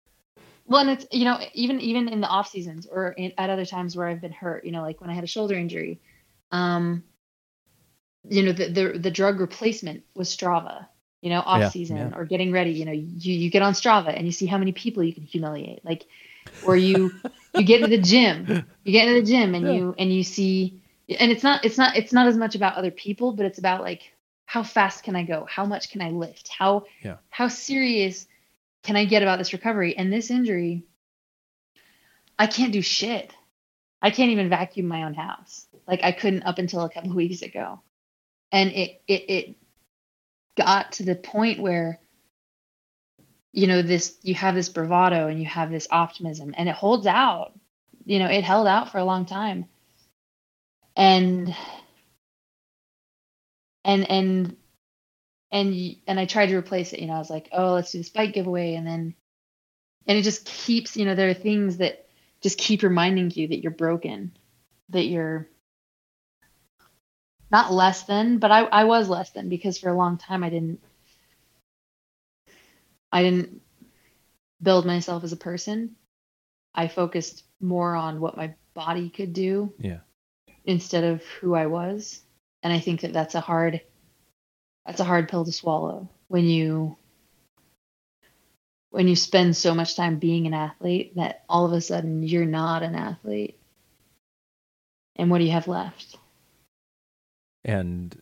Well, 0.67 0.81
and 0.81 0.91
it's 0.91 1.07
you 1.13 1.25
know 1.25 1.39
even 1.55 1.81
even 1.81 2.09
in 2.09 2.21
the 2.21 2.29
off 2.29 2.49
seasons 2.49 2.87
or 2.87 3.13
in, 3.13 3.33
at 3.39 3.51
other 3.51 3.67
times 3.67 3.97
where 3.97 4.09
I've 4.09 4.21
been 4.21 4.33
hurt, 4.33 4.65
you 4.65 4.73
know, 4.73 4.83
like 4.83 5.01
when 5.01 5.11
I 5.11 5.15
had 5.15 5.25
a 5.25 5.29
shoulder 5.29 5.55
injury, 5.55 6.01
um, 6.51 7.05
you 8.29 8.43
know, 8.43 8.53
the 8.53 8.69
the, 8.69 8.99
the 8.99 9.11
drug 9.11 9.41
replacement 9.41 10.05
was 10.15 10.35
Strava. 10.35 10.87
You 11.21 11.31
know, 11.31 11.41
off 11.41 11.63
Yeah, 11.63 11.71
season 11.71 11.97
yeah. 11.99 12.17
or 12.17 12.25
getting 12.25 12.51
ready. 12.51 12.73
You 12.73 12.85
know, 12.85 12.93
you 12.93 13.33
you 13.35 13.51
get 13.51 13.63
on 13.63 13.75
Strava 13.75 14.17
and 14.17 14.27
you 14.27 14.33
see 14.33 14.47
how 14.47 14.59
many 14.59 14.73
people 14.73 15.05
you 15.05 15.15
can 15.15 15.23
humiliate. 15.23 15.85
Like, 15.85 16.05
or 16.61 16.77
you 16.77 17.21
you 17.55 17.65
get 17.65 17.81
to 17.81 17.89
the 17.89 17.99
gym, 17.99 18.53
you 18.85 18.93
get 18.93 19.09
into 19.09 19.21
the 19.21 19.27
gym 19.27 19.55
and 19.55 19.69
you 19.69 19.95
and 19.99 20.13
you 20.13 20.25
see, 20.25 20.83
and 21.21 21.31
it's 21.31 21.45
not 21.45 21.65
it's 21.65 21.79
not 21.79 21.97
it's 21.97 22.13
not 22.13 22.27
as 22.27 22.37
much 22.37 22.57
about 22.57 22.77
other 22.77 22.91
people, 22.91 23.33
but 23.33 23.47
it's 23.47 23.59
about 23.59 23.83
like 23.83 24.13
how 24.47 24.63
fast 24.65 25.05
can 25.05 25.15
I 25.17 25.23
go? 25.25 25.47
How 25.49 25.65
much 25.65 25.91
can 25.91 26.03
I 26.03 26.11
lift? 26.11 26.49
How 26.49 26.85
Yeah. 27.01 27.19
how 27.31 27.49
serious 27.49 28.27
can 28.83 28.97
I 28.97 29.05
get 29.05 29.23
about 29.23 29.39
this 29.39 29.53
recovery? 29.53 29.97
And 29.97 30.13
this 30.13 30.31
injury, 30.31 30.85
I 32.39 32.47
can't 32.47 32.73
do 32.73 32.83
shit. 32.83 33.33
I 34.01 34.11
can't 34.11 34.33
even 34.33 34.49
vacuum 34.49 34.89
my 34.89 35.05
own 35.05 35.15
house. 35.15 35.67
Like 35.87 36.03
I 36.03 36.13
couldn't 36.13 36.43
up 36.43 36.59
until 36.59 36.83
a 36.83 36.91
couple 36.91 37.13
weeks 37.15 37.43
ago. 37.43 37.81
And 38.51 38.71
it 38.71 39.03
it 39.07 39.31
it 39.31 39.57
got 40.57 40.93
to 40.93 41.05
the 41.05 41.15
point 41.15 41.61
where 41.61 42.01
you 43.53 43.67
know 43.67 43.83
this 43.83 44.19
you 44.23 44.35
have 44.35 44.55
this 44.55 44.69
bravado 44.69 45.29
and 45.29 45.39
you 45.39 45.47
have 45.47 45.71
this 45.71 45.89
optimism 45.91 46.55
and 46.57 46.69
it 46.69 46.75
holds 46.75 47.07
out. 47.07 47.53
You 48.05 48.19
know, 48.19 48.27
it 48.27 48.43
held 48.43 48.67
out 48.67 48.91
for 48.91 48.99
a 48.99 49.05
long 49.05 49.27
time. 49.27 49.67
And 50.97 51.55
and 53.85 54.11
and 54.11 54.57
and 55.53 55.97
and 56.07 56.19
I 56.19 56.25
tried 56.25 56.47
to 56.47 56.57
replace 56.57 56.93
it. 56.93 57.01
You 57.01 57.07
know, 57.07 57.15
I 57.15 57.19
was 57.19 57.31
like, 57.31 57.49
oh, 57.53 57.75
let's 57.75 57.93
do 57.93 57.99
this 57.99 58.09
bike 58.09 58.33
giveaway, 58.33 58.75
and 58.75 58.87
then 58.87 59.15
and 60.07 60.19
it 60.19 60.23
just 60.23 60.45
keeps 60.45 60.97
you 60.97 61.05
know 61.05 61.15
there 61.15 61.31
are 61.31 61.35
things 61.35 61.79
that 61.79 62.07
just 62.41 62.59
keep 62.59 62.83
reminding 62.83 63.31
you 63.35 63.49
that 63.49 63.63
you're 63.63 63.71
broken 63.71 64.33
that 64.89 65.05
you're 65.05 65.49
not 67.51 67.73
less 67.73 68.05
than 68.05 68.39
but 68.39 68.51
i 68.51 68.63
i 68.65 68.85
was 68.85 69.09
less 69.09 69.31
than 69.31 69.49
because 69.49 69.79
for 69.79 69.89
a 69.89 69.97
long 69.97 70.19
time 70.19 70.43
i 70.43 70.51
didn't 70.51 70.81
i 73.11 73.23
didn't 73.23 73.61
build 74.63 74.87
myself 74.87 75.25
as 75.25 75.33
a 75.33 75.37
person 75.37 75.95
i 76.75 76.89
focused 76.89 77.45
more 77.61 77.95
on 77.95 78.21
what 78.21 78.37
my 78.37 78.55
body 78.75 79.11
could 79.11 79.33
do 79.33 79.73
Yeah. 79.79 80.01
instead 80.65 81.05
of 81.05 81.23
who 81.41 81.55
i 81.55 81.67
was 81.67 82.21
and 82.63 82.73
i 82.73 82.81
think 82.81 83.03
that 83.03 83.13
that's 83.13 83.35
a 83.35 83.41
hard 83.41 83.81
that's 84.87 85.01
a 85.01 85.05
hard 85.05 85.29
pill 85.29 85.45
to 85.45 85.53
swallow 85.53 86.09
when 86.29 86.45
you 86.45 86.97
when 88.91 89.09
you 89.09 89.17
spend 89.17 89.57
so 89.57 89.75
much 89.75 89.97
time 89.97 90.19
being 90.19 90.47
an 90.47 90.55
athlete 90.55 91.17
that 91.17 91.45
all 91.49 91.65
of 91.67 91.73
a 91.73 91.81
sudden 91.81 92.23
you're 92.23 92.45
not 92.45 92.83
an 92.83 92.95
athlete 92.95 93.59
and 95.17 95.31
what 95.31 95.39
do 95.39 95.45
you 95.45 95.53
have 95.53 95.69
left 95.69 96.17
And 97.65 98.17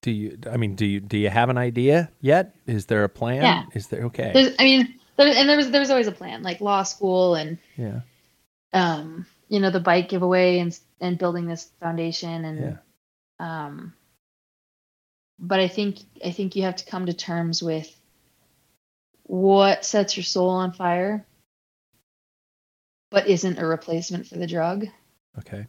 do 0.00 0.10
you? 0.12 0.38
I 0.50 0.56
mean, 0.56 0.76
do 0.76 0.86
you? 0.86 1.00
Do 1.00 1.18
you 1.18 1.28
have 1.28 1.48
an 1.48 1.58
idea 1.58 2.10
yet? 2.20 2.54
Is 2.66 2.86
there 2.86 3.02
a 3.04 3.08
plan? 3.08 3.42
Yeah. 3.42 3.64
Is 3.74 3.88
there 3.88 4.04
okay? 4.04 4.30
there's 4.32 4.54
i 4.58 4.64
mean 4.64 4.94
there, 5.16 5.26
and 5.26 5.48
there 5.48 5.56
was 5.56 5.70
there 5.70 5.80
was 5.80 5.90
always 5.90 6.06
a 6.06 6.12
plan 6.12 6.42
like 6.42 6.60
law 6.60 6.82
school 6.84 7.34
and 7.34 7.58
yeah. 7.76 8.00
um 8.72 9.26
you 9.48 9.58
know 9.60 9.70
the 9.70 9.80
bike 9.80 10.08
giveaway 10.08 10.58
and 10.60 10.78
and 11.00 11.18
building 11.18 11.46
this 11.46 11.70
foundation 11.80 12.44
and 12.44 12.78
Yeah. 13.40 13.66
um 13.68 13.94
but 15.38 15.60
i 15.60 15.68
think 15.68 15.98
i 16.24 16.30
think 16.30 16.56
you 16.56 16.62
have 16.62 16.76
to 16.76 16.84
come 16.86 17.06
to 17.06 17.12
terms 17.12 17.62
with 17.62 17.94
what 19.24 19.84
sets 19.84 20.16
your 20.16 20.24
soul 20.24 20.50
on 20.50 20.72
fire 20.72 21.26
but 23.10 23.26
isn't 23.26 23.58
a 23.58 23.66
replacement 23.66 24.26
for 24.26 24.36
the 24.36 24.46
drug. 24.46 24.86
Okay. 25.38 25.66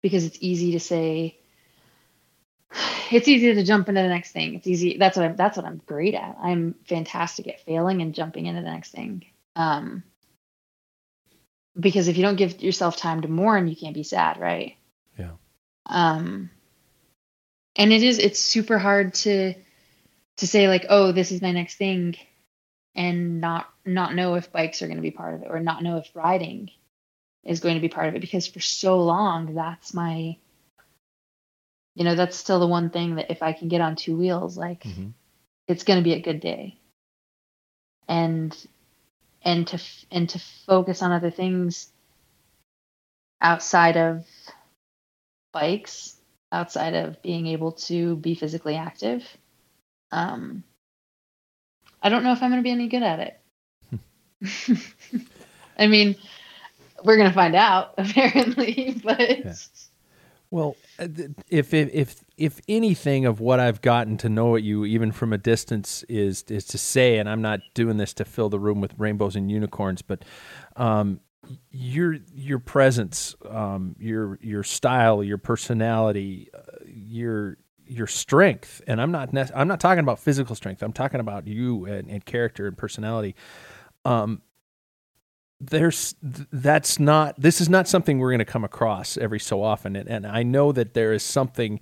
because 0.00 0.24
it's 0.24 0.38
easy 0.40 0.72
to 0.72 0.80
say 0.80 1.38
it's 3.10 3.28
easy 3.28 3.54
to 3.54 3.64
jump 3.64 3.88
into 3.88 4.00
the 4.00 4.08
next 4.08 4.32
thing. 4.32 4.54
It's 4.54 4.66
easy 4.66 4.96
that's 4.98 5.16
what 5.16 5.26
i'm 5.26 5.36
that's 5.36 5.56
what 5.56 5.66
i'm 5.66 5.80
great 5.86 6.14
at. 6.14 6.36
I'm 6.42 6.74
fantastic 6.86 7.48
at 7.48 7.60
failing 7.64 8.02
and 8.02 8.14
jumping 8.14 8.46
into 8.46 8.62
the 8.62 8.70
next 8.70 8.90
thing. 8.90 9.24
Um 9.56 10.02
because 11.78 12.08
if 12.08 12.16
you 12.18 12.22
don't 12.22 12.36
give 12.36 12.60
yourself 12.62 12.96
time 12.96 13.22
to 13.22 13.28
mourn 13.28 13.68
you 13.68 13.76
can't 13.76 13.94
be 13.94 14.02
sad 14.02 14.38
right? 14.40 14.76
Yeah. 15.18 15.32
um 15.86 16.50
and 17.76 17.92
it 17.92 18.02
is 18.02 18.18
it's 18.18 18.40
super 18.40 18.78
hard 18.78 19.14
to 19.14 19.54
to 20.38 20.46
say 20.46 20.68
like 20.68 20.86
oh 20.88 21.12
this 21.12 21.32
is 21.32 21.42
my 21.42 21.52
next 21.52 21.76
thing 21.76 22.16
and 22.94 23.40
not 23.40 23.68
not 23.84 24.14
know 24.14 24.34
if 24.34 24.52
bikes 24.52 24.82
are 24.82 24.86
going 24.86 24.98
to 24.98 25.02
be 25.02 25.10
part 25.10 25.34
of 25.34 25.42
it 25.42 25.48
or 25.50 25.60
not 25.60 25.82
know 25.82 25.98
if 25.98 26.10
riding 26.14 26.70
is 27.44 27.60
going 27.60 27.74
to 27.76 27.80
be 27.80 27.88
part 27.88 28.08
of 28.08 28.14
it 28.14 28.20
because 28.20 28.46
for 28.46 28.60
so 28.60 29.00
long 29.00 29.54
that's 29.54 29.94
my 29.94 30.36
you 31.94 32.04
know 32.04 32.14
that's 32.14 32.36
still 32.36 32.60
the 32.60 32.66
one 32.66 32.90
thing 32.90 33.16
that 33.16 33.30
if 33.30 33.42
i 33.42 33.52
can 33.52 33.68
get 33.68 33.80
on 33.80 33.96
two 33.96 34.16
wheels 34.16 34.56
like 34.56 34.84
hmm 34.84 35.08
it's 35.68 35.84
going 35.84 35.98
to 35.98 36.04
be 36.04 36.14
a 36.14 36.20
good 36.20 36.40
day. 36.40 36.78
And 38.08 38.56
and 39.44 39.66
to 39.68 39.80
and 40.10 40.28
to 40.30 40.38
focus 40.66 41.02
on 41.02 41.12
other 41.12 41.30
things 41.30 41.88
outside 43.40 43.96
of 43.96 44.26
bikes 45.52 46.16
outside 46.52 46.94
of 46.94 47.20
being 47.22 47.46
able 47.48 47.72
to 47.72 48.16
be 48.16 48.34
physically 48.34 48.76
active. 48.76 49.24
Um 50.10 50.62
i 52.04 52.08
don't 52.08 52.24
know 52.24 52.32
if 52.32 52.42
i'm 52.42 52.50
going 52.50 52.60
to 52.60 52.64
be 52.64 52.70
any 52.70 52.88
good 52.88 53.02
at 53.02 53.20
it. 54.40 54.78
I 55.78 55.86
mean 55.86 56.16
we're 57.04 57.16
going 57.16 57.28
to 57.28 57.34
find 57.34 57.54
out 57.54 57.94
apparently 57.98 59.00
but 59.02 59.46
Well, 60.52 60.76
uh, 60.98 61.08
if 61.48 61.72
if 61.72 61.94
if 61.94 62.24
if 62.36 62.60
anything 62.68 63.24
of 63.24 63.40
what 63.40 63.58
I've 63.58 63.80
gotten 63.80 64.18
to 64.18 64.28
know 64.28 64.54
at 64.54 64.62
you, 64.62 64.84
even 64.84 65.10
from 65.10 65.32
a 65.32 65.38
distance, 65.38 66.04
is 66.10 66.44
is 66.48 66.66
to 66.66 66.76
say, 66.76 67.16
and 67.16 67.26
I'm 67.26 67.40
not 67.40 67.60
doing 67.72 67.96
this 67.96 68.12
to 68.14 68.26
fill 68.26 68.50
the 68.50 68.58
room 68.58 68.82
with 68.82 68.92
rainbows 68.98 69.34
and 69.34 69.50
unicorns, 69.50 70.02
but 70.02 70.26
um, 70.76 71.20
your 71.70 72.18
your 72.34 72.58
presence, 72.58 73.34
um, 73.48 73.96
your 73.98 74.38
your 74.42 74.62
style, 74.62 75.22
your 75.22 75.38
personality, 75.38 76.48
uh, 76.54 76.84
your 76.86 77.56
your 77.86 78.06
strength, 78.06 78.80
and 78.86 79.00
I'm 79.00 79.10
not 79.10 79.32
nec- 79.32 79.50
I'm 79.54 79.68
not 79.68 79.80
talking 79.80 80.00
about 80.00 80.18
physical 80.18 80.54
strength. 80.54 80.82
I'm 80.82 80.92
talking 80.92 81.20
about 81.20 81.46
you 81.46 81.84
and, 81.86 82.08
and 82.08 82.24
character 82.24 82.66
and 82.66 82.76
personality. 82.76 83.34
Um, 84.04 84.42
there's 85.60 86.16
that's 86.20 86.98
not 86.98 87.40
this 87.40 87.60
is 87.60 87.68
not 87.68 87.86
something 87.86 88.18
we're 88.18 88.30
going 88.30 88.40
to 88.40 88.44
come 88.44 88.64
across 88.64 89.16
every 89.16 89.38
so 89.38 89.62
often 89.62 89.94
and, 89.94 90.08
and 90.08 90.26
i 90.26 90.42
know 90.42 90.72
that 90.72 90.92
there 90.92 91.12
is 91.12 91.22
something 91.22 91.78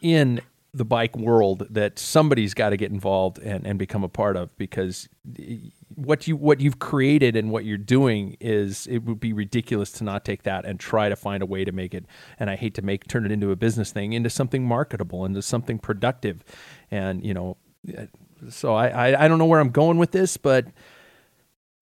in 0.00 0.40
the 0.78 0.84
bike 0.84 1.16
world 1.16 1.66
that 1.70 1.98
somebody's 1.98 2.54
got 2.54 2.70
to 2.70 2.76
get 2.76 2.90
involved 2.90 3.38
and, 3.38 3.66
and 3.66 3.78
become 3.78 4.02
a 4.04 4.08
part 4.08 4.36
of 4.36 4.56
because 4.56 5.08
eh, 5.38 5.56
what 5.94 6.26
you 6.26 6.36
what 6.36 6.60
you've 6.60 6.78
created 6.78 7.36
and 7.36 7.50
what 7.50 7.64
you're 7.64 7.76
doing 7.76 8.36
is 8.40 8.86
it 8.86 8.98
would 9.04 9.20
be 9.20 9.32
ridiculous 9.32 9.90
to 9.92 10.04
not 10.04 10.24
take 10.24 10.44
that 10.44 10.64
and 10.64 10.78
try 10.80 11.08
to 11.08 11.16
find 11.16 11.42
a 11.42 11.46
way 11.46 11.64
to 11.64 11.72
make 11.72 11.92
it 11.94 12.06
and 12.38 12.48
I 12.48 12.56
hate 12.56 12.74
to 12.74 12.82
make 12.82 13.06
turn 13.08 13.26
it 13.26 13.32
into 13.32 13.50
a 13.50 13.56
business 13.56 13.90
thing 13.92 14.12
into 14.12 14.30
something 14.30 14.64
marketable 14.66 15.24
into 15.24 15.42
something 15.42 15.78
productive 15.78 16.44
and 16.90 17.24
you 17.24 17.34
know 17.34 17.56
eh, 17.94 18.06
so 18.48 18.74
I, 18.74 18.88
I 18.88 19.24
I 19.24 19.28
don't 19.28 19.38
know 19.38 19.46
where 19.46 19.60
I'm 19.60 19.70
going 19.70 19.98
with 19.98 20.12
this 20.12 20.36
but 20.36 20.66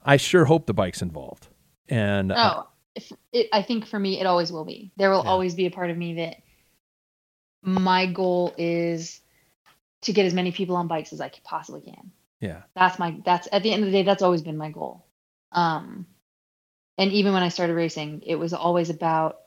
I 0.05 0.17
sure 0.17 0.47
hope 0.47 0.67
the 0.67 0.75
bike's 0.75 1.03
involved 1.03 1.49
and 1.89 2.33
Oh, 2.33 2.69
if 2.95 3.13
it, 3.33 3.49
I 3.53 3.61
think 3.63 3.87
for 3.87 3.99
me, 3.99 4.19
it 4.21 4.27
always 4.27 4.51
will 4.51 4.65
be. 4.65 4.91
There 4.97 5.11
will 5.11 5.23
Yeah. 5.25 5.31
always 5.31 5.55
be 5.55 5.67
a 5.67 5.71
part 5.71 5.91
of 5.91 5.99
me 5.99 6.15
that 6.15 6.37
my 7.67 8.07
goal 8.07 8.55
is 8.57 9.21
to 10.03 10.13
get 10.13 10.25
as 10.25 10.33
many 10.33 10.53
people 10.53 10.77
on 10.77 10.87
bikes 10.87 11.13
as 11.13 11.21
I 11.21 11.31
possibly 11.45 11.81
can. 11.81 12.13
yeah 12.41 12.63
That's 12.75 12.99
my. 12.99 13.21
That's 13.25 13.49
at 13.51 13.63
the 13.63 13.73
end 13.73 13.83
of 13.83 13.87
the 13.87 13.93
day, 13.93 14.05
that's 14.05 14.23
always 14.23 14.43
been 14.43 14.57
my 14.57 14.71
goal. 14.71 15.05
Um, 15.53 16.07
and 16.97 17.13
even 17.13 17.33
when 17.35 17.43
I 17.43 17.49
started 17.49 17.75
racing, 17.75 18.23
it 18.25 18.37
was 18.37 18.55
always 18.55 18.89
about 18.89 19.39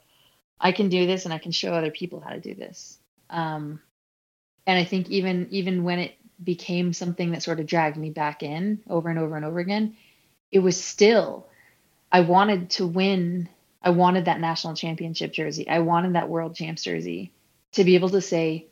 I 0.59 0.73
can 0.73 0.89
do 0.89 1.07
this 1.07 1.25
and 1.25 1.33
I 1.33 1.37
can 1.37 1.53
show 1.53 1.73
other 1.73 1.91
people 1.91 2.19
how 2.19 2.31
to 2.31 2.41
do 2.41 2.53
this. 2.53 2.97
Um, 3.29 3.79
and 4.67 4.77
I 4.77 4.83
think 4.83 5.09
even 5.09 5.47
even 5.51 5.83
when 5.83 5.99
it 5.99 6.15
became 6.43 6.93
something 6.93 7.31
that 7.31 7.43
sort 7.43 7.59
of 7.59 7.65
dragged 7.65 7.97
me 7.97 8.09
back 8.09 8.43
in 8.43 8.81
over 8.89 9.09
and 9.09 9.17
over 9.17 9.37
and 9.37 9.45
over 9.45 9.59
again, 9.59 9.95
it 10.51 10.59
was 10.59 10.81
still 10.81 11.47
I 12.11 12.21
wanted 12.21 12.71
to 12.71 12.85
win. 12.85 13.47
I 13.81 13.91
wanted 13.91 14.25
that 14.25 14.41
national 14.41 14.75
championship 14.75 15.31
jersey. 15.31 15.69
I 15.69 15.79
wanted 15.79 16.15
that 16.15 16.27
world 16.27 16.55
champs 16.55 16.83
jersey 16.83 17.31
to 17.73 17.83
be 17.83 17.95
able 17.95 18.09
to 18.09 18.21
say, 18.21 18.67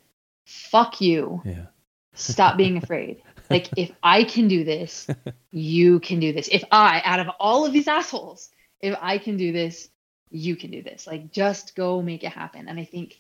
"Fuck 0.45 1.02
you." 1.02 1.41
yeah 1.45 1.66
Stop 2.14 2.58
being 2.58 2.78
afraid. 2.84 3.22
like 3.50 3.70
if 3.78 3.91
I 4.04 4.24
can 4.24 4.48
do 4.48 4.64
this, 4.64 5.08
you 5.52 6.00
can 6.00 6.20
do 6.20 6.34
this. 6.34 6.50
If 6.52 6.64
I, 6.72 7.02
out 7.06 7.20
of 7.20 7.28
all 7.39 7.66
of 7.66 7.74
these 7.74 7.88
assholes, 7.88 8.50
if 8.82 8.98
I 9.00 9.20
can 9.20 9.38
do 9.38 9.52
this, 9.52 9.89
you 10.30 10.56
can 10.56 10.72
do 10.72 10.82
this. 10.82 11.08
Like 11.08 11.32
just 11.32 11.76
go 11.76 12.02
make 12.02 12.24
it 12.24 12.32
happen. 12.32 12.68
And 12.68 12.80
I 12.80 12.86
think 12.86 13.18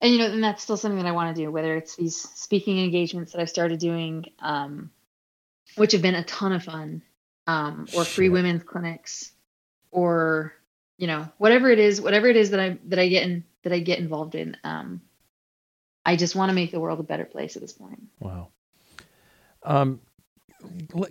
and 0.00 0.12
you 0.12 0.18
know, 0.18 0.26
and 0.26 0.44
that's 0.44 0.62
still 0.62 0.76
something 0.76 0.98
that 0.98 1.08
I 1.08 1.12
want 1.12 1.34
to 1.34 1.42
do, 1.42 1.50
whether 1.50 1.74
it's 1.74 1.96
these 1.96 2.16
speaking 2.16 2.78
engagements 2.84 3.32
that 3.32 3.40
I've 3.40 3.50
started 3.50 3.78
doing, 3.78 4.26
um, 4.40 4.90
which 5.76 5.92
have 5.92 6.02
been 6.02 6.14
a 6.14 6.24
ton 6.24 6.52
of 6.52 6.64
fun, 6.64 7.02
um, 7.46 7.86
or 7.96 8.04
free 8.04 8.28
women's 8.28 8.62
clinics, 8.62 9.32
or 9.90 10.52
you 10.98 11.06
know, 11.06 11.28
whatever 11.38 11.70
it 11.70 11.78
is, 11.78 12.00
whatever 12.00 12.26
it 12.26 12.36
is 12.36 12.50
that 12.50 12.60
I 12.60 12.78
that 12.86 12.98
I 12.98 13.08
get 13.08 13.24
in 13.24 13.44
that 13.66 13.74
I 13.74 13.80
get 13.80 13.98
involved 13.98 14.36
in. 14.36 14.56
Um, 14.62 15.00
I 16.04 16.14
just 16.14 16.36
want 16.36 16.50
to 16.50 16.54
make 16.54 16.70
the 16.70 16.78
world 16.78 17.00
a 17.00 17.02
better 17.02 17.24
place 17.24 17.56
at 17.56 17.62
this 17.62 17.72
point. 17.72 18.00
wow 18.20 18.48
um 19.64 20.00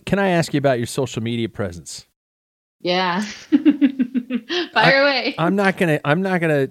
can 0.06 0.18
I 0.20 0.30
ask 0.30 0.54
you 0.54 0.58
about 0.58 0.80
your 0.80 0.88
social 0.88 1.22
media 1.22 1.50
presence 1.50 2.06
Yeah. 2.80 3.22
Fire 4.74 5.02
away. 5.02 5.36
I'm 5.38 5.56
not 5.56 5.78
gonna. 5.78 6.00
I'm 6.06 6.22
not 6.22 6.40
gonna. 6.40 6.70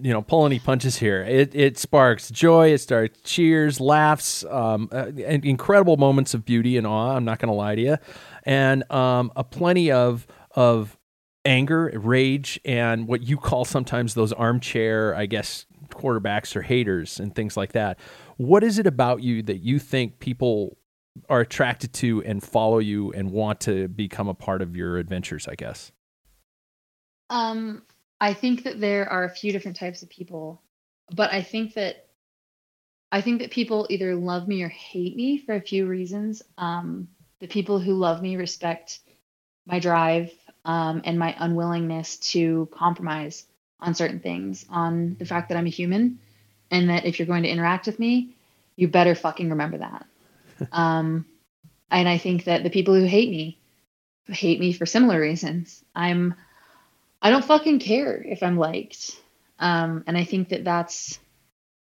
You 0.00 0.12
know, 0.12 0.22
pull 0.22 0.46
any 0.46 0.58
punches 0.58 0.98
here. 0.98 1.22
It 1.22 1.54
it 1.54 1.78
sparks 1.78 2.30
joy. 2.30 2.72
It 2.72 2.78
starts 2.78 3.20
cheers, 3.22 3.80
laughs, 3.80 4.44
um, 4.44 4.88
uh, 4.90 5.12
and 5.24 5.44
incredible 5.44 5.96
moments 5.96 6.34
of 6.34 6.44
beauty 6.44 6.76
and 6.76 6.86
awe. 6.86 7.14
I'm 7.14 7.24
not 7.24 7.38
gonna 7.38 7.54
lie 7.54 7.76
to 7.76 7.80
you, 7.82 7.96
and 8.44 8.90
um, 8.90 9.30
a 9.36 9.44
plenty 9.44 9.92
of 9.92 10.26
of 10.56 10.98
anger, 11.44 11.90
rage, 11.94 12.60
and 12.64 13.06
what 13.06 13.22
you 13.22 13.36
call 13.36 13.64
sometimes 13.64 14.14
those 14.14 14.32
armchair, 14.32 15.14
I 15.14 15.26
guess, 15.26 15.66
quarterbacks 15.88 16.56
or 16.56 16.62
haters 16.62 17.20
and 17.20 17.34
things 17.34 17.56
like 17.56 17.72
that. 17.72 17.98
What 18.36 18.64
is 18.64 18.78
it 18.78 18.86
about 18.86 19.22
you 19.22 19.42
that 19.42 19.58
you 19.58 19.78
think 19.78 20.18
people 20.18 20.78
are 21.28 21.40
attracted 21.40 21.92
to 21.92 22.22
and 22.24 22.42
follow 22.42 22.78
you 22.78 23.12
and 23.12 23.30
want 23.30 23.60
to 23.60 23.88
become 23.88 24.28
a 24.28 24.34
part 24.34 24.62
of 24.62 24.76
your 24.76 24.98
adventures? 24.98 25.46
I 25.48 25.54
guess. 25.54 25.92
Um, 27.30 27.82
I 28.20 28.34
think 28.34 28.64
that 28.64 28.80
there 28.80 29.08
are 29.08 29.24
a 29.24 29.30
few 29.30 29.52
different 29.52 29.76
types 29.76 30.02
of 30.02 30.08
people, 30.08 30.62
but 31.14 31.32
I 31.32 31.42
think 31.42 31.74
that 31.74 32.06
I 33.10 33.20
think 33.20 33.40
that 33.42 33.50
people 33.50 33.86
either 33.90 34.14
love 34.14 34.48
me 34.48 34.62
or 34.62 34.68
hate 34.68 35.16
me 35.16 35.38
for 35.38 35.54
a 35.54 35.60
few 35.60 35.86
reasons. 35.86 36.42
Um, 36.56 37.08
the 37.40 37.46
people 37.48 37.78
who 37.78 37.94
love 37.94 38.22
me 38.22 38.36
respect 38.36 39.00
my 39.66 39.78
drive 39.78 40.32
um, 40.64 41.02
and 41.04 41.18
my 41.18 41.34
unwillingness 41.38 42.16
to 42.18 42.68
compromise 42.72 43.46
on 43.80 43.94
certain 43.94 44.20
things, 44.20 44.64
on 44.70 45.16
the 45.18 45.24
fact 45.24 45.48
that 45.48 45.58
I'm 45.58 45.66
a 45.66 45.70
human, 45.70 46.18
and 46.70 46.90
that 46.90 47.04
if 47.04 47.18
you're 47.18 47.26
going 47.26 47.42
to 47.42 47.48
interact 47.48 47.86
with 47.86 47.98
me, 47.98 48.36
you 48.76 48.88
better 48.88 49.14
fucking 49.14 49.50
remember 49.50 49.78
that. 49.78 50.06
um, 50.72 51.26
and 51.90 52.08
I 52.08 52.18
think 52.18 52.44
that 52.44 52.62
the 52.62 52.70
people 52.70 52.94
who 52.94 53.04
hate 53.04 53.30
me 53.30 53.58
hate 54.26 54.60
me 54.60 54.72
for 54.72 54.86
similar 54.86 55.20
reasons. 55.20 55.84
I'm 55.94 56.34
I 57.20 57.30
don't 57.30 57.44
fucking 57.44 57.78
care 57.78 58.20
if 58.22 58.42
I'm 58.42 58.56
liked. 58.56 59.16
Um, 59.58 60.04
and 60.06 60.16
I 60.16 60.24
think 60.24 60.48
that 60.50 60.64
that's 60.64 61.18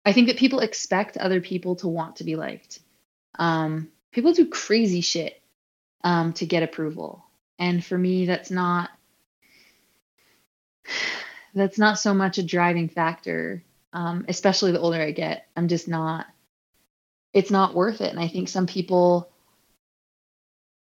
I 0.05 0.13
think 0.13 0.29
that 0.29 0.39
people 0.39 0.61
expect 0.61 1.17
other 1.17 1.41
people 1.41 1.77
to 1.77 1.89
want 1.89 2.17
to 2.17 2.25
be 2.25 2.37
liked. 2.37 2.81
Um, 3.39 3.89
people 4.13 4.33
do 4.33 4.47
crazy 4.47 5.01
shit 5.01 5.41
um, 6.05 6.33
to 6.35 6.47
get 6.47 6.63
approval, 6.63 7.26
and 7.59 7.85
for 7.85 7.97
me, 7.97 8.27
that's 8.27 8.51
not 8.51 8.91
that's 11.55 11.79
not 11.79 11.99
so 11.99 12.15
much 12.15 12.39
a 12.39 12.43
driving 12.43 12.89
factor. 12.89 13.63
Um, 13.93 14.27
especially 14.29 14.73
the 14.73 14.81
older 14.81 15.01
I 15.01 15.11
get, 15.13 15.47
I'm 15.57 15.69
just 15.69 15.89
not. 15.89 16.27
It's 17.33 17.51
not 17.51 17.75
worth 17.75 18.01
it, 18.01 18.11
and 18.11 18.21
I 18.21 18.29
think 18.29 18.49
some 18.49 18.67
people 18.67 19.31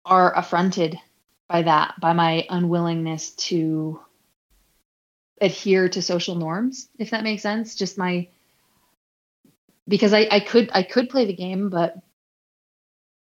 are 0.05 0.35
affronted 0.35 0.99
by 1.47 1.63
that, 1.63 1.95
by 1.99 2.13
my 2.13 2.45
unwillingness 2.49 3.31
to 3.31 3.99
adhere 5.39 5.87
to 5.89 6.01
social 6.01 6.35
norms, 6.35 6.89
if 6.97 7.11
that 7.11 7.23
makes 7.23 7.43
sense. 7.43 7.75
Just 7.75 7.97
my 7.97 8.27
because 9.87 10.13
I, 10.13 10.27
I 10.29 10.39
could 10.41 10.69
I 10.73 10.83
could 10.83 11.09
play 11.09 11.25
the 11.25 11.33
game, 11.33 11.69
but 11.69 11.97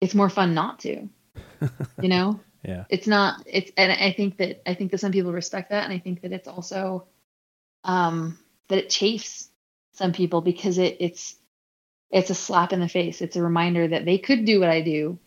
it's 0.01 0.15
more 0.15 0.29
fun 0.29 0.53
not 0.53 0.79
to. 0.79 1.09
You 2.01 2.09
know? 2.09 2.39
yeah. 2.67 2.85
It's 2.89 3.07
not 3.07 3.43
it's 3.45 3.71
and 3.77 3.91
I 3.91 4.11
think 4.11 4.37
that 4.37 4.67
I 4.69 4.73
think 4.73 4.91
that 4.91 4.99
some 4.99 5.11
people 5.11 5.31
respect 5.31 5.69
that 5.69 5.83
and 5.83 5.93
I 5.93 5.99
think 5.99 6.21
that 6.21 6.31
it's 6.31 6.47
also 6.47 7.07
um 7.83 8.37
that 8.67 8.79
it 8.79 8.89
chafes 8.89 9.49
some 9.93 10.11
people 10.11 10.41
because 10.41 10.77
it 10.77 10.97
it's 10.99 11.35
it's 12.11 12.29
a 12.29 12.35
slap 12.35 12.73
in 12.73 12.79
the 12.79 12.87
face. 12.87 13.21
It's 13.21 13.35
a 13.35 13.43
reminder 13.43 13.87
that 13.87 14.05
they 14.05 14.17
could 14.17 14.45
do 14.45 14.59
what 14.59 14.69
I 14.69 14.81
do, 14.81 15.19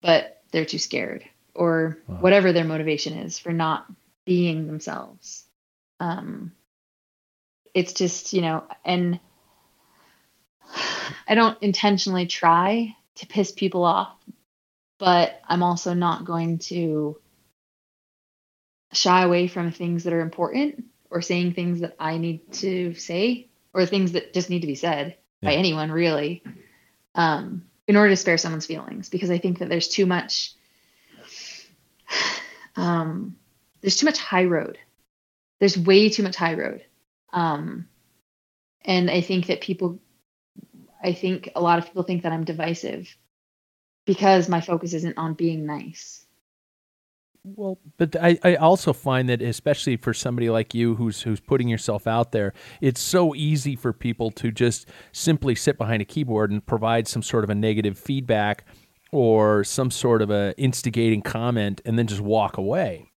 but 0.00 0.42
they're 0.52 0.64
too 0.64 0.78
scared 0.78 1.24
or 1.54 1.98
wow. 2.06 2.16
whatever 2.16 2.52
their 2.52 2.64
motivation 2.64 3.18
is 3.18 3.38
for 3.38 3.52
not 3.52 3.86
being 4.24 4.66
themselves. 4.66 5.44
Um, 6.00 6.52
it's 7.74 7.92
just, 7.92 8.32
you 8.32 8.40
know, 8.40 8.64
and 8.84 9.20
I 11.28 11.34
don't 11.34 11.60
intentionally 11.62 12.26
try 12.26 12.96
to 13.16 13.26
piss 13.26 13.52
people 13.52 13.84
off, 13.84 14.16
but 14.98 15.40
I'm 15.46 15.62
also 15.62 15.94
not 15.94 16.24
going 16.24 16.58
to 16.58 17.18
shy 18.92 19.22
away 19.22 19.48
from 19.48 19.72
things 19.72 20.04
that 20.04 20.12
are 20.12 20.20
important 20.20 20.84
or 21.10 21.20
saying 21.20 21.52
things 21.52 21.80
that 21.80 21.96
I 21.98 22.18
need 22.18 22.52
to 22.54 22.94
say 22.94 23.48
or 23.72 23.86
things 23.86 24.12
that 24.12 24.32
just 24.32 24.50
need 24.50 24.60
to 24.60 24.66
be 24.66 24.76
said 24.76 25.16
yeah. 25.40 25.50
by 25.50 25.54
anyone 25.54 25.90
really 25.90 26.42
um, 27.14 27.64
in 27.86 27.96
order 27.96 28.10
to 28.10 28.16
spare 28.16 28.38
someone's 28.38 28.66
feelings 28.66 29.08
because 29.08 29.30
I 29.30 29.38
think 29.38 29.58
that 29.58 29.68
there's 29.68 29.88
too 29.88 30.06
much 30.06 30.54
um, 32.76 33.36
there's 33.80 33.96
too 33.96 34.06
much 34.06 34.18
high 34.18 34.44
road. 34.44 34.78
There's 35.60 35.78
way 35.78 36.08
too 36.08 36.22
much 36.22 36.36
high 36.36 36.54
road. 36.54 36.84
Um, 37.32 37.88
and 38.84 39.10
I 39.10 39.20
think 39.20 39.46
that 39.46 39.60
people, 39.60 39.98
I 41.02 41.12
think 41.12 41.50
a 41.54 41.60
lot 41.60 41.78
of 41.78 41.86
people 41.86 42.02
think 42.02 42.22
that 42.22 42.32
I'm 42.32 42.44
divisive 42.44 43.14
because 44.04 44.48
my 44.48 44.60
focus 44.60 44.92
isn't 44.94 45.16
on 45.18 45.34
being 45.34 45.66
nice. 45.66 46.24
Well, 47.44 47.78
but 47.98 48.16
I, 48.16 48.38
I 48.42 48.54
also 48.54 48.94
find 48.94 49.28
that 49.28 49.42
especially 49.42 49.96
for 49.96 50.14
somebody 50.14 50.48
like 50.48 50.74
you 50.74 50.94
who's 50.94 51.20
who's 51.22 51.40
putting 51.40 51.68
yourself 51.68 52.06
out 52.06 52.32
there, 52.32 52.54
it's 52.80 53.00
so 53.00 53.34
easy 53.34 53.76
for 53.76 53.92
people 53.92 54.30
to 54.32 54.50
just 54.50 54.88
simply 55.12 55.54
sit 55.54 55.76
behind 55.76 56.00
a 56.00 56.06
keyboard 56.06 56.50
and 56.50 56.64
provide 56.64 57.06
some 57.06 57.22
sort 57.22 57.44
of 57.44 57.50
a 57.50 57.54
negative 57.54 57.98
feedback 57.98 58.64
or 59.12 59.62
some 59.62 59.90
sort 59.90 60.22
of 60.22 60.30
a 60.30 60.54
instigating 60.56 61.20
comment 61.20 61.82
and 61.84 61.98
then 61.98 62.06
just 62.06 62.22
walk 62.22 62.56
away. 62.56 63.10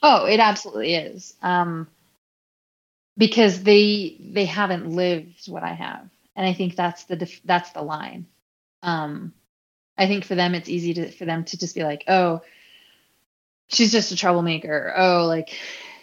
Oh, 0.00 0.26
it 0.26 0.38
absolutely 0.38 0.94
is. 0.94 1.34
Um, 1.42 1.88
because 3.16 3.64
they 3.64 4.16
they 4.20 4.44
haven't 4.44 4.90
lived 4.90 5.48
what 5.48 5.64
I 5.64 5.72
have, 5.72 6.08
and 6.36 6.46
I 6.46 6.52
think 6.52 6.76
that's 6.76 7.04
the 7.04 7.16
def- 7.16 7.42
that's 7.44 7.70
the 7.70 7.82
line. 7.82 8.26
Um, 8.84 9.32
I 9.98 10.06
think 10.06 10.24
for 10.24 10.36
them 10.36 10.54
it's 10.54 10.68
easy 10.68 10.94
to 10.94 11.10
for 11.10 11.24
them 11.24 11.44
to 11.44 11.58
just 11.58 11.74
be 11.74 11.82
like, 11.82 12.04
oh, 12.06 12.40
she's 13.66 13.92
just 13.92 14.12
a 14.12 14.16
troublemaker. 14.16 14.94
Oh, 14.96 15.26
like 15.26 15.58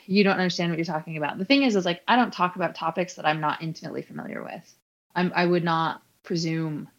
you 0.05 0.23
don't 0.23 0.33
understand 0.33 0.71
what 0.71 0.77
you're 0.77 0.85
talking 0.85 1.17
about. 1.17 1.37
The 1.37 1.45
thing 1.45 1.63
is, 1.63 1.75
is 1.75 1.85
like 1.85 2.01
I 2.07 2.17
don't 2.17 2.33
talk 2.33 2.55
about 2.55 2.75
topics 2.75 3.15
that 3.15 3.25
I'm 3.25 3.41
not 3.41 3.63
intimately 3.63 4.01
familiar 4.01 4.43
with. 4.43 4.75
I'm 5.15 5.31
I 5.33 5.45
would 5.45 5.63
not 5.63 6.01
presume 6.23 6.89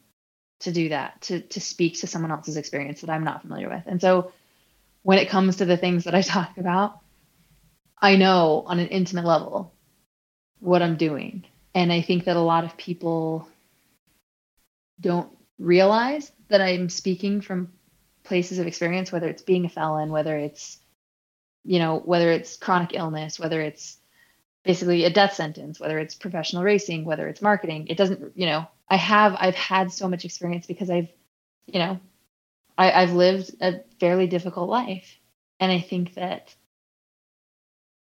to 0.60 0.72
do 0.72 0.88
that 0.88 1.20
to 1.22 1.40
to 1.40 1.60
speak 1.60 2.00
to 2.00 2.06
someone 2.06 2.32
else's 2.32 2.56
experience 2.56 3.02
that 3.02 3.10
I'm 3.10 3.24
not 3.24 3.42
familiar 3.42 3.68
with. 3.68 3.82
And 3.86 4.00
so 4.00 4.32
when 5.02 5.18
it 5.18 5.28
comes 5.28 5.56
to 5.56 5.66
the 5.66 5.76
things 5.76 6.04
that 6.04 6.14
I 6.14 6.22
talk 6.22 6.56
about, 6.56 6.98
I 8.00 8.16
know 8.16 8.64
on 8.66 8.78
an 8.78 8.88
intimate 8.88 9.26
level 9.26 9.72
what 10.60 10.82
I'm 10.82 10.96
doing. 10.96 11.44
And 11.74 11.92
I 11.92 12.00
think 12.00 12.24
that 12.24 12.36
a 12.36 12.40
lot 12.40 12.64
of 12.64 12.78
people 12.78 13.46
don't 14.98 15.30
realize 15.58 16.30
that 16.48 16.60
I'm 16.60 16.88
speaking 16.88 17.40
from 17.40 17.72
places 18.24 18.58
of 18.58 18.66
experience, 18.66 19.10
whether 19.10 19.28
it's 19.28 19.42
being 19.42 19.64
a 19.64 19.68
felon, 19.68 20.10
whether 20.10 20.36
it's, 20.36 20.78
you 21.64 21.78
know, 21.78 21.98
whether 21.98 22.30
it's 22.30 22.56
chronic 22.56 22.94
illness, 22.94 23.38
whether 23.38 23.60
it's 23.60 23.98
basically 24.64 25.04
a 25.04 25.10
death 25.10 25.34
sentence, 25.34 25.78
whether 25.80 25.98
it's 25.98 26.14
professional 26.14 26.62
racing, 26.62 27.04
whether 27.04 27.28
it's 27.28 27.42
marketing. 27.42 27.86
It 27.88 27.96
doesn't, 27.96 28.36
you 28.36 28.46
know, 28.46 28.66
I 28.88 28.96
have 28.96 29.36
I've 29.38 29.54
had 29.54 29.92
so 29.92 30.08
much 30.08 30.24
experience 30.24 30.66
because 30.66 30.90
I've, 30.90 31.08
you 31.66 31.78
know, 31.78 32.00
I, 32.76 32.92
I've 32.92 33.12
lived 33.12 33.54
a 33.60 33.80
fairly 34.00 34.26
difficult 34.26 34.68
life. 34.68 35.18
And 35.58 35.72
I 35.72 35.80
think 35.80 36.14
that 36.14 36.54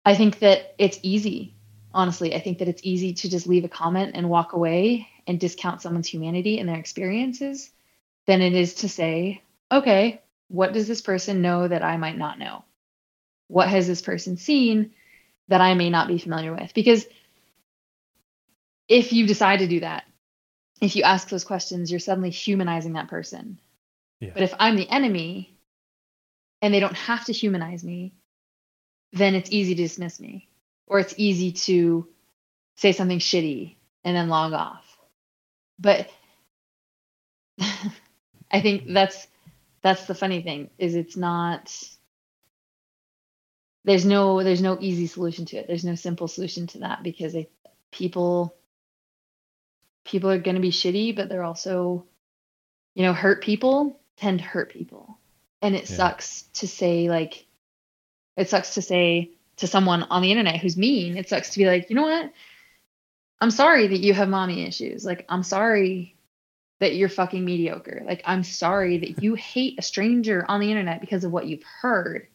I 0.05 0.15
think 0.15 0.39
that 0.41 0.75
it's 0.79 0.99
easy. 1.03 1.55
Honestly, 1.95 2.35
I 2.35 2.41
think 2.41 2.59
that 2.59 2.69
it's 2.69 2.81
easy 2.85 3.13
to 3.15 3.29
just 3.29 3.47
leave 3.47 3.65
a 3.65 3.69
comment 3.69 4.13
and 4.15 4.31
walk 4.31 4.55
away 4.55 5.07
and 5.27 5.39
discount 5.39 5.83
someone's 5.83 6.09
humanity 6.09 6.59
and 6.59 6.69
their 6.69 6.79
experiences 6.79 7.71
than 8.27 8.41
it 8.41 8.55
is 8.55 8.75
to 8.75 8.89
say, 8.89 9.43
okay, 9.71 10.21
what 10.49 10.73
does 10.73 10.87
this 10.87 11.01
person 11.01 11.43
know 11.43 11.67
that 11.67 11.83
I 11.83 11.97
might 11.97 12.19
not 12.19 12.39
know? 12.39 12.65
What 13.49 13.69
has 13.69 13.87
this 13.87 14.03
person 14.03 14.37
seen 14.37 14.93
that 15.49 15.61
I 15.61 15.75
may 15.75 15.91
not 15.91 16.09
be 16.09 16.19
familiar 16.19 16.55
with? 16.55 16.73
Because 16.75 17.07
if 18.89 19.13
you 19.13 19.27
decide 19.27 19.61
to 19.61 19.67
do 19.67 19.81
that, 19.81 20.05
if 20.81 20.97
you 20.97 21.05
ask 21.05 21.29
those 21.29 21.45
questions, 21.45 21.91
you're 21.91 22.01
suddenly 22.01 22.31
humanizing 22.31 22.95
that 22.95 23.09
person. 23.09 23.61
Yeah. 24.21 24.31
But 24.35 24.43
if 24.43 24.55
I'm 24.59 24.77
the 24.77 24.89
enemy 24.89 25.57
and 26.61 26.73
they 26.73 26.81
don't 26.81 26.97
have 26.97 27.25
to 27.27 27.33
humanize 27.33 27.83
me, 27.83 28.15
then 29.13 29.35
it's 29.35 29.51
easy 29.51 29.75
to 29.75 29.83
dismiss 29.83 30.21
me 30.21 30.49
or 30.87 30.99
it's 30.99 31.15
easy 31.17 31.53
to 31.53 32.09
say 32.77 32.93
something 32.93 33.19
shitty 33.19 33.77
and 34.05 34.17
then 34.17 34.29
log 34.29 34.53
off. 34.53 34.92
But 35.83 36.09
I 38.51 38.61
think 38.61 38.85
that's 38.89 39.27
that's 39.83 40.07
the 40.07 40.15
funny 40.15 40.43
thing 40.43 40.71
is 40.79 40.95
it's 40.95 41.17
not 41.17 41.75
there's 43.85 44.07
no 44.07 44.43
there's 44.43 44.63
no 44.63 44.79
easy 44.81 45.07
solution 45.09 45.45
to 45.47 45.57
it. 45.57 45.67
There's 45.67 45.85
no 45.85 45.97
simple 45.97 46.29
solution 46.29 46.69
to 46.69 46.79
that 46.79 47.03
because 47.03 47.33
they, 47.33 47.49
people 47.91 48.55
people 50.05 50.31
are 50.31 50.39
going 50.39 50.55
to 50.57 50.63
be 50.63 50.71
shitty, 50.71 51.15
but 51.15 51.29
they're 51.29 51.45
also, 51.45 52.07
you 52.95 53.03
know, 53.03 53.13
hurt 53.13 53.43
people 53.43 54.01
tend 54.17 54.39
to 54.39 54.45
hurt 54.45 54.73
people. 54.73 55.19
And 55.61 55.75
it 55.75 55.89
yeah. 55.89 55.97
sucks 55.97 56.43
to 56.55 56.67
say, 56.67 57.09
like, 57.09 57.47
it 58.37 58.49
sucks 58.49 58.75
to 58.75 58.83
say 58.83 59.31
to 59.59 59.67
someone 59.67 60.03
on 60.05 60.23
the 60.23 60.31
internet 60.31 60.61
who's 60.61 60.77
mean, 60.77 61.17
it 61.17 61.29
sucks 61.29 61.51
to 61.51 61.59
be 61.59 61.67
like, 61.67 61.89
you 61.89 61.97
know 61.97 62.03
what? 62.03 62.33
I'm 63.43 63.51
sorry 63.51 63.89
that 63.89 63.99
you 63.99 64.15
have 64.15 64.29
mommy 64.29 64.65
issues. 64.65 65.05
Like, 65.05 65.27
I'm 65.29 65.43
sorry 65.43 66.17
that 66.79 66.95
you're 66.95 67.09
fucking 67.09 67.45
mediocre. 67.45 68.05
Like, 68.07 68.23
I'm 68.25 68.45
sorry 68.45 68.99
that 68.99 69.21
you 69.21 69.35
hate 69.35 69.81
a 69.81 69.83
stranger 69.83 70.45
on 70.47 70.61
the 70.61 70.71
internet 70.71 71.01
because 71.01 71.25
of 71.25 71.33
what 71.33 71.49
you've 71.49 71.65
heard 71.65 72.29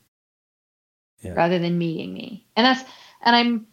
yeah. 1.22 1.32
rather 1.32 1.60
than 1.60 1.78
meeting 1.78 2.14
me. 2.14 2.46
And 2.58 2.66
that's, 2.66 2.84
and 3.22 3.34
I'm, 3.34 3.68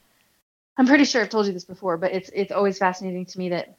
I'm 0.77 0.87
pretty 0.87 1.03
sure 1.05 1.23
I've 1.23 1.29
told 1.29 1.47
you 1.47 1.53
this 1.53 1.65
before, 1.65 1.97
but 1.97 2.13
it's 2.13 2.31
it's 2.33 2.53
always 2.53 2.79
fascinating 2.79 3.27
to 3.27 3.39
me 3.39 3.49
that 3.49 3.79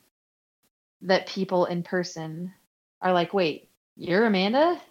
that 1.04 1.28
people 1.28 1.64
in 1.66 1.82
person 1.82 2.54
are 3.02 3.14
like, 3.14 3.34
wait, 3.34 3.70
you're 3.96 4.26
Amanda? 4.26 4.82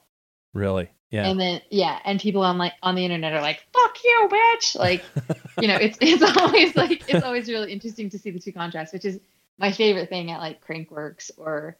Really? 0.54 0.90
Yeah. 1.14 1.28
And 1.28 1.38
then 1.38 1.60
yeah, 1.70 1.96
and 2.04 2.18
people 2.18 2.42
on 2.42 2.58
like 2.58 2.72
on 2.82 2.96
the 2.96 3.04
internet 3.04 3.34
are 3.34 3.40
like, 3.40 3.64
fuck 3.72 3.96
you, 4.02 4.28
bitch. 4.32 4.76
Like, 4.76 5.04
you 5.60 5.68
know, 5.68 5.76
it's 5.76 5.96
it's 6.00 6.36
always 6.38 6.74
like 6.74 7.08
it's 7.08 7.24
always 7.24 7.48
really 7.48 7.72
interesting 7.72 8.10
to 8.10 8.18
see 8.18 8.32
the 8.32 8.40
two 8.40 8.52
contrasts, 8.52 8.92
which 8.92 9.04
is 9.04 9.20
my 9.56 9.70
favorite 9.70 10.08
thing 10.08 10.32
at 10.32 10.40
like 10.40 10.66
Crankworx 10.66 11.30
or 11.36 11.76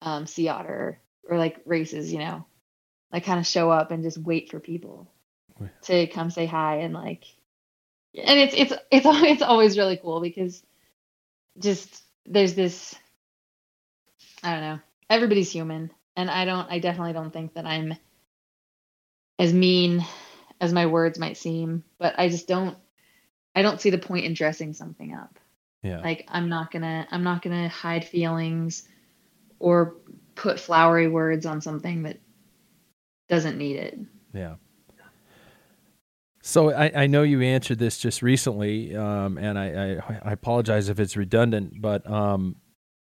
um 0.00 0.26
Sea 0.26 0.48
Otter 0.48 0.98
or 1.28 1.38
like 1.38 1.60
races, 1.64 2.12
you 2.12 2.18
know. 2.18 2.44
like 3.12 3.24
kind 3.24 3.38
of 3.38 3.46
show 3.46 3.70
up 3.70 3.92
and 3.92 4.02
just 4.02 4.18
wait 4.18 4.50
for 4.50 4.58
people 4.58 5.06
to 5.82 6.08
come 6.08 6.30
say 6.30 6.46
hi 6.46 6.78
and 6.78 6.92
like 6.92 7.22
and 8.16 8.40
it's 8.40 8.54
it's 8.56 8.72
it's 8.90 9.06
it's 9.30 9.42
always 9.42 9.78
really 9.78 9.96
cool 9.96 10.20
because 10.20 10.60
just 11.56 12.02
there's 12.26 12.54
this 12.54 12.96
I 14.42 14.50
don't 14.54 14.62
know. 14.62 14.80
Everybody's 15.08 15.52
human 15.52 15.92
and 16.16 16.28
I 16.28 16.46
don't 16.46 16.68
I 16.68 16.80
definitely 16.80 17.12
don't 17.12 17.32
think 17.32 17.54
that 17.54 17.64
I'm 17.64 17.94
as 19.42 19.52
mean 19.52 20.06
as 20.60 20.72
my 20.72 20.86
words 20.86 21.18
might 21.18 21.36
seem, 21.36 21.82
but 21.98 22.14
I 22.16 22.28
just 22.28 22.46
don't 22.46 22.78
I 23.56 23.62
don't 23.62 23.80
see 23.80 23.90
the 23.90 23.98
point 23.98 24.24
in 24.24 24.34
dressing 24.34 24.72
something 24.72 25.12
up. 25.14 25.36
Yeah. 25.82 26.00
Like 26.00 26.24
I'm 26.28 26.48
not 26.48 26.70
going 26.70 26.82
to 26.82 27.06
I'm 27.10 27.24
not 27.24 27.42
going 27.42 27.60
to 27.60 27.68
hide 27.68 28.04
feelings 28.04 28.88
or 29.58 29.96
put 30.36 30.60
flowery 30.60 31.08
words 31.08 31.44
on 31.44 31.60
something 31.60 32.04
that 32.04 32.20
doesn't 33.28 33.58
need 33.58 33.76
it. 33.76 33.98
Yeah. 34.32 34.54
So 36.40 36.70
I, 36.70 37.02
I 37.02 37.06
know 37.08 37.22
you 37.22 37.40
answered 37.42 37.80
this 37.80 37.98
just 37.98 38.22
recently, 38.22 38.96
um, 38.96 39.38
and 39.38 39.58
I, 39.58 39.96
I, 39.96 40.20
I 40.24 40.32
apologize 40.32 40.88
if 40.88 40.98
it's 40.98 41.16
redundant, 41.16 41.80
but 41.80 42.08
um, 42.08 42.56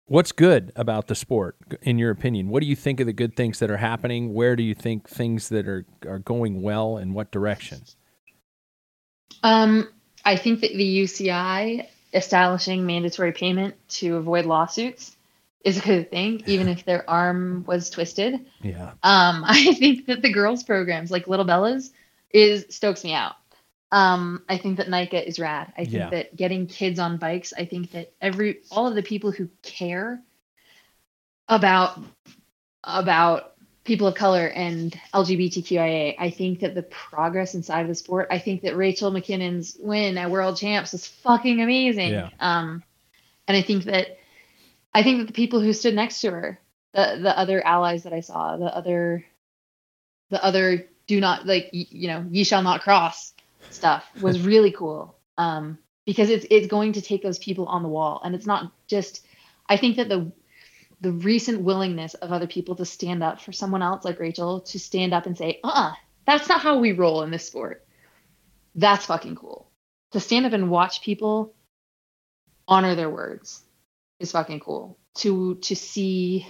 what's 0.06 0.32
good 0.32 0.72
about 0.76 1.08
the 1.08 1.14
sport, 1.14 1.56
in 1.82 1.98
your 1.98 2.10
opinion? 2.10 2.48
What 2.48 2.60
do 2.60 2.66
you 2.66 2.76
think 2.76 3.00
of 3.00 3.06
the 3.06 3.12
good 3.12 3.36
things 3.36 3.58
that 3.58 3.70
are 3.70 3.76
happening? 3.76 4.32
Where 4.32 4.56
do 4.56 4.62
you 4.62 4.74
think 4.74 5.08
things 5.08 5.48
that 5.50 5.68
are, 5.68 5.84
are 6.06 6.18
going 6.18 6.62
well, 6.62 6.96
and 6.96 7.14
what 7.14 7.30
direction? 7.30 7.82
Um, 9.42 9.88
I 10.24 10.36
think 10.36 10.60
that 10.60 10.72
the 10.72 11.02
UCI 11.02 11.86
establishing 12.14 12.86
mandatory 12.86 13.32
payment 13.32 13.74
to 13.88 14.16
avoid 14.16 14.46
lawsuits 14.46 15.14
is 15.64 15.78
a 15.78 15.80
good 15.80 16.10
thing, 16.10 16.42
even 16.46 16.68
if 16.68 16.84
their 16.84 17.08
arm 17.10 17.64
was 17.66 17.90
twisted. 17.90 18.46
Yeah. 18.62 18.92
Um, 19.02 19.44
I 19.46 19.74
think 19.74 20.06
that 20.06 20.22
the 20.22 20.32
girls' 20.32 20.62
programs, 20.62 21.10
like 21.10 21.26
Little 21.26 21.44
Bellas, 21.44 21.90
is 22.30 22.66
stokes 22.70 23.04
me 23.04 23.12
out. 23.12 23.34
Um, 23.92 24.42
I 24.48 24.58
think 24.58 24.78
that 24.78 24.90
NICA 24.90 25.26
is 25.26 25.38
rad. 25.38 25.72
I 25.76 25.84
think 25.84 25.94
Yeah. 25.94 26.10
that 26.10 26.34
getting 26.36 26.66
kids 26.66 26.98
on 26.98 27.18
bikes, 27.18 27.52
I 27.56 27.64
think 27.66 27.92
that 27.92 28.12
every 28.20 28.58
all 28.70 28.86
of 28.88 28.94
the 28.94 29.02
people 29.02 29.30
who 29.30 29.48
care 29.62 30.20
about 31.48 32.00
about 32.82 33.52
people 33.84 34.08
of 34.08 34.16
color 34.16 34.48
and 34.48 34.98
LGBTQIA, 35.14 36.16
I 36.18 36.30
think 36.30 36.60
that 36.60 36.74
the 36.74 36.82
progress 36.82 37.54
inside 37.54 37.82
of 37.82 37.88
the 37.88 37.94
sport, 37.94 38.28
I 38.32 38.40
think 38.40 38.62
that 38.62 38.76
Rachel 38.76 39.12
McKinnon's 39.12 39.76
win 39.78 40.18
at 40.18 40.30
World 40.30 40.56
Champs 40.56 40.92
is 40.92 41.06
fucking 41.06 41.60
amazing. 41.60 42.10
Yeah. 42.10 42.30
Um, 42.40 42.82
and 43.46 43.56
I 43.56 43.62
think 43.62 43.84
that 43.84 44.18
I 44.92 45.02
think 45.04 45.18
that 45.18 45.26
the 45.28 45.32
people 45.32 45.60
who 45.60 45.72
stood 45.72 45.94
next 45.94 46.20
to 46.22 46.30
her, 46.32 46.60
the 46.92 47.20
the 47.22 47.38
other 47.38 47.64
allies 47.64 48.02
that 48.02 48.12
I 48.12 48.20
saw, 48.20 48.56
the 48.56 48.64
other 48.64 49.24
the 50.30 50.42
other 50.42 50.88
do 51.06 51.20
not 51.20 51.46
like 51.46 51.68
you 51.72 52.08
know 52.08 52.26
ye 52.28 52.42
shall 52.42 52.62
not 52.62 52.80
cross 52.82 53.32
stuff 53.70 54.04
was 54.20 54.40
really 54.40 54.72
cool. 54.72 55.16
Um 55.38 55.78
because 56.04 56.30
it's 56.30 56.46
it's 56.50 56.68
going 56.68 56.92
to 56.92 57.02
take 57.02 57.22
those 57.22 57.38
people 57.38 57.66
on 57.66 57.82
the 57.82 57.88
wall. 57.88 58.20
And 58.24 58.34
it's 58.34 58.46
not 58.46 58.72
just 58.86 59.26
i 59.68 59.76
think 59.76 59.96
that 59.96 60.08
the 60.08 60.32
the 61.00 61.12
recent 61.12 61.60
willingness 61.60 62.14
of 62.14 62.32
other 62.32 62.46
people 62.46 62.76
to 62.76 62.84
stand 62.84 63.22
up 63.22 63.40
for 63.40 63.52
someone 63.52 63.82
else 63.82 64.04
like 64.04 64.18
rachel 64.18 64.60
to 64.60 64.78
stand 64.78 65.12
up 65.12 65.26
and 65.26 65.36
say 65.36 65.60
uh 65.62 65.92
that's 66.26 66.48
not 66.48 66.60
how 66.60 66.78
we 66.78 66.92
roll 66.92 67.22
in 67.22 67.30
this 67.30 67.46
sport. 67.46 67.86
That's 68.74 69.06
fucking 69.06 69.36
cool. 69.36 69.70
To 70.12 70.20
stand 70.20 70.44
up 70.44 70.52
and 70.52 70.70
watch 70.70 71.02
people 71.02 71.54
honor 72.68 72.94
their 72.94 73.08
words 73.08 73.62
is 74.18 74.32
fucking 74.32 74.60
cool. 74.60 74.98
To 75.18 75.54
to 75.54 75.76
see 75.76 76.46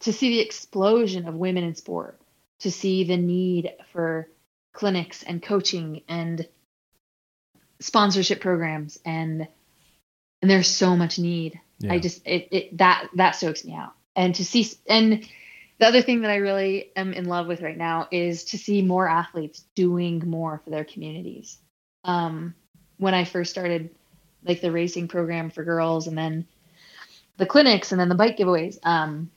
to 0.00 0.12
see 0.12 0.30
the 0.30 0.40
explosion 0.40 1.26
of 1.28 1.34
women 1.34 1.64
in 1.64 1.74
sport 1.76 2.20
to 2.60 2.70
see 2.70 3.04
the 3.04 3.16
need 3.16 3.72
for 3.92 4.28
clinics 4.74 5.22
and 5.22 5.42
coaching 5.42 6.02
and 6.08 6.46
sponsorship 7.80 8.40
programs 8.40 8.98
and 9.04 9.48
and 10.42 10.50
there's 10.50 10.68
so 10.68 10.96
much 10.96 11.18
need 11.18 11.58
Yeah. 11.78 11.94
i 11.94 11.98
just 11.98 12.26
it, 12.26 12.48
it 12.50 12.78
that 12.78 13.08
that 13.14 13.36
stokes 13.36 13.64
me 13.64 13.74
out 13.74 13.92
and 14.14 14.34
to 14.34 14.44
see 14.44 14.68
and 14.86 15.26
the 15.78 15.86
other 15.86 16.02
thing 16.02 16.20
that 16.22 16.30
i 16.30 16.36
really 16.36 16.90
am 16.96 17.12
in 17.14 17.24
love 17.24 17.46
with 17.46 17.62
right 17.62 17.76
now 17.76 18.08
is 18.10 18.44
to 18.46 18.58
see 18.58 18.82
more 18.82 19.08
athletes 19.08 19.64
doing 19.74 20.22
more 20.28 20.60
for 20.62 20.70
their 20.70 20.84
communities 20.84 21.58
um 22.04 22.54
when 22.98 23.14
i 23.14 23.24
first 23.24 23.50
started 23.50 23.90
like 24.44 24.60
the 24.60 24.72
racing 24.72 25.08
program 25.08 25.50
for 25.50 25.64
girls 25.64 26.06
and 26.06 26.18
then 26.18 26.46
the 27.38 27.46
clinics 27.46 27.92
and 27.92 28.00
then 28.00 28.08
the 28.08 28.14
bike 28.14 28.36
giveaways 28.36 28.78
um 28.84 29.30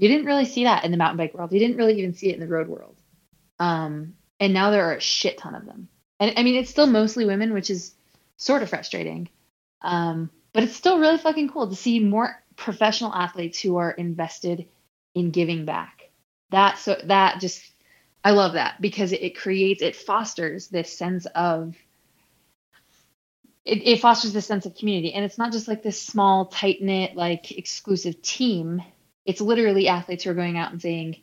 you 0.00 0.08
didn't 0.08 0.24
really 0.24 0.46
see 0.46 0.64
that 0.64 0.84
in 0.84 0.92
the 0.92 0.96
mountain 0.96 1.18
bike 1.18 1.34
world. 1.34 1.52
You 1.52 1.58
didn't 1.58 1.76
really 1.76 1.98
even 1.98 2.14
see 2.14 2.30
it 2.30 2.34
in 2.34 2.40
the 2.40 2.46
road 2.46 2.68
world. 2.68 2.96
Um, 3.58 4.14
and 4.40 4.54
now 4.54 4.70
there 4.70 4.86
are 4.86 4.94
a 4.96 5.00
shit 5.00 5.38
ton 5.38 5.54
of 5.54 5.66
them. 5.66 5.88
And 6.18 6.32
I 6.36 6.42
mean, 6.42 6.56
it's 6.56 6.70
still 6.70 6.86
mostly 6.86 7.26
women, 7.26 7.52
which 7.52 7.70
is 7.70 7.94
sort 8.38 8.62
of 8.62 8.70
frustrating. 8.70 9.28
Um, 9.82 10.30
but 10.52 10.64
it's 10.64 10.74
still 10.74 10.98
really 10.98 11.18
fucking 11.18 11.50
cool 11.50 11.68
to 11.68 11.76
see 11.76 12.00
more 12.00 12.42
professional 12.56 13.14
athletes 13.14 13.60
who 13.60 13.76
are 13.76 13.90
invested 13.90 14.66
in 15.14 15.30
giving 15.30 15.64
back. 15.66 16.10
That 16.50 16.78
so 16.78 16.96
that 17.04 17.40
just 17.40 17.62
I 18.24 18.32
love 18.32 18.54
that 18.54 18.80
because 18.80 19.12
it, 19.12 19.22
it 19.22 19.38
creates 19.38 19.82
it 19.82 19.94
fosters 19.94 20.68
this 20.68 20.96
sense 20.96 21.26
of 21.26 21.76
it, 23.64 23.86
it 23.86 24.00
fosters 24.00 24.32
this 24.32 24.46
sense 24.46 24.66
of 24.66 24.74
community 24.74 25.12
and 25.12 25.24
it's 25.24 25.38
not 25.38 25.52
just 25.52 25.68
like 25.68 25.82
this 25.82 26.00
small 26.00 26.46
tight 26.46 26.82
knit 26.82 27.14
like 27.14 27.52
exclusive 27.52 28.20
team 28.20 28.82
it's 29.24 29.40
literally 29.40 29.86
athletes 29.86 30.24
who 30.24 30.30
are 30.30 30.34
going 30.34 30.58
out 30.58 30.72
and 30.72 30.82
saying 30.82 31.16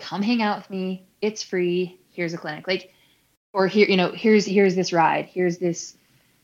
come 0.00 0.20
hang 0.20 0.42
out 0.42 0.58
with 0.58 0.70
me 0.70 1.06
it's 1.20 1.44
free 1.44 2.00
here's 2.16 2.34
a 2.34 2.38
clinic. 2.38 2.66
Like 2.66 2.92
or 3.52 3.66
here 3.66 3.86
you 3.88 3.96
know 3.96 4.10
here's 4.10 4.44
here's 4.44 4.74
this 4.74 4.92
ride. 4.92 5.26
Here's 5.26 5.58
this 5.58 5.96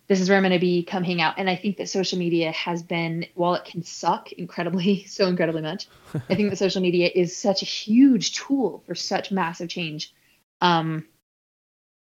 this 0.09 0.21
is 0.21 0.29
where 0.29 0.37
i'm 0.37 0.43
going 0.43 0.53
to 0.53 0.59
be 0.59 0.83
come 0.83 1.03
hang 1.03 1.21
out. 1.21 1.35
And 1.39 1.49
i 1.49 1.57
think 1.57 1.79
that 1.79 1.89
social 1.89 2.19
media 2.19 2.53
has 2.53 2.83
been 2.83 3.27
while 3.35 3.55
it 3.55 3.65
can 3.65 3.83
suck 3.83 4.33
incredibly 4.33 5.05
so 5.07 5.27
incredibly 5.27 5.63
much 5.63 5.89
i 6.15 6.35
think 6.35 6.51
that 6.51 6.57
social 6.67 6.83
media 6.83 7.11
is 7.13 7.37
such 7.37 7.63
a 7.63 7.67
huge 7.67 8.35
tool 8.35 8.83
for 8.87 8.95
such 8.95 9.33
massive 9.33 9.69
change. 9.69 10.13
Um 10.61 11.07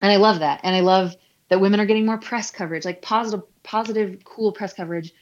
and 0.00 0.12
i 0.12 0.16
love 0.16 0.38
that. 0.40 0.60
And 0.62 0.74
i 0.74 0.80
love 0.80 1.14
that 1.48 1.60
women 1.60 1.80
are 1.80 1.86
getting 1.86 2.06
more 2.06 2.18
press 2.18 2.50
coverage 2.50 2.84
like 2.84 3.02
positive 3.02 3.44
positive 3.62 4.24
cool 4.24 4.52
press 4.52 4.72
coverage 4.72 5.12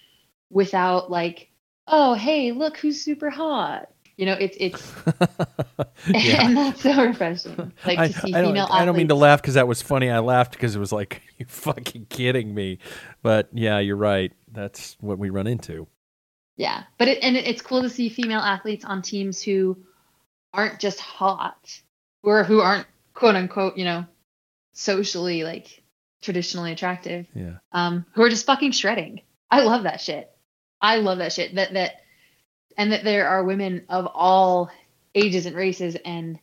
without 0.50 1.10
like 1.10 1.50
oh 1.86 2.14
hey 2.14 2.52
look 2.52 2.76
who's 2.78 3.02
super 3.02 3.30
hot 3.30 3.88
you 4.16 4.26
know 4.26 4.34
it's 4.34 4.56
it's 4.60 4.92
yeah. 6.08 6.46
and 6.46 6.56
that's 6.56 6.82
so 6.82 7.04
refreshing 7.04 7.72
like 7.86 7.98
I, 7.98 8.08
to 8.08 8.12
see 8.12 8.34
I 8.34 8.42
don't, 8.42 8.50
female 8.52 8.68
I 8.70 8.84
don't 8.84 8.96
mean 8.96 9.08
to 9.08 9.14
laugh 9.14 9.42
because 9.42 9.54
that 9.54 9.66
was 9.68 9.82
funny. 9.82 10.10
I 10.10 10.20
laughed 10.20 10.52
because 10.52 10.76
it 10.76 10.78
was 10.78 10.92
like, 10.92 11.22
you 11.38 11.46
fucking 11.46 12.06
kidding 12.10 12.54
me. 12.54 12.78
But 13.22 13.48
yeah, 13.52 13.78
you're 13.78 13.96
right. 13.96 14.32
That's 14.52 14.96
what 15.00 15.18
we 15.18 15.30
run 15.30 15.46
into. 15.46 15.86
Yeah, 16.56 16.84
but 16.98 17.08
it, 17.08 17.18
and 17.22 17.36
it's 17.36 17.62
cool 17.62 17.82
to 17.82 17.90
see 17.90 18.08
female 18.08 18.40
athletes 18.40 18.84
on 18.84 19.02
teams 19.02 19.42
who 19.42 19.76
aren't 20.52 20.78
just 20.78 21.00
hot, 21.00 21.80
or 22.22 22.44
who 22.44 22.60
aren't 22.60 22.86
quote 23.12 23.34
unquote, 23.34 23.76
you 23.76 23.84
know, 23.84 24.04
socially 24.72 25.42
like 25.42 25.82
traditionally 26.22 26.70
attractive, 26.72 27.26
Yeah. 27.34 27.54
um, 27.72 28.06
who 28.14 28.22
are 28.22 28.28
just 28.30 28.46
fucking 28.46 28.70
shredding. 28.72 29.22
I 29.50 29.62
love 29.62 29.82
that 29.82 30.00
shit. 30.00 30.30
I 30.80 30.96
love 30.98 31.18
that 31.18 31.32
shit. 31.32 31.54
That 31.56 31.72
that, 31.74 32.03
and 32.76 32.92
that 32.92 33.04
there 33.04 33.28
are 33.28 33.44
women 33.44 33.84
of 33.88 34.06
all 34.06 34.70
ages 35.14 35.46
and 35.46 35.56
races 35.56 35.96
and 36.04 36.38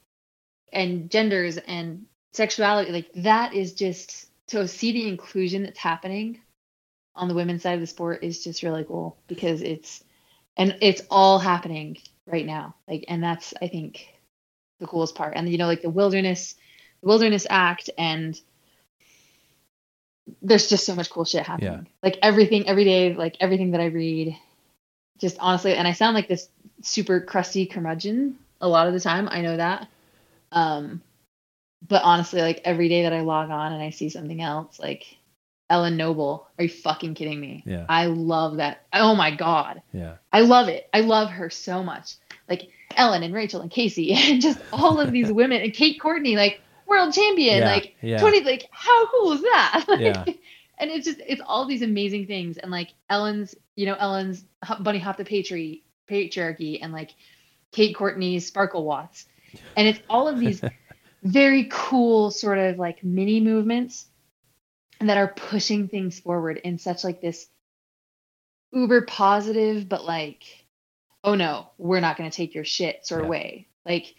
and 0.72 1.10
genders 1.12 1.58
and 1.58 2.06
sexuality. 2.34 2.92
Like 2.92 3.12
that 3.16 3.54
is 3.54 3.74
just 3.74 4.30
to 4.48 4.68
see 4.68 4.92
the 4.92 5.08
inclusion 5.08 5.64
that's 5.64 5.80
happening 5.80 6.40
on 7.16 7.28
the 7.28 7.34
women's 7.34 7.64
side 7.64 7.74
of 7.74 7.82
the 7.82 7.88
sport 7.88 8.24
is 8.24 8.44
just 8.44 8.64
really 8.64 8.84
cool 8.84 9.18
because 9.28 9.62
it's 9.62 10.04
and 10.58 10.78
it's 10.82 11.02
all 11.10 11.40
happening 11.40 11.98
right 12.26 12.46
now. 12.46 12.76
Like 12.88 13.06
and 13.08 13.24
that's 13.24 13.54
i 13.62 13.68
think 13.68 14.08
the 14.80 14.88
coolest 14.88 15.16
part. 15.16 15.34
And 15.36 15.50
you 15.50 15.58
know 15.58 15.68
like 15.68 15.82
the 15.82 15.90
wilderness 15.90 16.56
the 17.02 17.08
wilderness 17.08 17.46
act 17.50 17.90
and 17.98 18.40
there's 20.42 20.70
just 20.70 20.86
so 20.86 20.96
much 20.96 21.10
cool 21.10 21.26
shit 21.26 21.46
happening. 21.46 21.70
Like 22.02 22.18
everything 22.22 22.68
every 22.68 22.86
day 22.86 23.14
like 23.14 23.36
everything 23.42 23.72
that 23.72 23.82
i 23.82 23.86
read 23.86 24.38
just 25.22 25.38
honestly 25.40 25.74
and 25.76 25.88
i 25.88 25.94
sound 25.94 26.16
like 26.16 26.28
this 26.28 26.50
super 26.82 27.22
crusty 27.22 27.66
curmudgeon 27.66 28.38
a 28.60 28.68
lot 28.68 28.88
of 28.88 28.94
the 28.94 29.00
time 29.00 29.28
i 29.32 29.42
know 29.42 29.56
that 29.56 29.88
um 30.52 31.02
but 31.88 32.02
honestly 32.04 32.42
like 32.42 32.62
every 32.66 32.90
day 32.90 33.04
that 33.04 33.14
i 33.14 33.22
log 33.22 33.50
on 33.50 33.72
and 33.74 33.82
i 33.82 33.90
see 33.92 34.10
something 34.10 34.42
else 34.42 34.80
like 34.80 35.06
ellen 35.70 35.96
noble 35.96 36.48
are 36.58 36.64
you 36.66 36.70
fucking 36.70 37.14
kidding 37.14 37.40
me 37.40 37.64
Yeah. 37.66 37.86
i 37.88 38.06
love 38.08 38.58
that 38.58 38.84
oh 38.94 39.16
my 39.16 39.32
god 39.34 39.82
Yeah. 39.94 40.16
I 40.34 40.42
love 40.42 40.70
it. 40.70 40.88
I 40.94 41.02
love 41.02 41.30
her 41.30 41.50
so 41.50 41.84
much. 41.84 42.16
Like 42.48 42.70
Ellen 42.96 43.22
and 43.24 43.34
Rachel 43.34 43.60
and 43.62 43.70
Casey 43.70 44.14
and 44.14 44.42
just 44.42 44.60
all 44.72 45.00
of 45.02 45.12
these 45.12 45.30
women 45.42 45.62
and 45.62 45.74
Kate 45.74 46.00
Courtney, 46.00 46.38
like 46.38 46.62
world 46.88 47.14
champion, 47.14 47.60
Yeah, 47.60 47.66
like 47.70 47.96
yeah. 48.02 48.20
20, 48.22 48.42
like 48.46 48.68
how 48.72 49.08
cool 49.08 49.34
is 49.34 49.42
that? 49.42 49.86
Like, 49.90 50.00
Yeah. 50.00 50.26
And 50.82 50.92
it's 50.92 51.06
just, 51.06 51.22
it's 51.26 51.42
all 51.46 51.66
these 51.66 51.84
amazing 51.84 52.28
things. 52.28 52.58
And 52.58 52.72
like 52.72 52.90
Ellen's, 53.10 53.56
you 53.76 53.86
know, 53.86 53.96
Ellen's 53.96 54.44
Bunny 54.82 55.00
Hop 55.00 55.16
the 55.16 55.24
Patri- 55.24 55.84
Patriarchy 56.10 56.80
and 56.82 56.92
like 56.92 57.12
Kate 57.72 57.96
Courtney's 57.96 58.48
Sparkle 58.48 58.84
Watts. 58.84 59.26
And 59.78 59.88
it's 59.88 60.00
all 60.10 60.28
of 60.28 60.40
these 60.40 60.62
very 61.24 61.70
cool 61.72 62.32
sort 62.32 62.58
of 62.58 62.78
like 62.78 63.04
mini 63.04 63.40
movements 63.40 64.08
that 65.00 65.18
are 65.18 65.28
pushing 65.28 65.88
things 65.88 66.20
forward 66.20 66.58
in 66.58 66.78
such 66.78 67.04
like 67.04 67.22
this 67.22 67.48
uber 68.72 69.02
positive 69.02 69.90
but 69.90 70.06
like 70.06 70.44
oh 71.24 71.36
no 71.36 71.68
we're 71.78 72.00
not 72.00 72.18
going 72.18 72.30
to 72.30 72.36
take 72.36 72.56
your 72.56 72.64
shit 72.64 73.06
sort 73.06 73.22
of 73.22 73.28
way 73.28 73.68
like 73.86 74.16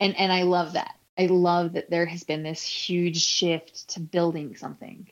and 0.00 0.16
and 0.16 0.32
i 0.32 0.42
love 0.42 0.72
that 0.72 0.94
i 1.18 1.26
love 1.26 1.74
that 1.74 1.90
there 1.90 2.06
has 2.06 2.24
been 2.24 2.42
this 2.42 2.62
huge 2.62 3.22
shift 3.22 3.88
to 3.90 4.00
building 4.00 4.56
something 4.56 5.06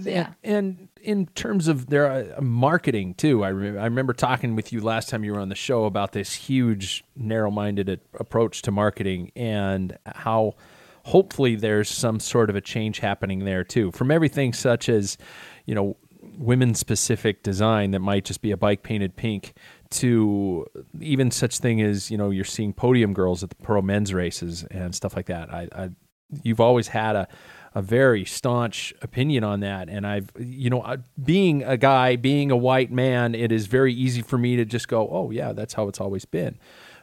Yeah. 0.00 0.32
And, 0.42 0.54
and 0.54 0.88
in 1.02 1.26
terms 1.34 1.68
of 1.68 1.88
their 1.88 2.10
uh, 2.10 2.40
marketing 2.40 3.14
too, 3.14 3.44
I, 3.44 3.48
re- 3.48 3.78
I 3.78 3.84
remember 3.84 4.12
talking 4.12 4.56
with 4.56 4.72
you 4.72 4.80
last 4.80 5.08
time 5.08 5.24
you 5.24 5.32
were 5.32 5.40
on 5.40 5.48
the 5.48 5.54
show 5.54 5.84
about 5.84 6.12
this 6.12 6.32
huge 6.34 7.04
narrow-minded 7.16 7.88
a- 7.88 7.98
approach 8.18 8.62
to 8.62 8.70
marketing 8.70 9.32
and 9.36 9.98
how 10.06 10.54
hopefully 11.04 11.56
there's 11.56 11.90
some 11.90 12.20
sort 12.20 12.48
of 12.48 12.56
a 12.56 12.60
change 12.60 13.00
happening 13.00 13.44
there 13.44 13.64
too. 13.64 13.90
From 13.90 14.10
everything 14.10 14.52
such 14.52 14.88
as, 14.88 15.18
you 15.66 15.74
know, 15.74 15.96
women-specific 16.38 17.42
design 17.42 17.90
that 17.90 17.98
might 17.98 18.24
just 18.24 18.40
be 18.42 18.52
a 18.52 18.56
bike 18.56 18.82
painted 18.82 19.16
pink 19.16 19.54
to 19.90 20.64
even 21.00 21.30
such 21.30 21.58
thing 21.58 21.82
as 21.82 22.10
you 22.10 22.16
know 22.16 22.30
you're 22.30 22.44
seeing 22.44 22.72
podium 22.72 23.12
girls 23.12 23.42
at 23.42 23.50
the 23.50 23.56
pro 23.56 23.82
men's 23.82 24.14
races 24.14 24.64
and 24.70 24.94
stuff 24.94 25.14
like 25.16 25.26
that. 25.26 25.52
I, 25.52 25.68
I 25.74 25.90
you've 26.42 26.60
always 26.60 26.88
had 26.88 27.16
a 27.16 27.28
a 27.74 27.82
very 27.82 28.24
staunch 28.24 28.92
opinion 29.02 29.44
on 29.44 29.60
that. 29.60 29.88
And 29.88 30.06
I've 30.06 30.30
you 30.38 30.70
know 30.70 30.82
uh, 30.82 30.98
being 31.22 31.62
a 31.62 31.76
guy 31.76 32.16
being 32.16 32.50
a 32.50 32.56
white 32.56 32.90
man 32.90 33.34
it 33.34 33.52
is 33.52 33.66
very 33.66 33.92
easy 33.92 34.22
for 34.22 34.38
me 34.38 34.56
to 34.56 34.64
just 34.64 34.88
go 34.88 35.08
oh 35.10 35.30
yeah 35.30 35.52
that's 35.52 35.74
how 35.74 35.88
it's 35.88 36.00
always 36.00 36.24
been. 36.24 36.58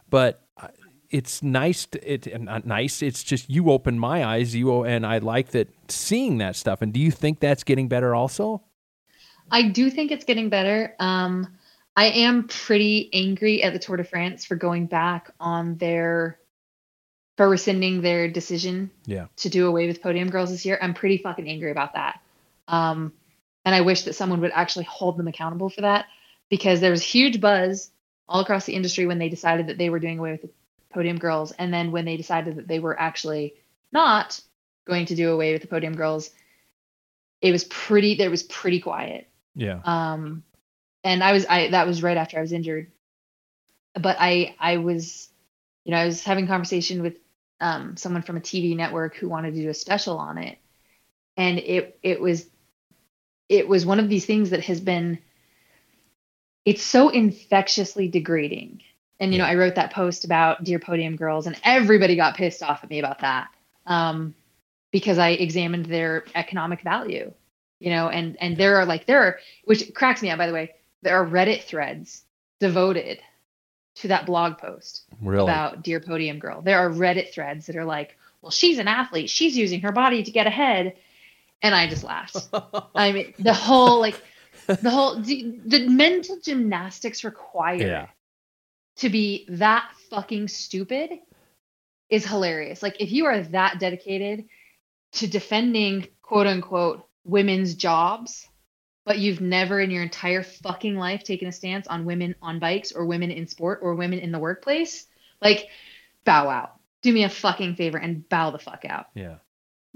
But 0.09 0.41
uh, 0.57 0.67
it's 1.09 1.41
nice 1.41 1.85
to, 1.87 2.13
it 2.13 2.41
not 2.41 2.65
nice 2.65 3.01
it's 3.01 3.23
just 3.23 3.49
you 3.49 3.71
open 3.71 3.97
my 3.99 4.23
eyes 4.23 4.55
you 4.55 4.83
and 4.83 5.05
I 5.05 5.17
like 5.19 5.49
that 5.49 5.69
seeing 5.89 6.37
that 6.39 6.55
stuff. 6.55 6.81
And 6.81 6.93
do 6.93 6.99
you 6.99 7.11
think 7.11 7.39
that's 7.39 7.63
getting 7.63 7.87
better 7.87 8.15
also? 8.15 8.63
I 9.51 9.63
do 9.63 9.89
think 9.89 10.11
it's 10.11 10.25
getting 10.25 10.49
better. 10.49 10.95
Um, 10.99 11.57
I 11.95 12.05
am 12.05 12.47
pretty 12.47 13.09
angry 13.13 13.61
at 13.63 13.73
the 13.73 13.79
Tour 13.79 13.97
de 13.97 14.03
France 14.03 14.45
for 14.45 14.55
going 14.55 14.85
back 14.85 15.31
on 15.39 15.75
their 15.77 16.39
for 17.39 17.47
rescinding 17.47 18.01
their 18.01 18.27
decision 18.29 18.91
yeah 19.05 19.27
to 19.37 19.47
do 19.47 19.65
away 19.65 19.87
with 19.87 20.01
podium 20.01 20.29
girls 20.29 20.51
this 20.51 20.65
year. 20.65 20.77
I'm 20.81 20.93
pretty 20.93 21.19
fucking 21.19 21.47
angry 21.47 21.71
about 21.71 21.93
that. 21.93 22.19
Um, 22.67 23.13
and 23.63 23.73
I 23.73 23.79
wish 23.79 24.01
that 24.01 24.13
someone 24.15 24.41
would 24.41 24.51
actually 24.53 24.83
hold 24.83 25.15
them 25.15 25.29
accountable 25.29 25.69
for 25.69 25.79
that 25.79 26.07
because 26.49 26.81
there 26.81 26.91
was 26.91 27.01
huge 27.01 27.39
buzz 27.39 27.91
all 28.27 28.41
across 28.41 28.65
the 28.65 28.75
industry 28.75 29.05
when 29.05 29.19
they 29.19 29.29
decided 29.29 29.67
that 29.67 29.77
they 29.77 29.89
were 29.89 29.99
doing 29.99 30.19
away 30.19 30.33
with 30.33 30.41
the 30.41 30.49
podium 30.93 31.17
girls, 31.17 31.53
and 31.53 31.73
then 31.73 31.93
when 31.93 32.03
they 32.03 32.17
decided 32.17 32.57
that 32.57 32.67
they 32.67 32.79
were 32.79 32.99
actually 32.99 33.53
not 33.93 34.41
going 34.85 35.05
to 35.05 35.15
do 35.15 35.31
away 35.31 35.53
with 35.53 35.61
the 35.61 35.69
podium 35.69 35.95
girls, 35.95 36.31
it 37.41 37.53
was 37.53 37.63
pretty. 37.63 38.15
There 38.15 38.29
was 38.29 38.43
pretty 38.43 38.81
quiet. 38.81 39.29
yeah 39.55 39.79
Um, 39.85 40.43
and 41.05 41.23
I 41.23 41.31
was 41.31 41.45
I 41.45 41.69
that 41.69 41.87
was 41.87 42.03
right 42.03 42.17
after 42.17 42.37
I 42.37 42.41
was 42.41 42.51
injured, 42.51 42.91
but 43.93 44.17
I 44.19 44.57
I 44.59 44.75
was, 44.75 45.29
you 45.85 45.93
know, 45.93 45.99
I 45.99 46.05
was 46.05 46.21
having 46.25 46.45
conversation 46.45 47.01
with 47.01 47.15
um 47.61 47.97
someone 47.97 48.21
from 48.21 48.37
a 48.37 48.41
TV 48.41 48.75
network 48.75 49.15
who 49.15 49.29
wanted 49.29 49.53
to 49.53 49.61
do 49.61 49.69
a 49.69 49.73
special 49.73 50.17
on 50.17 50.37
it, 50.37 50.57
and 51.37 51.59
it 51.59 51.97
it 52.03 52.21
was 52.21 52.45
it 53.49 53.67
was 53.67 53.85
one 53.85 53.99
of 53.99 54.09
these 54.09 54.25
things 54.25 54.51
that 54.51 54.63
has 54.65 54.79
been 54.79 55.19
it's 56.65 56.83
so 56.83 57.09
infectiously 57.09 58.07
degrading. 58.07 58.83
And 59.19 59.33
you 59.33 59.39
know, 59.39 59.45
I 59.45 59.55
wrote 59.55 59.75
that 59.75 59.91
post 59.91 60.23
about 60.23 60.63
Dear 60.63 60.79
Podium 60.79 61.15
Girls, 61.15 61.47
and 61.47 61.59
everybody 61.63 62.15
got 62.15 62.37
pissed 62.37 62.63
off 62.63 62.83
at 62.83 62.89
me 62.89 62.99
about 62.99 63.19
that. 63.19 63.49
Um, 63.85 64.35
because 64.91 65.17
I 65.17 65.29
examined 65.29 65.85
their 65.85 66.23
economic 66.35 66.81
value, 66.81 67.33
you 67.79 67.89
know, 67.89 68.09
and 68.09 68.37
and 68.39 68.55
there 68.55 68.77
are 68.77 68.85
like 68.85 69.07
there 69.07 69.23
are 69.23 69.39
which 69.65 69.93
cracks 69.93 70.21
me 70.21 70.29
up 70.29 70.37
by 70.37 70.47
the 70.47 70.53
way, 70.53 70.75
there 71.01 71.17
are 71.17 71.25
Reddit 71.25 71.63
threads 71.63 72.23
devoted 72.59 73.19
to 73.99 74.09
that 74.09 74.25
blog 74.25 74.57
post 74.57 75.03
really 75.21 75.43
about 75.43 75.83
Dear 75.83 75.99
Podium 75.99 76.39
Girl. 76.39 76.61
There 76.61 76.77
are 76.79 76.89
Reddit 76.89 77.31
threads 77.33 77.67
that 77.67 77.75
are 77.75 77.85
like, 77.85 78.17
well, 78.41 78.51
she's 78.51 78.77
an 78.79 78.87
athlete, 78.87 79.29
she's 79.29 79.57
using 79.57 79.81
her 79.81 79.91
body 79.91 80.23
to 80.23 80.31
get 80.31 80.47
ahead. 80.47 80.95
And 81.61 81.73
I 81.75 81.87
just 81.87 82.03
laughed. 82.03 82.37
I 82.95 83.11
mean, 83.11 83.33
the 83.39 83.53
whole 83.67 83.99
like 83.99 84.21
the 84.67 84.89
whole 84.89 85.19
the, 85.21 85.59
the 85.65 85.87
mental 85.87 86.39
gymnastics 86.41 87.23
required 87.23 87.81
Yeah. 87.81 88.07
to 88.97 89.09
be 89.09 89.45
that 89.49 89.89
fucking 90.09 90.47
stupid 90.47 91.11
is 92.09 92.25
hilarious. 92.25 92.81
Like 92.81 92.99
if 92.99 93.11
you 93.11 93.25
are 93.25 93.41
that 93.43 93.79
dedicated 93.79 94.45
to 95.13 95.27
defending 95.27 96.07
quote 96.21 96.47
unquote 96.47 97.05
women's 97.25 97.75
jobs, 97.75 98.47
but 99.09 99.17
you've 99.17 99.41
never 99.41 99.79
in 99.79 99.89
your 99.89 100.03
entire 100.03 100.43
fucking 100.43 100.95
life 100.95 101.23
taken 101.23 101.47
a 101.47 101.51
stance 101.51 101.87
on 101.87 102.05
women 102.05 102.35
on 102.43 102.59
bikes 102.59 102.91
or 102.91 103.07
women 103.07 103.31
in 103.31 103.47
sport 103.47 103.79
or 103.81 103.95
women 103.95 104.19
in 104.19 104.31
the 104.31 104.37
workplace, 104.37 105.07
like 105.41 105.67
bow 106.25 106.47
out. 106.47 106.75
Do 107.01 107.11
me 107.11 107.23
a 107.23 107.29
fucking 107.29 107.73
favor 107.73 107.97
and 107.97 108.29
bow 108.29 108.51
the 108.51 108.59
fuck 108.59 108.85
out. 108.87 109.07
Yeah. 109.15 109.37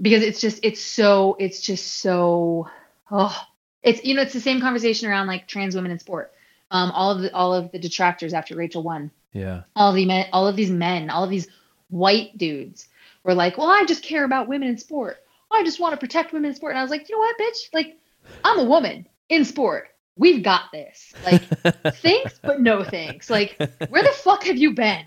Because 0.02 0.24
it's 0.24 0.42
just 0.42 0.62
it's 0.66 0.82
so 0.82 1.38
it's 1.40 1.62
just 1.62 1.86
so 2.00 2.68
oh 3.12 3.40
it's 3.84 4.04
you 4.04 4.16
know 4.16 4.24
it's 4.24 4.34
the 4.34 4.42
same 4.42 4.60
conversation 4.60 5.08
around 5.08 5.28
like 5.28 5.48
trans 5.48 5.76
women 5.76 5.92
in 5.92 6.00
sport. 6.00 6.34
Um 6.72 6.90
all 6.90 7.12
of 7.12 7.22
the 7.22 7.32
all 7.36 7.54
of 7.54 7.72
the 7.72 7.78
detractors 7.78 8.34
after 8.34 8.56
rachel 8.56 8.82
won. 8.82 9.12
Yeah. 9.32 9.62
All 9.76 9.94
the 9.94 10.08
men 10.08 10.26
all 10.34 10.48
of 10.48 10.56
these 10.56 10.72
men 10.72 11.12
all 11.12 11.24
of 11.24 11.30
these 11.30 11.48
white 11.92 12.36
dudes 12.36 12.88
were 13.24 13.36
like 13.36 13.60
well 13.60 13.70
i 13.70 13.86
just 13.86 14.02
care 14.02 14.24
about 14.24 14.48
women 14.48 14.70
in 14.70 14.80
sport. 14.80 15.18
I 15.52 15.64
just 15.64 15.80
want 15.80 15.94
to 15.94 16.00
protect 16.00 16.34
women 16.34 16.50
in 16.50 16.56
sport. 16.56 16.72
And 16.72 16.80
i 16.80 16.82
was 16.82 16.90
like 16.90 17.08
you 17.08 17.16
know 17.16 17.20
what 17.20 17.38
bitch? 17.38 17.72
Like 17.74 18.00
i'm 18.44 18.60
a 18.60 18.64
woman 18.64 19.08
in 19.34 19.46
sport. 19.46 19.90
We've 20.16 20.44
got 20.44 20.72
this. 20.72 21.14
Like 21.26 21.42
thanks 21.96 22.40
but 22.42 22.62
no 22.62 22.84
thanks. 22.84 23.30
Like 23.30 23.58
where 23.90 24.04
the 24.04 24.14
fuck 24.16 24.44
have 24.44 24.58
you 24.58 24.74
been? 24.74 25.06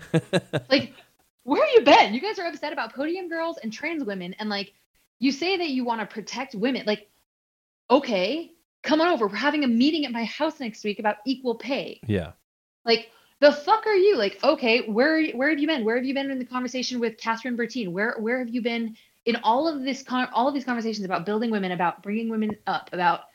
Like 0.69 0.93
where 1.43 1.65
have 1.65 1.73
you 1.75 1.81
been? 1.81 2.13
You 2.13 2.19
guys 2.19 2.39
are 2.39 2.45
upset 2.45 2.73
about 2.73 2.93
podium 2.93 3.29
girls 3.29 3.57
and 3.57 3.71
trans 3.71 4.03
women 4.03 4.35
and 4.39 4.49
like 4.49 4.73
you 5.19 5.31
say 5.31 5.57
that 5.57 5.69
you 5.69 5.85
want 5.85 6.01
to 6.01 6.13
protect 6.13 6.55
women. 6.55 6.83
Like 6.85 7.09
okay 7.89 8.51
come 8.83 9.01
on 9.01 9.07
over. 9.07 9.27
We're 9.27 9.35
having 9.35 9.63
a 9.63 9.67
meeting 9.67 10.05
at 10.05 10.11
my 10.11 10.25
house 10.25 10.59
next 10.59 10.83
week 10.83 10.99
about 10.99 11.17
equal 11.25 11.55
pay. 11.55 12.01
Yeah. 12.05 12.33
Like 12.85 13.09
the 13.39 13.51
fuck 13.53 13.85
are 13.87 13.95
you? 13.95 14.17
Like 14.17 14.43
okay 14.43 14.89
where 14.89 15.25
where 15.29 15.49
have 15.49 15.59
you 15.59 15.67
been? 15.67 15.85
Where 15.85 15.95
have 15.95 16.05
you 16.05 16.13
been 16.13 16.29
in 16.29 16.39
the 16.39 16.45
conversation 16.45 16.99
with 16.99 17.17
kathryn 17.17 17.55
bertine 17.55 17.93
where 17.93 18.17
where 18.19 18.39
have 18.39 18.49
you 18.49 18.61
been 18.61 18.97
in 19.27 19.35
all 19.43 19.67
of 19.67 19.83
this 19.83 20.01
con- 20.01 20.29
all 20.33 20.47
of 20.47 20.53
these 20.53 20.65
conversations 20.65 21.05
about 21.05 21.25
building 21.25 21.51
women 21.51 21.73
about 21.73 22.01
bringing 22.01 22.29
women 22.29 22.55
up 22.65 22.89
about 22.93 23.25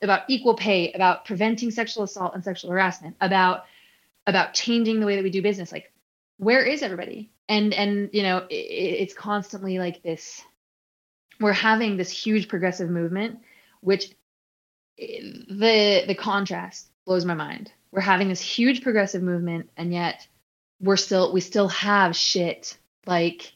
about 0.00 0.22
equal 0.28 0.54
pay 0.54 0.92
about 0.92 1.26
preventing 1.26 1.70
sexual 1.70 2.04
assault 2.04 2.34
and 2.34 2.42
sexual 2.42 2.70
harassment 2.70 3.16
about 3.20 3.64
about 4.26 4.54
changing 4.54 5.00
the 5.00 5.06
way 5.06 5.16
that 5.16 5.24
we 5.24 5.30
do 5.30 5.42
business 5.42 5.72
like 5.72 5.92
where 6.38 6.64
is 6.64 6.82
everybody? 6.82 7.30
And 7.48 7.74
and 7.74 8.08
you 8.12 8.22
know 8.22 8.46
it, 8.48 8.54
it's 8.54 9.12
constantly 9.12 9.78
like 9.78 10.02
this 10.02 10.40
we're 11.40 11.52
having 11.52 11.96
this 11.96 12.10
huge 12.10 12.48
progressive 12.48 12.88
movement 12.88 13.40
which 13.80 14.14
the 14.96 16.04
the 16.06 16.16
contrast 16.16 16.90
blows 17.06 17.24
my 17.24 17.34
mind. 17.34 17.72
We're 17.90 18.00
having 18.00 18.28
this 18.28 18.40
huge 18.40 18.82
progressive 18.82 19.22
movement 19.22 19.68
and 19.76 19.92
yet 19.92 20.26
we're 20.80 20.96
still 20.96 21.32
we 21.32 21.40
still 21.40 21.68
have 21.68 22.14
shit 22.14 22.78
like 23.04 23.52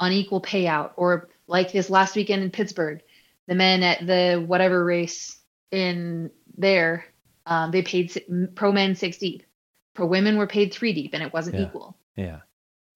unequal 0.00 0.42
payout 0.42 0.90
or 0.96 1.28
like 1.46 1.72
this 1.72 1.90
last 1.90 2.16
weekend 2.16 2.42
in 2.42 2.50
pittsburgh 2.50 3.00
the 3.48 3.54
men 3.54 3.82
at 3.82 4.06
the 4.06 4.42
whatever 4.46 4.84
race 4.84 5.38
in 5.70 6.30
there 6.56 7.04
um, 7.46 7.70
they 7.70 7.82
paid 7.82 8.22
pro 8.54 8.72
men 8.72 8.94
six 8.94 9.18
deep 9.18 9.42
pro 9.94 10.06
women 10.06 10.36
were 10.36 10.46
paid 10.46 10.72
three 10.72 10.92
deep 10.92 11.12
and 11.14 11.22
it 11.22 11.32
wasn't 11.32 11.56
Yeah. 11.56 11.66
equal 11.66 11.96
yeah 12.16 12.40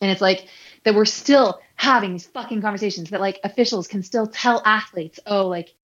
and 0.01 0.11
it's 0.11 0.21
like 0.23 0.47
that 0.85 0.95
we're 0.95 1.05
still 1.05 1.61
having 1.75 2.13
these 2.13 2.27
fucking 2.27 2.63
conversations 2.63 3.11
that 3.11 3.21
like 3.21 3.39
officials 3.45 3.87
can 3.87 4.03
still 4.03 4.27
tell 4.27 4.63
athletes, 4.65 5.21
oh, 5.27 5.47
like 5.47 5.75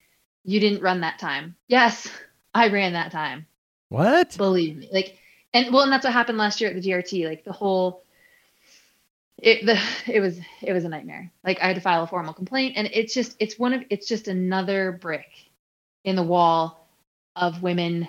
you 0.43 0.59
didn't 0.59 0.81
run 0.83 1.03
that 1.03 1.19
time. 1.19 1.55
Yes, 1.69 2.09
I 2.55 2.69
ran 2.69 2.95
that 2.95 3.12
time. 3.12 3.47
what 3.91 4.35
Believe 4.39 4.77
me. 4.79 4.89
Like, 4.91 5.19
and 5.53 5.71
well, 5.73 5.83
and 5.83 5.93
that's 5.93 6.05
what 6.05 6.14
happened 6.14 6.39
last 6.39 6.62
year 6.62 6.71
at 6.71 6.81
the 6.81 6.89
GRT. 6.89 7.27
Like 7.27 7.45
the 7.45 7.53
whole, 7.53 8.05
it 9.39 9.66
the 9.66 9.80
it 10.12 10.20
was 10.20 10.39
it 10.62 10.72
was 10.72 10.84
a 10.84 10.89
nightmare. 10.89 11.30
Like 11.45 11.61
I 11.61 11.66
had 11.66 11.76
to 11.76 11.82
file 11.82 12.03
a 12.03 12.07
formal 12.07 12.34
complaint, 12.34 12.74
and 12.76 12.89
it's 12.93 13.14
just 13.14 13.37
it's 13.39 13.59
one 13.59 13.72
of 13.72 13.82
it's 13.91 14.09
just 14.09 14.28
another 14.28 14.93
brick 14.93 15.26
in 16.05 16.16
the 16.16 16.22
wall 16.22 16.89
of 17.34 17.62
women 17.62 18.09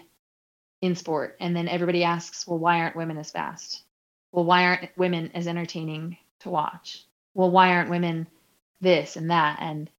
in 0.82 0.95
sport. 0.95 1.36
And 1.39 1.55
then 1.55 1.67
everybody 1.67 2.03
asks, 2.03 2.47
well, 2.47 2.59
why 2.59 2.80
aren't 2.80 2.95
women 2.95 3.17
as 3.17 3.32
fast? 3.32 3.84
Well, 4.32 4.45
why 4.45 4.65
aren't 4.65 4.97
women 4.97 5.32
as 5.34 5.47
entertaining 5.47 6.17
to 6.41 6.49
watch? 6.49 7.03
Well, 7.34 7.51
why 7.51 7.71
aren't 7.71 7.89
women 7.89 8.28
this 8.82 9.15
and 9.15 9.32
that? 9.32 9.57
And 9.59 9.89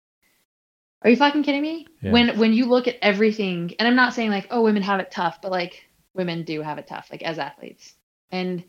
are 1.02 1.10
you 1.10 1.16
fucking 1.16 1.42
kidding 1.42 1.62
me? 1.62 1.86
Yeah. 2.00 2.12
When 2.12 2.38
when 2.38 2.52
you 2.52 2.66
look 2.66 2.88
at 2.88 2.96
everything, 3.02 3.74
and 3.78 3.86
I'm 3.86 3.96
not 3.96 4.14
saying 4.14 4.30
like, 4.30 4.48
oh, 4.50 4.62
women 4.62 4.82
have 4.82 5.00
it 5.00 5.10
tough, 5.10 5.40
but 5.42 5.50
like 5.50 5.84
women 6.14 6.44
do 6.44 6.62
have 6.62 6.78
it 6.78 6.86
tough, 6.86 7.08
like 7.10 7.22
as 7.22 7.38
athletes. 7.38 7.94
And 8.30 8.64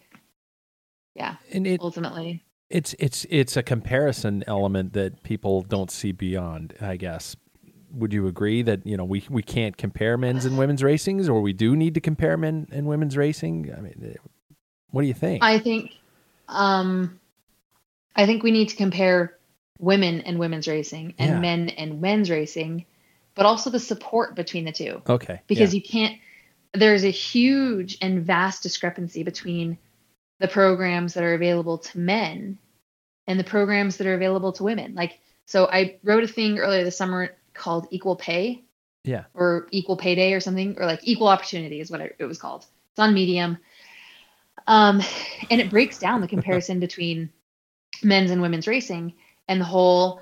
yeah, 1.15 1.35
And 1.51 1.65
it, 1.67 1.81
ultimately. 1.81 2.43
It's 2.69 2.95
it's 2.99 3.25
it's 3.29 3.57
a 3.57 3.63
comparison 3.63 4.43
element 4.47 4.93
that 4.93 5.23
people 5.23 5.61
don't 5.63 5.89
see 5.89 6.11
beyond, 6.11 6.75
I 6.79 6.97
guess. 6.97 7.35
Would 7.91 8.13
you 8.13 8.27
agree 8.27 8.61
that, 8.61 8.85
you 8.85 8.95
know, 8.95 9.05
we 9.05 9.23
we 9.29 9.41
can't 9.41 9.75
compare 9.75 10.17
men's 10.17 10.45
and 10.45 10.57
women's 10.57 10.83
racings 10.83 11.27
or 11.27 11.41
we 11.41 11.53
do 11.53 11.75
need 11.75 11.95
to 11.95 11.99
compare 11.99 12.37
men 12.37 12.67
and 12.71 12.85
women's 12.85 13.17
racing? 13.17 13.73
I 13.75 13.81
mean, 13.81 14.13
eh, 14.13 14.53
what 14.91 15.01
do 15.01 15.07
you 15.07 15.13
think? 15.15 15.43
I 15.43 15.57
think 15.57 15.93
um 16.47 17.19
I 18.15 18.25
think 18.25 18.43
we 18.43 18.51
need 18.51 18.69
to 18.69 18.75
compare 18.75 19.35
women 19.79 20.21
and 20.21 20.37
women's 20.37 20.67
racing 20.67 21.15
and 21.17 21.31
Yeah. 21.31 21.39
men 21.39 21.69
and 21.69 22.01
men's 22.01 22.29
racing, 22.29 22.85
but 23.33 23.45
also 23.47 23.71
the 23.71 23.79
support 23.79 24.35
between 24.35 24.65
the 24.65 24.71
two. 24.71 25.01
okay. 25.09 25.41
Because 25.47 25.73
yeah. 25.73 25.77
you 25.77 25.83
can't 25.83 26.19
there's 26.73 27.03
a 27.03 27.09
huge 27.09 27.97
and 27.99 28.23
vast 28.23 28.61
discrepancy 28.61 29.23
between 29.23 29.79
the 30.39 30.47
programs 30.47 31.13
that 31.13 31.23
are 31.23 31.33
available 31.33 31.77
to 31.77 31.99
men 31.99 32.57
and 33.27 33.39
the 33.39 33.43
programs 33.43 33.97
that 33.97 34.07
are 34.07 34.15
available 34.15 34.51
to 34.53 34.63
women. 34.63 34.95
Like 34.95 35.19
so 35.45 35.67
I 35.67 35.97
wrote 36.03 36.23
a 36.23 36.27
thing 36.27 36.59
earlier 36.59 36.83
this 36.83 36.97
summer 36.97 37.35
called 37.53 37.87
equal 37.91 38.15
pay. 38.15 38.63
Yeah. 39.05 39.23
or 39.33 39.69
equal 39.71 39.95
pay 39.95 40.13
day 40.13 40.33
or 40.33 40.41
something 40.41 40.75
or 40.77 40.85
like 40.85 40.99
equal 41.03 41.29
opportunity 41.29 41.79
is 41.79 41.89
what 41.89 42.01
it 42.01 42.25
was 42.25 42.37
called. 42.37 42.65
It's 42.91 42.99
on 42.99 43.13
medium. 43.13 43.57
Um 44.67 45.01
and 45.49 45.61
it 45.61 45.69
breaks 45.69 45.97
down 45.97 46.21
the 46.21 46.27
comparison 46.27 46.79
between 46.87 47.31
men's 48.03 48.29
and 48.29 48.41
women's 48.41 48.67
racing 48.67 49.13
and 49.47 49.59
the 49.59 49.65
whole 49.65 50.21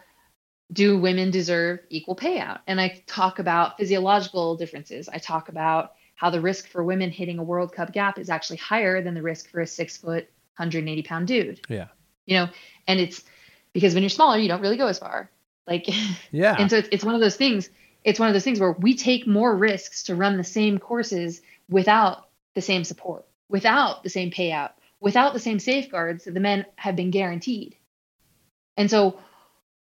do 0.72 0.98
women 0.98 1.32
deserve 1.32 1.80
equal 1.90 2.16
payout 2.16 2.60
and 2.68 2.80
i 2.80 3.02
talk 3.08 3.40
about 3.40 3.78
physiological 3.78 4.58
differences. 4.58 5.08
I 5.10 5.18
talk 5.18 5.50
about 5.50 5.94
how 6.18 6.30
the 6.32 6.42
risk 6.42 6.68
for 6.68 6.84
women 6.84 7.10
hitting 7.12 7.38
a 7.40 7.44
world 7.44 7.72
cup 7.72 7.94
gap 7.94 8.18
is 8.20 8.30
actually 8.30 8.58
higher 8.58 9.02
than 9.02 9.14
the 9.14 9.22
risk 9.22 9.50
for 9.50 9.62
a 9.62 9.68
six 9.68 9.96
foot 9.96 10.28
180 10.58 11.04
pound 11.04 11.28
dude 11.28 11.62
Yeah. 11.70 11.88
you 12.26 12.36
know 12.38 12.50
and 12.88 13.00
it's 13.00 13.24
because 13.72 13.94
when 13.94 14.04
you're 14.04 14.10
smaller 14.10 14.38
you 14.38 14.48
don't 14.50 14.62
really 14.62 14.78
go 14.78 14.88
as 14.88 15.00
far 15.00 15.30
like 15.66 15.88
Yeah. 16.32 16.56
and 16.60 16.70
so 16.70 16.78
it's, 16.78 16.90
it's 16.92 17.06
one 17.06 17.16
of 17.16 17.22
those 17.22 17.38
things 17.38 17.70
it's 18.04 18.20
one 18.20 18.30
of 18.30 18.34
those 18.34 18.44
things 18.44 18.60
where 18.60 18.72
we 18.72 18.96
take 18.96 19.28
more 19.28 19.56
risks 19.56 20.04
to 20.04 20.16
run 20.16 20.38
the 20.38 20.44
same 20.44 20.78
courses 20.80 21.42
without 21.70 22.30
the 22.56 22.62
same 22.62 22.84
support 22.84 23.26
without 23.50 24.04
the 24.04 24.10
same 24.10 24.32
payout 24.32 24.72
without 25.00 25.34
the 25.34 25.40
same 25.40 25.60
safeguards 25.60 26.24
that 26.26 26.34
the 26.34 26.40
men 26.40 26.66
have 26.76 26.96
been 26.96 27.12
guaranteed 27.12 27.76
and 28.76 28.90
so 28.90 29.20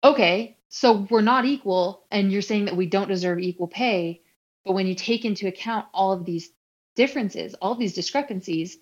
okay 0.03 0.57
so 0.67 1.07
we're 1.09 1.21
not 1.21 1.45
equal 1.45 2.03
and 2.11 2.31
you're 2.31 2.41
saying 2.41 2.65
that 2.65 2.75
we 2.75 2.85
don't 2.85 3.07
deserve 3.07 3.39
equal 3.39 3.67
pay 3.67 4.21
but 4.65 4.73
when 4.73 4.87
you 4.87 4.95
take 4.95 5.25
into 5.25 5.47
account 5.47 5.85
all 5.93 6.11
of 6.11 6.25
these 6.25 6.49
differences 6.95 7.55
all 7.55 7.71
of 7.71 7.79
these 7.79 7.93
discrepancies 7.93 8.77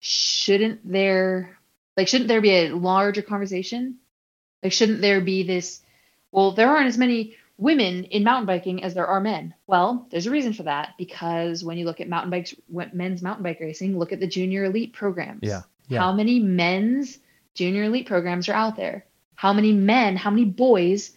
shouldn't 0.00 0.80
there 0.90 1.58
like 1.96 2.08
shouldn't 2.08 2.28
there 2.28 2.40
be 2.40 2.50
a 2.50 2.70
larger 2.70 3.22
conversation 3.22 3.96
like 4.62 4.72
shouldn't 4.72 5.00
there 5.00 5.20
be 5.20 5.42
this 5.42 5.82
well, 6.30 6.52
there 6.52 6.68
aren't 6.68 6.88
as 6.88 6.98
many 6.98 7.36
women 7.56 8.04
in 8.04 8.22
mountain 8.22 8.46
biking 8.46 8.84
as 8.84 8.94
there 8.94 9.06
are 9.06 9.20
men. 9.20 9.54
Well, 9.66 10.06
there's 10.10 10.26
a 10.26 10.30
reason 10.30 10.52
for 10.52 10.64
that 10.64 10.94
because 10.98 11.64
when 11.64 11.78
you 11.78 11.84
look 11.84 12.00
at 12.00 12.08
mountain 12.08 12.30
bikes, 12.30 12.54
men's 12.68 13.22
mountain 13.22 13.42
bike 13.42 13.60
racing, 13.60 13.98
look 13.98 14.12
at 14.12 14.20
the 14.20 14.26
junior 14.26 14.64
elite 14.64 14.92
programs. 14.92 15.40
Yeah, 15.42 15.62
yeah. 15.88 16.00
How 16.00 16.12
many 16.12 16.38
men's 16.38 17.18
junior 17.54 17.84
elite 17.84 18.06
programs 18.06 18.48
are 18.48 18.54
out 18.54 18.76
there? 18.76 19.06
How 19.34 19.52
many 19.52 19.72
men, 19.72 20.16
how 20.16 20.30
many 20.30 20.44
boys 20.44 21.12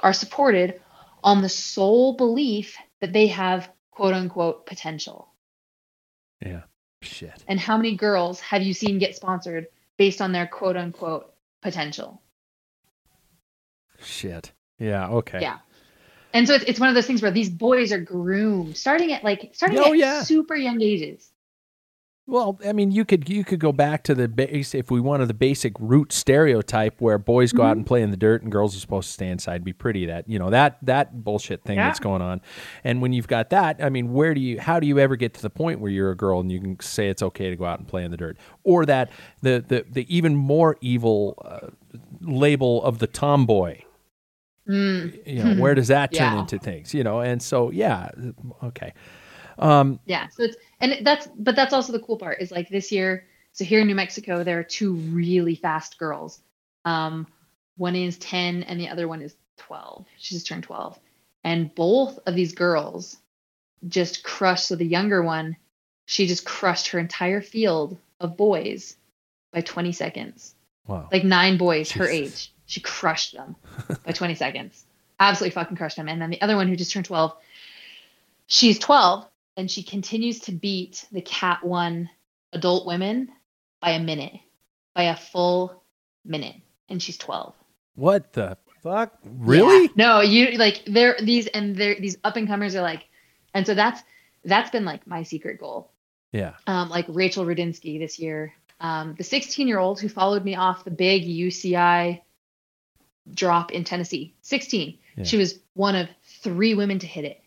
are 0.00 0.12
supported 0.12 0.80
on 1.22 1.42
the 1.42 1.48
sole 1.48 2.14
belief 2.14 2.76
they 3.12 3.28
have 3.28 3.70
quote 3.90 4.14
unquote 4.14 4.66
potential? 4.66 5.28
yeah. 6.44 6.62
Shit. 7.02 7.44
And 7.46 7.60
how 7.60 7.76
many 7.76 7.94
girls 7.94 8.40
have 8.40 8.62
you 8.62 8.72
seen 8.72 8.98
get 8.98 9.14
sponsored 9.14 9.68
based 9.96 10.20
on 10.22 10.32
their 10.32 10.46
quote 10.46 10.76
unquote 10.76 11.32
potential? 11.62 12.20
Shit. 14.02 14.52
Yeah. 14.78 15.08
Okay. 15.08 15.40
Yeah. 15.40 15.58
And 16.32 16.46
so 16.46 16.54
it's, 16.54 16.64
it's 16.64 16.80
one 16.80 16.88
of 16.88 16.94
those 16.94 17.06
things 17.06 17.22
where 17.22 17.30
these 17.30 17.48
boys 17.50 17.92
are 17.92 18.00
groomed 18.00 18.76
starting 18.76 19.12
at 19.12 19.22
like 19.24 19.50
starting 19.54 19.78
Oh, 19.78 19.92
at 19.92 19.98
yeah. 19.98 20.22
super 20.22 20.54
young 20.56 20.80
ages. 20.82 21.30
Well, 22.28 22.58
I 22.66 22.72
mean, 22.72 22.90
you 22.90 23.04
could 23.04 23.28
you 23.28 23.44
could 23.44 23.60
go 23.60 23.70
back 23.70 24.02
to 24.04 24.14
the 24.14 24.26
base 24.26 24.74
if 24.74 24.90
we 24.90 25.00
wanted 25.00 25.28
the 25.28 25.34
basic 25.34 25.74
root 25.78 26.12
stereotype 26.12 27.00
where 27.00 27.18
boys 27.18 27.52
go 27.52 27.62
Mm-hmm. 27.62 27.70
out 27.70 27.76
and 27.76 27.86
play 27.86 28.02
in 28.02 28.10
the 28.10 28.16
dirt 28.16 28.42
and 28.42 28.50
girls 28.50 28.74
are 28.76 28.80
supposed 28.80 29.06
to 29.08 29.12
stay 29.12 29.28
inside 29.28 29.56
and 29.56 29.64
be 29.64 29.72
pretty. 29.72 30.06
That 30.06 30.28
you 30.28 30.38
know 30.40 30.50
that 30.50 30.78
that 30.82 31.22
bullshit 31.22 31.62
thing 31.62 31.76
Yeah. 31.76 31.86
that's 31.86 32.00
going 32.00 32.22
on. 32.22 32.40
And 32.82 33.00
when 33.00 33.12
you've 33.12 33.28
got 33.28 33.50
that, 33.50 33.76
I 33.80 33.90
mean, 33.90 34.12
where 34.12 34.34
do 34.34 34.40
you 34.40 34.58
how 34.60 34.80
do 34.80 34.88
you 34.88 34.98
ever 34.98 35.14
get 35.14 35.34
to 35.34 35.42
the 35.42 35.50
point 35.50 35.78
where 35.78 35.90
you're 35.90 36.10
a 36.10 36.16
girl 36.16 36.40
and 36.40 36.50
you 36.50 36.58
can 36.60 36.80
say 36.80 37.08
it's 37.08 37.22
okay 37.22 37.48
to 37.48 37.54
go 37.54 37.64
out 37.64 37.78
and 37.78 37.86
play 37.86 38.02
in 38.04 38.10
the 38.10 38.16
dirt, 38.16 38.36
or 38.64 38.84
that 38.86 39.08
the 39.42 39.64
the 39.66 39.86
the 39.88 40.14
even 40.14 40.34
more 40.34 40.76
evil 40.80 41.40
uh, 41.44 41.68
label 42.20 42.82
of 42.82 42.98
the 42.98 43.06
tomboy. 43.06 43.82
Mm, 44.68 45.24
You 45.24 45.44
know, 45.44 45.62
where 45.62 45.76
does 45.76 45.86
that 45.88 46.12
turn 46.12 46.32
Yeah. 46.32 46.40
into 46.40 46.58
things? 46.58 46.92
You 46.92 47.04
know, 47.04 47.20
and 47.20 47.40
so 47.40 47.70
yeah, 47.70 48.10
okay. 48.64 48.94
Um, 49.58 50.00
yeah. 50.06 50.28
So 50.28 50.44
it's 50.44 50.56
and 50.80 51.06
that's 51.06 51.28
but 51.36 51.56
that's 51.56 51.72
also 51.72 51.92
the 51.92 52.00
cool 52.00 52.18
part 52.18 52.40
is 52.40 52.50
like 52.50 52.68
this 52.68 52.92
year. 52.92 53.26
So 53.52 53.64
here 53.64 53.80
in 53.80 53.86
New 53.86 53.94
Mexico, 53.94 54.44
there 54.44 54.58
are 54.58 54.64
two 54.64 54.94
really 54.94 55.54
fast 55.54 55.98
girls. 55.98 56.40
Um, 56.84 57.26
one 57.76 57.96
is 57.96 58.18
ten 58.18 58.62
and 58.62 58.78
the 58.78 58.88
other 58.88 59.08
one 59.08 59.22
is 59.22 59.34
twelve. 59.56 60.06
She 60.18 60.34
just 60.34 60.46
turned 60.46 60.64
twelve, 60.64 60.98
and 61.44 61.74
both 61.74 62.18
of 62.26 62.34
these 62.34 62.52
girls 62.52 63.16
just 63.88 64.22
crushed. 64.22 64.66
So 64.66 64.76
the 64.76 64.86
younger 64.86 65.22
one, 65.22 65.56
she 66.04 66.26
just 66.26 66.44
crushed 66.44 66.88
her 66.88 66.98
entire 66.98 67.40
field 67.40 67.96
of 68.20 68.36
boys 68.36 68.96
by 69.52 69.62
twenty 69.62 69.92
seconds. 69.92 70.54
wow. 70.86 71.08
like 71.10 71.24
nine 71.24 71.56
boys 71.56 71.92
her 71.92 72.08
age. 72.08 72.52
She 72.66 72.80
crushed 72.80 73.32
them 73.32 73.56
by 74.04 74.12
20 74.12 74.34
seconds. 74.34 74.84
Absolutely 75.18 75.54
fucking 75.54 75.76
crushed 75.76 75.96
them. 75.96 76.08
And 76.08 76.20
then 76.20 76.30
the 76.30 76.42
other 76.42 76.56
one 76.56 76.68
who 76.68 76.76
just 76.76 76.92
turned 76.92 77.06
12, 77.06 77.32
she's 78.48 78.78
12 78.78 79.26
and 79.56 79.70
she 79.70 79.82
continues 79.82 80.40
to 80.40 80.52
beat 80.52 81.06
the 81.12 81.20
Cat 81.22 81.64
1 81.64 82.08
adult 82.52 82.86
women 82.86 83.28
by 83.80 83.90
a 83.90 84.00
minute, 84.00 84.34
by 84.94 85.04
a 85.04 85.16
full 85.16 85.82
minute. 86.24 86.56
And 86.88 87.02
she's 87.02 87.18
12. 87.18 87.54
what 87.94 88.32
the 88.32 88.56
fuck? 88.82 89.18
Really? 89.24 89.84
Yeah. 89.86 89.92
No, 89.96 90.20
you 90.20 90.56
like 90.58 90.82
they're 90.86 91.16
these 91.20 91.46
and 91.48 91.74
they're 91.76 91.96
these 91.98 92.16
up 92.22 92.36
and 92.36 92.46
comers 92.46 92.74
are 92.76 92.82
like, 92.82 93.04
and 93.54 93.66
so 93.66 93.74
that's 93.74 94.00
that's 94.44 94.70
been 94.70 94.84
like 94.84 95.04
my 95.06 95.24
secret 95.24 95.58
goal 95.58 95.90
Yeah. 96.32 96.54
um, 96.68 96.88
like 96.88 97.06
Rachel 97.08 97.44
Rudinsky 97.44 97.98
this 97.98 98.18
year, 98.20 98.52
um, 98.80 99.14
the 99.18 99.24
16 99.24 99.66
year 99.66 99.78
old 99.80 100.00
who 100.00 100.08
followed 100.08 100.44
me 100.44 100.54
off 100.54 100.84
the 100.84 100.90
big 100.92 101.24
UCI 101.24 102.20
drop 103.34 103.72
in 103.72 103.82
Tennessee. 103.82 104.34
16. 104.42 104.98
Yeah. 105.16 105.24
She 105.24 105.36
was 105.36 105.58
one 105.74 105.96
of 105.96 106.08
three 106.42 106.74
women 106.74 107.00
to 107.00 107.06
hit 107.08 107.24
it. 107.24 107.42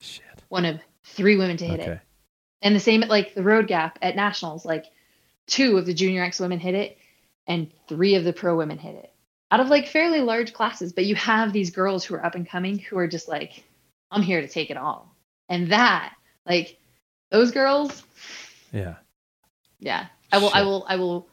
Shit. 0.00 0.24
One 0.48 0.64
of 0.64 0.78
three 1.10 1.36
women 1.36 1.56
to 1.58 1.66
hit 1.66 1.80
Okay. 1.80 1.92
it. 1.92 2.00
And 2.62 2.74
the 2.76 2.80
same 2.80 3.02
at 3.02 3.08
like 3.08 3.34
the 3.34 3.42
road 3.42 3.66
gap 3.68 3.98
at 4.02 4.16
nationals, 4.16 4.64
like 4.64 4.84
two 5.46 5.76
of 5.78 5.86
the 5.86 5.94
junior 5.94 6.22
X 6.22 6.38
women 6.40 6.58
hit 6.60 6.74
it 6.74 6.98
and 7.46 7.70
three 7.88 8.14
of 8.16 8.24
the 8.24 8.32
pro 8.32 8.56
women 8.56 8.78
hit 8.78 8.94
it 8.96 9.12
out 9.50 9.60
of 9.60 9.68
like 9.68 9.88
fairly 9.88 10.20
large 10.20 10.52
classes. 10.52 10.92
But 10.92 11.06
you 11.06 11.14
have 11.16 11.52
these 11.52 11.70
girls 11.70 12.04
who 12.04 12.14
are 12.14 12.24
up 12.24 12.34
and 12.34 12.48
coming 12.48 12.78
who 12.78 12.98
are 12.98 13.08
just 13.08 13.28
like, 13.28 13.64
I'm 14.10 14.22
here 14.22 14.40
to 14.40 14.48
take 14.48 14.70
it 14.70 14.76
all. 14.76 15.14
And 15.48 15.72
that, 15.72 16.14
like, 16.46 16.78
those 17.30 17.50
girls, 17.50 18.02
Yeah. 18.72 18.96
yeah. 19.80 20.06
I 20.32 20.38
will 20.38 20.50
I 20.54 20.62
will 20.62 20.84
I 20.88 20.96
will 20.96 21.28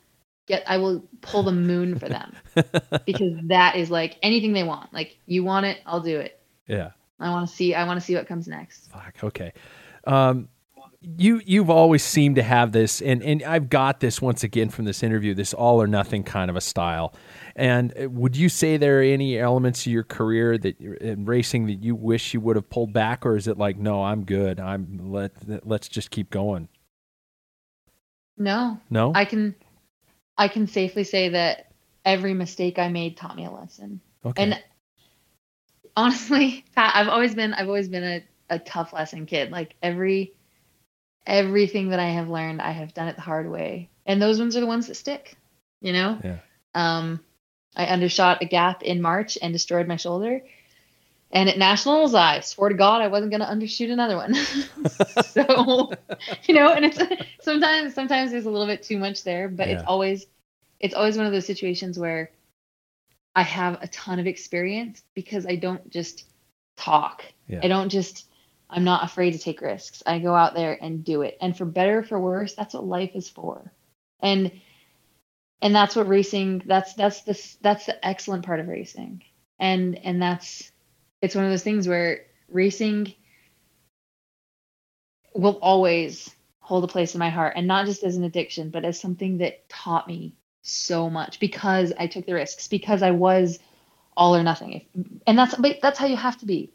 get 0.48 0.64
I 0.68 0.78
will 0.78 1.04
pull 1.22 1.44
the 1.44 1.52
moon 1.52 2.00
for 2.00 2.10
them 2.10 2.34
because 3.06 3.34
that 3.44 3.76
is 3.76 3.92
like 3.92 4.18
anything 4.24 4.54
they 4.54 4.64
want. 4.64 4.92
Like 4.94 5.18
you 5.28 5.44
want 5.44 5.68
it, 5.68 5.78
I'll 5.86 6.02
do 6.02 6.20
it. 6.20 6.40
Yeah. 6.68 6.92
I 7.20 7.30
want 7.30 7.50
to 7.50 7.56
see 7.56 7.74
I 7.74 7.86
want 7.86 8.00
to 8.00 8.06
see 8.06 8.16
what 8.16 8.28
comes 8.28 8.48
next. 8.48 8.92
Fuck. 8.92 9.16
Okay. 9.24 9.54
Um, 10.06 10.50
you 11.02 11.42
you've 11.46 11.70
always 11.70 12.04
seemed 12.04 12.36
to 12.38 12.44
have 12.44 12.72
this, 12.72 13.02
and 13.02 13.22
and 13.24 13.44
I've 13.44 13.70
got 13.70 14.00
this 14.00 14.22
once 14.22 14.44
again 14.44 14.70
from 14.70 14.86
this 14.86 15.04
interview, 15.04 15.34
this 15.34 15.54
all 15.54 15.82
or 15.82 15.88
nothing 15.88 16.24
kind 16.24 16.50
of 16.50 16.56
a 16.56 16.62
style. 16.62 17.14
And 17.56 17.94
uh, 17.98 18.10
would 18.10 18.36
you 18.36 18.50
say 18.50 18.78
there 18.78 19.00
are 19.00 19.04
any 19.04 19.38
elements 19.40 19.86
of 19.86 19.92
your 19.92 20.04
career 20.04 20.58
that 20.58 20.80
you're- 20.82 20.98
in 21.00 21.26
racing 21.26 21.68
that 21.68 21.84
you 21.84 21.96
wish 21.96 22.34
you 22.34 22.42
would 22.42 22.56
have 22.56 22.70
pulled 22.70 22.94
back, 22.94 23.26
or 23.26 23.36
is 23.36 23.48
it 23.48 23.58
like, 23.58 23.78
no, 23.78 24.04
I'm 24.04 24.26
good. 24.26 24.60
I'm 24.60 25.12
let 25.12 25.32
let's 25.66 25.88
just 25.88 26.10
keep 26.12 26.30
going. 26.30 26.68
No. 28.38 28.80
No. 28.90 29.12
I 29.16 29.26
can 29.26 29.56
I 30.38 30.48
can 30.48 30.68
safely 30.68 31.04
say 31.04 31.30
that 31.30 31.72
every 32.06 32.34
mistake 32.34 32.80
I 32.80 32.88
made 32.90 33.18
taught 33.18 33.36
me 33.36 33.46
a 33.46 33.52
lesson. 33.52 34.02
okay. 34.26 34.44
And 34.44 34.64
honestly, 35.98 36.64
Pat, 36.76 36.96
I've 36.96 37.10
always 37.10 37.36
been 37.36 37.54
I've 37.54 37.68
always 37.68 37.90
been 37.90 38.04
a, 38.04 38.24
a 38.56 38.60
tough 38.60 38.94
lesson 38.94 39.26
kid. 39.26 39.52
Like 39.52 39.76
every 39.84 40.34
everything 41.26 41.90
that 41.90 42.00
I 42.00 42.12
have 42.12 42.30
learned, 42.30 42.62
I 42.62 42.72
have 42.72 42.94
done 42.94 43.10
it 43.10 43.16
the 43.18 43.22
hard 43.22 43.50
way. 43.52 43.90
And 44.06 44.22
those 44.22 44.40
ones 44.40 44.56
are 44.56 44.62
the 44.62 44.68
ones 44.68 44.88
that 44.88 44.96
stick, 44.96 45.36
you 45.82 45.92
know? 45.92 46.18
Yeah. 46.24 46.38
Um 46.74 47.20
I 47.76 47.86
undershot 47.88 48.42
a 48.42 48.46
gap 48.46 48.84
in 48.84 49.02
March 49.02 49.38
and 49.42 49.52
destroyed 49.52 49.88
my 49.88 49.98
shoulder. 49.98 50.42
And 51.30 51.50
at 51.50 51.58
nationals, 51.58 52.16
I 52.16 52.40
swore 52.40 52.70
to 52.70 52.76
God 52.76 53.02
I 53.02 53.10
wasn't 53.10 53.32
going 53.32 53.42
to 53.42 53.46
undershoot 53.48 53.92
another 53.92 54.16
one. 54.16 54.34
so, 55.26 55.92
you 56.48 56.56
know, 56.56 56.72
and 56.72 56.86
it's 56.86 57.00
sometimes 57.42 57.94
sometimes 57.94 58.32
there's 58.32 58.46
a 58.46 58.50
little 58.50 58.66
bit 58.66 58.84
too 58.84 58.98
much 58.98 59.24
there, 59.26 59.50
but 59.50 59.68
Yeah. 59.68 59.76
it's 59.76 59.84
always 59.86 60.26
it's 60.80 60.94
always 60.94 61.18
one 61.18 61.26
of 61.26 61.34
those 61.34 61.46
situations 61.46 62.00
where 62.00 62.32
I 63.38 63.44
have 63.44 63.84
a 63.84 63.88
ton 63.90 64.18
of 64.18 64.26
experience 64.26 65.04
because 65.14 65.46
I 65.46 65.58
don't 65.58 65.88
just 65.92 66.26
talk. 66.76 67.24
Yeah. 67.48 67.60
I 67.62 67.68
don't 67.68 67.90
just 67.90 68.26
I'm 68.68 68.84
not 68.84 69.04
afraid 69.04 69.34
to 69.34 69.38
take 69.38 69.62
risks. 69.62 70.02
I 70.08 70.18
go 70.18 70.34
out 70.34 70.56
there 70.56 70.76
and 70.82 71.04
do 71.04 71.22
it. 71.22 71.38
And 71.40 71.56
for 71.56 71.64
better 71.64 72.00
or 72.00 72.04
for 72.04 72.20
worse, 72.20 72.56
that's 72.56 72.74
what 72.74 72.84
life 72.84 73.12
is 73.14 73.30
for. 73.30 73.72
And 74.20 74.52
and 75.62 75.76
that's 75.76 75.96
what 75.96 76.08
racing 76.08 76.64
that's 76.66 76.96
that's 76.96 77.22
the 77.22 77.40
that's 77.62 77.86
the 77.86 78.04
excellent 78.04 78.44
part 78.44 78.60
of 78.60 78.68
racing. 78.68 79.22
And 79.60 80.04
and 80.04 80.20
that's 80.20 80.72
it's 81.22 81.36
one 81.36 81.46
of 81.46 81.52
those 81.52 81.64
things 81.64 81.88
where 81.88 82.26
racing 82.50 83.14
will 85.36 85.60
always 85.62 86.28
hold 86.60 86.84
a 86.84 86.88
place 86.88 87.14
in 87.14 87.20
my 87.20 87.30
heart 87.30 87.54
and 87.56 87.68
not 87.68 87.86
just 87.86 88.04
as 88.04 88.18
an 88.18 88.24
addiction 88.24 88.72
but 88.72 88.84
as 88.84 89.00
something 89.00 89.38
that 89.38 89.70
taught 89.70 90.08
me 90.08 90.36
so 90.68 91.10
much 91.10 91.40
because 91.40 91.94
I 91.98 92.08
took 92.08 92.26
the 92.26 92.34
risks 92.34 92.68
because 92.68 93.02
I 93.02 93.12
was 93.12 93.60
all 94.16 94.36
or 94.36 94.44
nothing. 94.44 94.74
If- 94.74 95.08
and 95.26 95.38
that's 95.38 95.56
but 95.56 95.80
that's 95.82 96.00
how 96.00 96.08
you 96.08 96.18
have 96.18 96.38
to 96.40 96.46
be. 96.46 96.72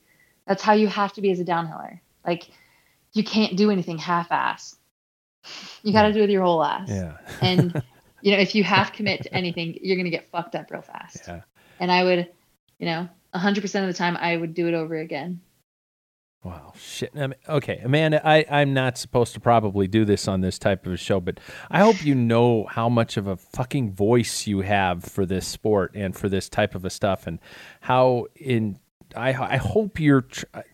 That's 0.46 0.62
how 0.62 0.72
you 0.72 0.88
have 0.88 1.12
to 1.14 1.20
be 1.20 1.30
as 1.30 1.40
a 1.40 1.44
downhiller. 1.44 2.00
Like 2.26 2.48
you 3.12 3.24
can't 3.24 3.56
do 3.56 3.70
anything 3.70 3.98
half-ass. 3.98 4.76
You 5.82 5.92
got 5.92 6.02
to 6.02 6.08
hmm. 6.08 6.14
do 6.14 6.18
it 6.20 6.22
with 6.22 6.30
your 6.30 6.42
whole 6.42 6.64
ass. 6.64 6.88
Yeah. 6.88 7.16
and 7.40 7.82
you 8.20 8.32
know 8.32 8.38
if 8.38 8.54
you 8.54 8.64
half 8.64 8.92
commit 8.96 9.22
to 9.22 9.34
anything 9.34 9.78
you're 9.82 9.96
going 9.96 10.04
to 10.04 10.10
get 10.10 10.30
fucked 10.30 10.54
up 10.54 10.70
real 10.70 10.82
fast. 10.82 11.24
Yeah. 11.26 11.42
and 11.80 11.90
I 11.90 12.04
would 12.04 12.28
you 12.78 12.86
know 12.86 13.08
100% 13.34 13.80
of 13.80 13.86
the 13.86 13.94
time 13.94 14.16
I 14.16 14.36
would 14.36 14.54
do 14.54 14.68
it 14.68 14.74
over 14.74 14.96
again 14.96 15.40
Wow, 16.44 16.72
shit. 16.76 17.12
I 17.14 17.28
mean, 17.28 17.34
okay, 17.48 17.80
Amanda, 17.84 18.26
I, 18.26 18.44
I'm 18.50 18.74
not 18.74 18.98
supposed 18.98 19.32
to 19.34 19.40
probably 19.40 19.86
do 19.86 20.04
this 20.04 20.26
on 20.26 20.40
this 20.40 20.58
type 20.58 20.86
of 20.86 20.92
a 20.92 20.96
show, 20.96 21.20
but 21.20 21.38
I 21.70 21.78
hope 21.78 22.04
you 22.04 22.16
know 22.16 22.66
how 22.68 22.88
much 22.88 23.16
of 23.16 23.28
a 23.28 23.36
fucking 23.36 23.92
voice 23.92 24.46
you 24.46 24.62
have 24.62 25.04
for 25.04 25.24
this 25.24 25.46
sport 25.46 25.92
and 25.94 26.16
for 26.16 26.28
this 26.28 26.48
type 26.48 26.74
of 26.74 26.84
a 26.84 26.90
stuff, 26.90 27.26
and 27.26 27.38
how 27.82 28.26
in. 28.34 28.78
I, 29.16 29.28
I 29.28 29.56
hope 29.56 30.00
you're, 30.00 30.24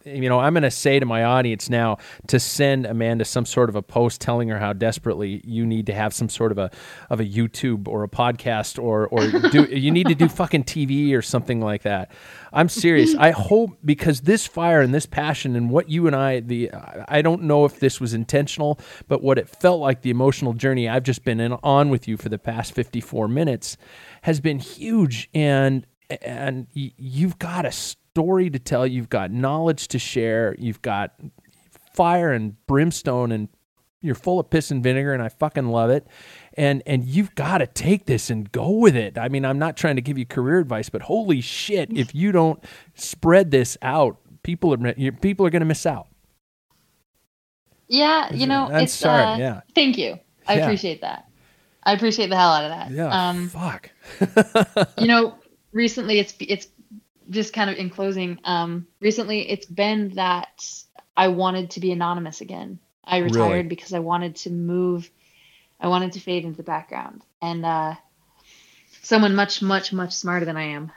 you 0.05 0.28
know, 0.28 0.41
I'm 0.41 0.55
going 0.55 0.62
to 0.62 0.70
say 0.70 0.99
to 0.99 1.07
my 1.07 1.24
audience 1.24 1.68
now 1.68 1.99
to 2.28 2.39
send 2.39 2.86
Amanda 2.86 3.24
some 3.24 3.47
sort 3.47 3.68
of 3.68 3.76
a 3.76 3.82
post 3.82 4.20
telling 4.20 4.49
her 4.49 4.59
how 4.59 4.72
desperately 4.72 5.41
you 5.45 5.66
need 5.66 5.86
to 5.86 5.95
have 5.95 6.14
some 6.14 6.28
sort 6.28 6.53
of 6.53 6.59
a, 6.59 6.70
of 7.11 7.20
a 7.20 7.24
YouTube 7.24 7.89
or 7.89 8.03
a 8.03 8.09
podcast 8.09 8.82
or, 8.82 9.07
or 9.09 9.28
do, 9.51 9.64
you 9.64 9.91
need 9.91 10.09
to 10.09 10.14
do 10.14 10.28
fucking 10.28 10.64
TV 10.64 11.14
or 11.14 11.22
something 11.22 11.61
like 11.61 11.82
that. 11.82 12.11
I'm 12.53 12.68
serious. 12.68 13.14
I 13.14 13.30
hope 13.30 13.78
because 13.84 14.22
this 14.22 14.47
fire 14.47 14.80
and 14.80 14.95
this 14.95 15.07
passion 15.07 15.57
and 15.57 15.70
what 15.70 15.89
you 15.89 16.07
and 16.07 16.16
I 16.16 16.41
the 16.41 16.70
I 17.09 17.22
don't 17.22 17.43
know 17.43 17.64
if 17.64 17.80
this 17.80 18.01
was 18.01 18.14
intentional, 18.14 18.78
but 19.07 19.22
what 19.22 19.39
it 19.39 19.49
felt 19.49 19.80
like 19.80 20.03
the 20.03 20.11
emotional 20.11 20.55
journey 20.55 20.89
I've 20.89 21.03
just 21.03 21.24
been 21.24 21.41
in, 21.41 21.53
on 21.62 21.91
with 21.91 22.09
you 22.09 22.16
for 22.16 22.28
the 22.28 22.39
past 22.39 22.72
54 22.72 23.28
minutes 23.28 23.76
has 24.22 24.41
been 24.41 24.59
huge 24.59 25.28
and 25.34 25.86
and 26.22 26.66
you've 26.72 27.38
got 27.38 27.66
a 27.66 27.72
story 27.72 28.50
to 28.50 28.59
tell, 28.59 28.86
you've 28.86 29.09
got 29.11 29.30
knowledge 29.30 29.88
to 29.88 29.98
share, 29.98 30.54
you've 30.59 30.82
got 30.82 31.14
fire 31.94 32.32
and 32.32 32.54
brimstone 32.66 33.32
and 33.32 33.48
you're 34.00 34.14
full 34.14 34.38
of 34.38 34.48
piss 34.48 34.70
and 34.70 34.82
vinegar 34.82 35.12
and 35.12 35.22
I 35.22 35.28
fucking 35.28 35.68
love 35.68 35.90
it. 35.90 36.06
And 36.56 36.82
and 36.86 37.04
you've 37.04 37.34
got 37.34 37.59
to 37.59 37.66
take 37.66 38.06
this 38.06 38.30
and 38.30 38.50
go 38.52 38.70
with 38.70 38.94
it. 38.96 39.18
I 39.18 39.28
mean, 39.28 39.44
I'm 39.44 39.59
not 39.59 39.76
trying 39.76 39.96
to 39.96 40.02
give 40.02 40.16
you 40.16 40.24
career 40.24 40.61
advice, 40.61 40.88
but 40.88 41.02
holy 41.02 41.40
shit, 41.40 41.90
if 41.96 42.14
you 42.14 42.32
don't 42.32 42.62
spread 42.94 43.50
this 43.50 43.76
out, 43.82 44.18
people 44.42 44.72
are 44.72 44.92
people 45.20 45.46
are 45.46 45.50
going 45.50 45.61
to 45.61 45.66
miss 45.66 45.84
out. 45.86 46.06
Yeah, 47.88 48.32
you 48.32 48.46
know, 48.46 48.66
I'm 48.66 48.84
it's 48.84 48.92
sorry, 48.92 49.22
uh, 49.24 49.36
yeah. 49.38 49.61
Thank 49.74 49.96
you. 49.98 50.18
I 50.46 50.56
Yeah. 50.56 50.64
appreciate 50.64 51.00
that. 51.00 51.24
I 51.82 51.92
appreciate 51.92 52.28
the 52.28 52.36
hell 52.36 52.50
out 52.50 52.64
of 52.64 52.70
that. 52.70 52.90
Yeah. 52.90 53.28
Um, 53.28 53.48
fuck. 53.48 53.90
you 54.98 55.06
know, 55.06 55.38
recently 55.72 56.18
it's 56.18 56.34
it's 56.40 56.68
just 57.30 57.52
kind 57.52 57.70
of 57.70 57.76
in 57.76 57.90
closing. 57.90 58.38
Um, 58.44 58.86
recently 59.00 59.48
it's 59.50 59.66
been 59.66 60.14
that 60.14 60.64
I 61.16 61.28
wanted 61.28 61.70
to 61.72 61.80
be 61.80 61.92
anonymous 61.92 62.40
again. 62.40 62.78
I 63.04 63.18
Really? 63.18 63.30
retired 63.30 63.68
because 63.68 63.92
I 63.94 64.00
wanted 64.00 64.36
to 64.36 64.50
move. 64.50 65.10
I 65.80 65.88
wanted 65.88 66.12
to 66.12 66.20
fade 66.20 66.44
into 66.44 66.56
the 66.56 66.62
background, 66.62 67.22
and 67.40 67.64
uh, 67.64 67.94
someone 69.02 69.34
much, 69.34 69.62
much, 69.62 69.92
much 69.92 70.12
smarter 70.14 70.44
than 70.44 70.56
I 70.56 70.64
am, 70.64 70.92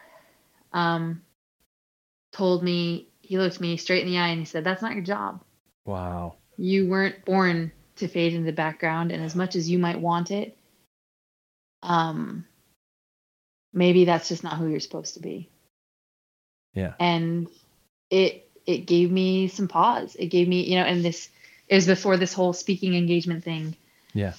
um, 0.74 1.22
told 2.32 2.64
me. 2.64 3.08
He 3.22 3.38
looked 3.38 3.62
me 3.62 3.78
straight 3.78 4.04
in 4.06 4.12
the 4.12 4.18
eye 4.18 4.28
and 4.30 4.40
he 4.40 4.46
said, 4.46 4.64
"That's 4.64 4.82
not 4.82 4.94
your 4.94 5.04
job." 5.04 5.42
Wow. 5.86 6.36
you 6.58 6.88
weren't 6.88 7.26
born 7.26 7.72
to 7.96 8.08
fade 8.08 8.34
into 8.34 8.46
the 8.46 8.52
background 8.52 9.12
and 9.12 9.24
as 9.24 9.36
much 9.36 9.56
as 9.56 9.70
you 9.70 9.80
might 9.80 10.00
want 10.00 10.32
it 10.32 10.58
um 11.84 12.46
maybe 13.74 14.06
that's 14.06 14.28
just 14.28 14.44
not 14.44 14.58
who 14.58 14.68
you're 14.68 14.80
supposed 14.80 15.16
to 15.16 15.20
be. 15.20 15.50
Yeah. 16.74 16.94
and 17.00 17.48
it 18.10 18.50
it 18.66 18.86
gave 18.86 19.12
me 19.12 19.50
some 19.50 19.68
pause. 19.68 20.16
It 20.16 20.28
gave 20.28 20.48
me 20.48 20.64
you 20.64 20.76
know 20.76 20.86
and 20.86 21.04
this 21.04 21.30
it 21.68 21.76
was 21.76 21.88
before 21.88 22.18
this 22.18 22.34
whole 22.34 22.54
speaking 22.54 22.96
engagement 22.96 23.44
thing. 23.44 23.76
Yeah. 24.14 24.34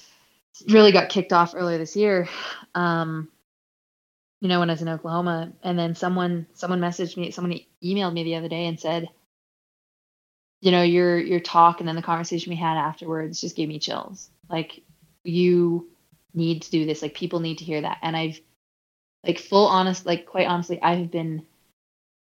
really 0.68 0.92
got 0.92 1.08
kicked 1.08 1.32
off 1.32 1.54
earlier 1.56 1.78
this 1.78 1.96
year 1.96 2.28
um 2.74 3.28
you 4.42 4.48
know 4.48 4.60
when 4.60 4.68
i 4.68 4.74
was 4.74 4.82
in 4.82 4.88
oklahoma. 4.88 5.52
And 5.62 5.78
then 5.78 5.94
someone 5.94 6.46
someone 6.54 6.80
messaged 6.80 7.16
me 7.16 7.30
someone 7.30 7.58
emailed 7.82 8.12
me 8.14 8.24
the 8.24 8.36
other 8.36 8.48
day 8.48 8.66
and 8.66 8.78
said 8.80 9.08
you 10.60 10.70
know 10.70 10.82
your 10.82 11.18
your 11.18 11.40
talk 11.40 11.80
and 11.80 11.88
then 11.88 11.96
the 11.96 12.02
conversation 12.02 12.50
we 12.50 12.56
had 12.56 12.76
afterwards 12.78 13.40
just 13.40 13.56
gave 13.56 13.68
me 13.68 13.78
chills. 13.78 14.30
Like 14.48 14.82
you 15.24 15.88
need 16.34 16.62
to 16.62 16.70
do 16.70 16.86
this. 16.86 17.02
Like 17.02 17.14
people 17.14 17.40
need 17.40 17.58
to 17.58 17.64
hear 17.64 17.80
that. 17.80 17.98
And 18.00 18.16
i've 18.16 18.40
like 19.24 19.38
full 19.38 19.66
honest 19.66 20.06
like 20.06 20.26
quite 20.26 20.46
honestly 20.46 20.80
i've 20.82 21.10
been 21.10 21.44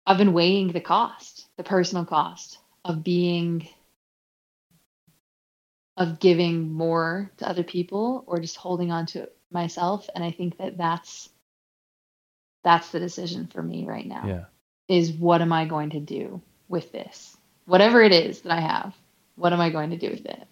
i've 0.06 0.18
been 0.18 0.32
weighing 0.32 0.72
the 0.72 0.80
cost 0.80 1.46
the 1.56 1.64
personal 1.64 2.04
cost 2.04 2.58
of 2.84 3.02
being 3.04 3.68
of 5.96 6.20
giving 6.20 6.72
more 6.72 7.30
to 7.38 7.48
other 7.48 7.62
people 7.62 8.22
or 8.26 8.38
just 8.38 8.56
holding 8.56 8.92
on 8.92 9.06
to 9.06 9.22
it 9.22 9.36
myself. 9.50 10.08
And 10.14 10.22
i 10.22 10.30
think 10.30 10.58
that 10.58 10.76
that's 10.76 11.28
that's 12.64 12.90
the 12.90 12.98
decision 13.00 13.46
for 13.46 13.62
me 13.62 13.86
right 13.86 14.06
now 14.06 14.26
Yeah. 14.26 14.44
is 14.88 15.12
what 15.12 15.40
am 15.40 15.52
i 15.52 15.64
going 15.64 15.90
to 15.90 16.00
do 16.00 16.40
with 16.68 16.90
this? 16.92 17.36
Whatever 17.64 18.02
it 18.02 18.12
is 18.12 18.42
that 18.42 18.52
i 18.52 18.60
have 18.60 18.94
what 19.36 19.52
am 19.52 19.60
i 19.60 19.70
going 19.70 19.90
to 19.90 19.96
do 19.96 20.10
with 20.10 20.26
it 20.26 20.46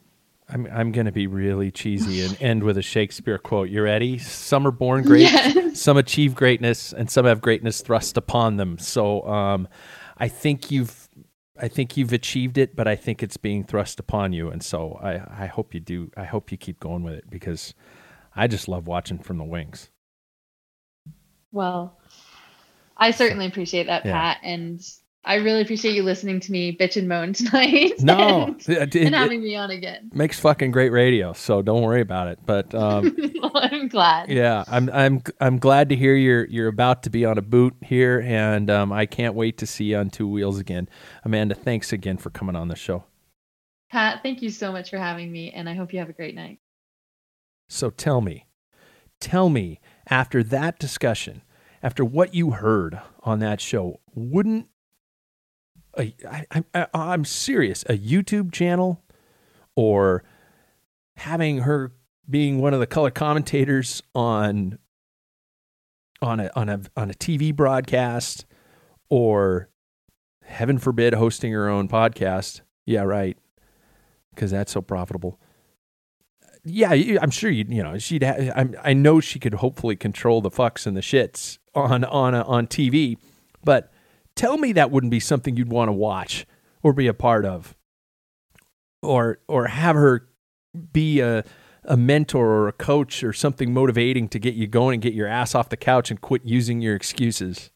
I'm 0.48 0.66
I'm 0.72 0.92
going 0.92 1.06
to 1.06 1.12
be 1.12 1.26
really 1.26 1.70
cheesy 1.70 2.22
and 2.24 2.36
end 2.42 2.62
with 2.64 2.76
a 2.78 2.82
Shakespeare 2.82 3.38
quote. 3.38 3.70
You 3.70 3.82
ready? 3.82 4.18
Some 4.18 4.66
are 4.66 4.70
born 4.70 5.02
great, 5.04 5.22
Yes. 5.22 5.80
some 5.80 5.96
achieve 5.96 6.34
greatness, 6.34 6.92
and 6.92 7.10
some 7.10 7.24
have 7.26 7.40
greatness 7.40 7.80
thrust 7.80 8.16
upon 8.16 8.56
them. 8.56 8.78
So, 8.78 9.26
um, 9.26 9.68
I 10.18 10.28
think 10.28 10.70
you've 10.70 11.08
I 11.60 11.68
think 11.68 11.96
you've 11.96 12.12
achieved 12.12 12.58
it, 12.58 12.74
but 12.76 12.86
I 12.88 12.96
think 12.96 13.22
it's 13.22 13.36
being 13.36 13.64
thrust 13.64 13.98
upon 14.00 14.32
you, 14.32 14.50
and 14.50 14.62
so 14.62 14.98
I 15.02 15.44
I 15.44 15.46
hope 15.46 15.72
you 15.72 15.80
do. 15.80 16.10
I 16.16 16.24
hope 16.24 16.52
you 16.52 16.58
keep 16.58 16.78
going 16.78 17.02
with 17.04 17.14
it 17.14 17.30
because 17.30 17.74
I 18.36 18.46
just 18.46 18.68
love 18.68 18.86
watching 18.86 19.18
from 19.18 19.38
the 19.38 19.44
wings. 19.44 19.88
well 21.52 21.98
i 22.96 23.10
certainly 23.12 23.46
appreciate 23.46 23.86
that 23.86 24.04
Yeah. 24.04 24.12
pat 24.12 24.38
and 24.42 24.80
i 25.24 25.34
really 25.36 25.60
appreciate 25.62 25.94
you 25.94 26.02
listening 26.02 26.38
to 26.40 26.52
me 26.52 26.76
bitch 26.76 26.96
and 26.96 27.08
moan 27.08 27.32
tonight 27.32 27.92
No, 28.00 28.44
and, 28.46 28.68
it, 28.68 28.94
it- 28.94 29.06
and 29.06 29.14
having 29.14 29.42
me 29.42 29.56
on 29.56 29.70
again 29.70 30.10
makes 30.12 30.38
fucking 30.40 30.70
great 30.70 30.90
radio, 30.90 31.32
so 31.32 31.62
don't 31.62 31.82
worry 31.82 32.00
about 32.00 32.28
it. 32.28 32.38
But 32.44 32.74
um, 32.74 33.16
well, 33.42 33.50
i'm 33.54 33.88
glad 33.88 34.28
Yeah, 34.30 34.64
I'm 34.68 34.90
I'm 34.90 35.22
I'm 35.40 35.58
glad 35.58 35.88
to 35.90 35.96
hear 35.96 36.14
you're 36.14 36.44
you're 36.46 36.68
about 36.68 37.02
to 37.04 37.10
be 37.10 37.24
on 37.24 37.38
a 37.38 37.42
boot 37.42 37.74
here, 37.82 38.20
and 38.24 38.70
um, 38.70 38.92
I 38.92 39.06
can't 39.06 39.34
wait 39.34 39.58
to 39.58 39.66
see 39.66 39.84
you 39.86 39.96
on 39.96 40.10
two 40.10 40.28
wheels 40.28 40.58
again. 40.58 40.88
Amanda, 41.24 41.54
thanks 41.54 41.92
again 41.92 42.16
for 42.18 42.30
coming 42.30 42.56
on 42.56 42.68
the 42.68 42.76
show. 42.76 43.04
pat 43.90 44.20
thank 44.22 44.42
you 44.42 44.50
so 44.50 44.72
much 44.72 44.90
for 44.90 44.98
having 44.98 45.30
me 45.32 45.50
and 45.52 45.68
i 45.68 45.74
hope 45.74 45.92
you 45.92 45.98
have 45.98 46.08
a 46.08 46.12
great 46.12 46.34
night 46.34 46.58
So 47.68 47.90
tell 47.90 48.20
me, 48.20 48.46
tell 49.20 49.48
me 49.48 49.80
after 50.10 50.42
that 50.42 50.78
discussion, 50.78 51.42
after 51.82 52.04
what 52.04 52.34
you 52.34 52.50
heard 52.52 53.00
on 53.22 53.38
that 53.40 53.60
show, 53.60 54.00
wouldn't 54.14 54.66
a, 55.98 56.14
I, 56.28 56.64
I, 56.74 56.86
I'm 56.94 57.24
serious, 57.24 57.82
a 57.84 57.96
YouTube 57.96 58.52
channel 58.52 59.02
or 59.76 60.24
having 61.16 61.58
her 61.58 61.92
being 62.28 62.60
one 62.60 62.74
of 62.74 62.80
the 62.80 62.86
color 62.86 63.10
commentators 63.10 64.02
on 64.14 64.78
on 66.22 66.40
a 66.40 66.50
on 66.56 66.68
a 66.68 66.80
on 66.96 67.10
a 67.10 67.14
TV 67.14 67.54
broadcast 67.54 68.46
or 69.08 69.68
heaven 70.44 70.78
forbid 70.78 71.14
hosting 71.14 71.52
her 71.52 71.68
own 71.68 71.88
podcast. 71.88 72.62
Yeah, 72.86 73.02
right. 73.02 73.36
Cuz 74.36 74.50
that's 74.50 74.72
so 74.72 74.80
profitable 74.80 75.38
yeah, 76.64 76.90
I'm 77.20 77.30
sure 77.30 77.50
you 77.50 77.64
you 77.68 77.82
know 77.82 77.98
she'd 77.98 78.22
ha- 78.22 78.50
I'm, 78.56 78.74
I 78.82 78.94
know 78.94 79.20
she 79.20 79.38
could 79.38 79.54
hopefully 79.54 79.96
control 79.96 80.40
the 80.40 80.50
fucks 80.50 80.86
and 80.86 80.96
the 80.96 81.02
shits 81.02 81.58
on 81.74 82.04
on 82.04 82.34
a, 82.34 82.42
on 82.42 82.66
TV, 82.66 83.18
but 83.62 83.92
Tell 84.36 84.58
me 84.58 84.72
that 84.72 84.90
wouldn't 84.90 85.10
be 85.10 85.20
something 85.20 85.56
you'd 85.56 85.70
want 85.70 85.88
to 85.88 85.92
watch 85.92 86.46
or 86.82 86.92
be 86.92 87.06
a 87.06 87.14
part 87.14 87.44
of, 87.44 87.76
or 89.02 89.38
or 89.48 89.66
have 89.66 89.96
her 89.96 90.28
be 90.92 91.20
a 91.20 91.44
a 91.84 91.96
mentor 91.96 92.46
or 92.46 92.68
a 92.68 92.72
coach 92.72 93.22
or 93.22 93.32
something 93.32 93.72
motivating 93.72 94.28
to 94.28 94.38
get 94.38 94.54
you 94.54 94.66
going 94.66 94.94
and 94.94 95.02
get 95.02 95.14
your 95.14 95.28
ass 95.28 95.54
off 95.54 95.68
the 95.68 95.76
couch 95.76 96.10
and 96.10 96.20
quit 96.20 96.42
using 96.44 96.80
your 96.80 96.96
excuses. 96.96 97.70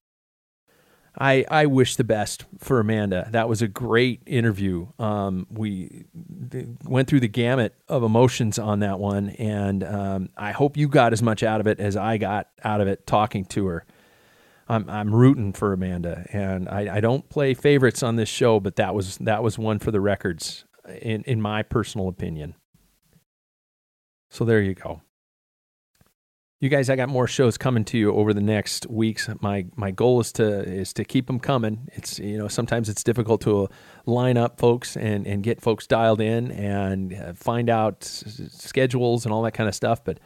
I, 1.21 1.45
I 1.51 1.67
wish 1.67 1.97
the 1.97 2.05
best 2.05 2.45
for 2.59 2.79
Amanda. 2.79 3.29
That 3.33 3.49
was 3.49 3.61
a 3.61 3.67
great 3.67 4.23
interview. 4.25 4.87
Um, 5.01 5.49
we 5.51 6.05
went 6.85 7.09
through 7.09 7.21
the 7.21 7.29
gamut 7.29 7.75
of 7.89 8.05
emotions 8.05 8.57
on 8.57 8.81
that 8.81 9.01
one, 9.01 9.31
and 9.31 9.83
um, 9.83 10.29
I 10.37 10.53
hope 10.53 10.77
you 10.77 10.87
got 10.87 11.13
as 11.13 11.21
much 11.21 11.43
out 11.43 11.61
of 11.61 11.67
it 11.67 11.81
as 11.81 11.97
I 11.97 12.19
got 12.19 12.49
out 12.63 12.81
of 12.81 12.87
it 12.87 13.05
talking 13.07 13.45
to 13.47 13.67
her. 13.67 13.85
I'm, 14.69 14.89
I'm 14.91 15.15
rooting 15.15 15.53
for 15.53 15.73
Amanda, 15.73 16.27
and 16.31 16.69
I, 16.69 16.97
I 16.97 17.01
don't 17.01 17.29
play 17.29 17.55
favorites 17.55 18.03
on 18.03 18.17
this 18.17 18.29
show, 18.29 18.61
but 18.61 18.77
that 18.77 18.95
was 18.95 19.17
that 19.19 19.43
was 19.43 19.59
one 19.59 19.79
for 19.79 19.91
the 19.91 20.01
records, 20.01 20.65
in 21.01 21.23
in 21.23 21.41
my 21.41 21.63
personal 21.63 22.09
opinion. 22.09 22.55
So 24.31 24.45
there 24.45 24.61
you 24.61 24.75
go. 24.75 25.01
You 26.61 26.69
guys, 26.69 26.91
I 26.91 26.97
got 26.97 27.09
more 27.09 27.29
shows 27.29 27.57
coming 27.57 27.85
to 27.85 27.97
you 27.97 28.13
over 28.13 28.35
the 28.35 28.41
next 28.41 28.91
weeks. 28.91 29.29
My 29.41 29.67
my 29.77 29.93
goal 29.93 30.21
is 30.21 30.33
to 30.33 30.45
is 30.45 30.93
to 30.95 31.05
keep 31.05 31.29
them 31.29 31.39
coming. 31.39 31.89
It's 31.93 32.19
you 32.19 32.37
know 32.37 32.49
sometimes 32.49 32.89
it's 32.89 33.05
difficult 33.05 33.41
to 33.43 33.69
line 34.07 34.37
up 34.37 34.59
folks 34.59 34.97
and 34.97 35.25
and 35.25 35.43
get 35.45 35.61
folks 35.61 35.87
dialed 35.87 36.21
in 36.21 36.51
and 36.51 37.15
uh, 37.15 37.33
find 37.35 37.71
out 37.71 38.03
schedules 38.03 39.25
and 39.25 39.33
all 39.33 39.43
that 39.43 39.53
kind 39.53 39.69
of 39.69 39.75
stuff. 39.75 40.03
But 40.03 40.19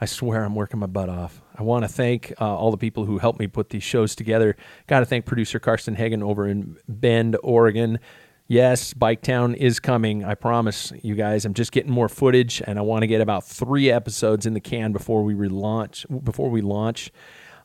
I 0.00 0.06
swear 0.06 0.44
I'm 0.44 0.54
working 0.54 0.78
my 0.78 0.86
butt 0.86 1.08
off. 1.08 1.42
I 1.56 1.62
want 1.62 1.84
to 1.84 1.88
thank 1.88 2.32
uh, 2.40 2.56
all 2.56 2.70
the 2.70 2.76
people 2.76 3.04
who 3.04 3.18
helped 3.18 3.40
me 3.40 3.48
put 3.48 3.70
these 3.70 3.82
shows 3.82 4.14
together. 4.14 4.56
Got 4.86 5.00
to 5.00 5.06
thank 5.06 5.26
producer 5.26 5.58
Karsten 5.58 5.96
Hagen 5.96 6.22
over 6.22 6.46
in 6.46 6.76
Bend, 6.86 7.36
Oregon. 7.42 7.98
Yes, 8.46 8.94
Bike 8.94 9.22
Town 9.22 9.54
is 9.54 9.80
coming. 9.80 10.24
I 10.24 10.34
promise 10.34 10.92
you 11.02 11.14
guys. 11.14 11.44
I'm 11.44 11.52
just 11.52 11.72
getting 11.72 11.90
more 11.90 12.08
footage, 12.08 12.62
and 12.66 12.78
I 12.78 12.82
want 12.82 13.02
to 13.02 13.06
get 13.06 13.20
about 13.20 13.44
three 13.44 13.90
episodes 13.90 14.46
in 14.46 14.54
the 14.54 14.60
can 14.60 14.92
before 14.92 15.22
we 15.22 15.34
relaunch. 15.34 16.06
Before 16.24 16.48
we 16.48 16.62
launch, 16.62 17.10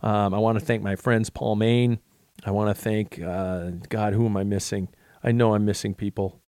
um, 0.01 0.33
I 0.33 0.39
want 0.39 0.59
to 0.59 0.65
thank 0.65 0.83
my 0.83 0.95
friends 0.95 1.29
Paul 1.29 1.55
Main. 1.55 1.99
I 2.45 2.51
want 2.51 2.75
to 2.75 2.81
thank 2.81 3.21
uh, 3.21 3.69
God. 3.87 4.13
Who 4.13 4.25
am 4.25 4.35
I 4.35 4.43
missing? 4.43 4.89
I 5.23 5.31
know 5.31 5.53
I'm 5.53 5.63
missing 5.63 5.93
people. 5.93 6.41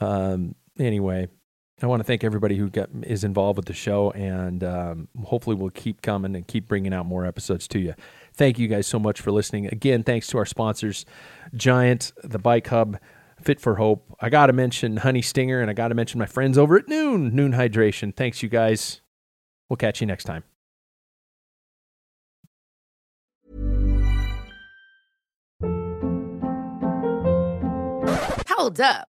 Um, 0.00 0.54
anyway, 0.78 1.28
I 1.82 1.86
want 1.86 2.00
to 2.00 2.04
thank 2.04 2.22
everybody 2.22 2.56
who 2.56 2.70
is 3.02 3.24
involved 3.24 3.56
with 3.56 3.66
the 3.66 3.74
show, 3.74 4.12
and 4.12 4.62
um, 4.62 5.08
hopefully 5.24 5.56
we'll 5.56 5.70
keep 5.70 6.02
coming 6.02 6.36
and 6.36 6.46
keep 6.46 6.68
bringing 6.68 6.94
out 6.94 7.04
more 7.04 7.26
episodes 7.26 7.66
to 7.68 7.80
you. 7.80 7.94
Thank 8.32 8.58
you 8.58 8.68
guys 8.68 8.86
so 8.86 8.98
much 8.98 9.20
for 9.20 9.32
listening. 9.32 9.66
Again, 9.66 10.04
thanks 10.04 10.28
to 10.28 10.38
our 10.38 10.46
sponsors, 10.46 11.04
Giant, 11.54 12.12
the 12.22 12.38
Bike 12.38 12.68
Hub. 12.68 12.98
Fit 13.40 13.60
for 13.60 13.74
Hope. 13.74 14.16
I 14.20 14.30
got 14.30 14.46
to 14.46 14.52
mention 14.52 14.98
Honey 14.98 15.20
Stinger 15.20 15.60
and 15.60 15.68
I 15.68 15.74
got 15.74 15.88
to 15.88 15.94
mention 15.94 16.18
my 16.18 16.26
friends 16.26 16.56
over 16.56 16.76
at 16.78 16.86
Nuun, 16.86 17.32
Nuun 17.32 17.54
Hydration. 17.54 18.14
Thanks, 18.14 18.42
you 18.42 18.48
guys. 18.48 19.02
We'll 19.68 19.76
catch 19.76 20.00
you 20.00 20.06
next 20.06 20.24
time. 20.24 20.44
Hold 28.48 28.80
up. 28.80 29.08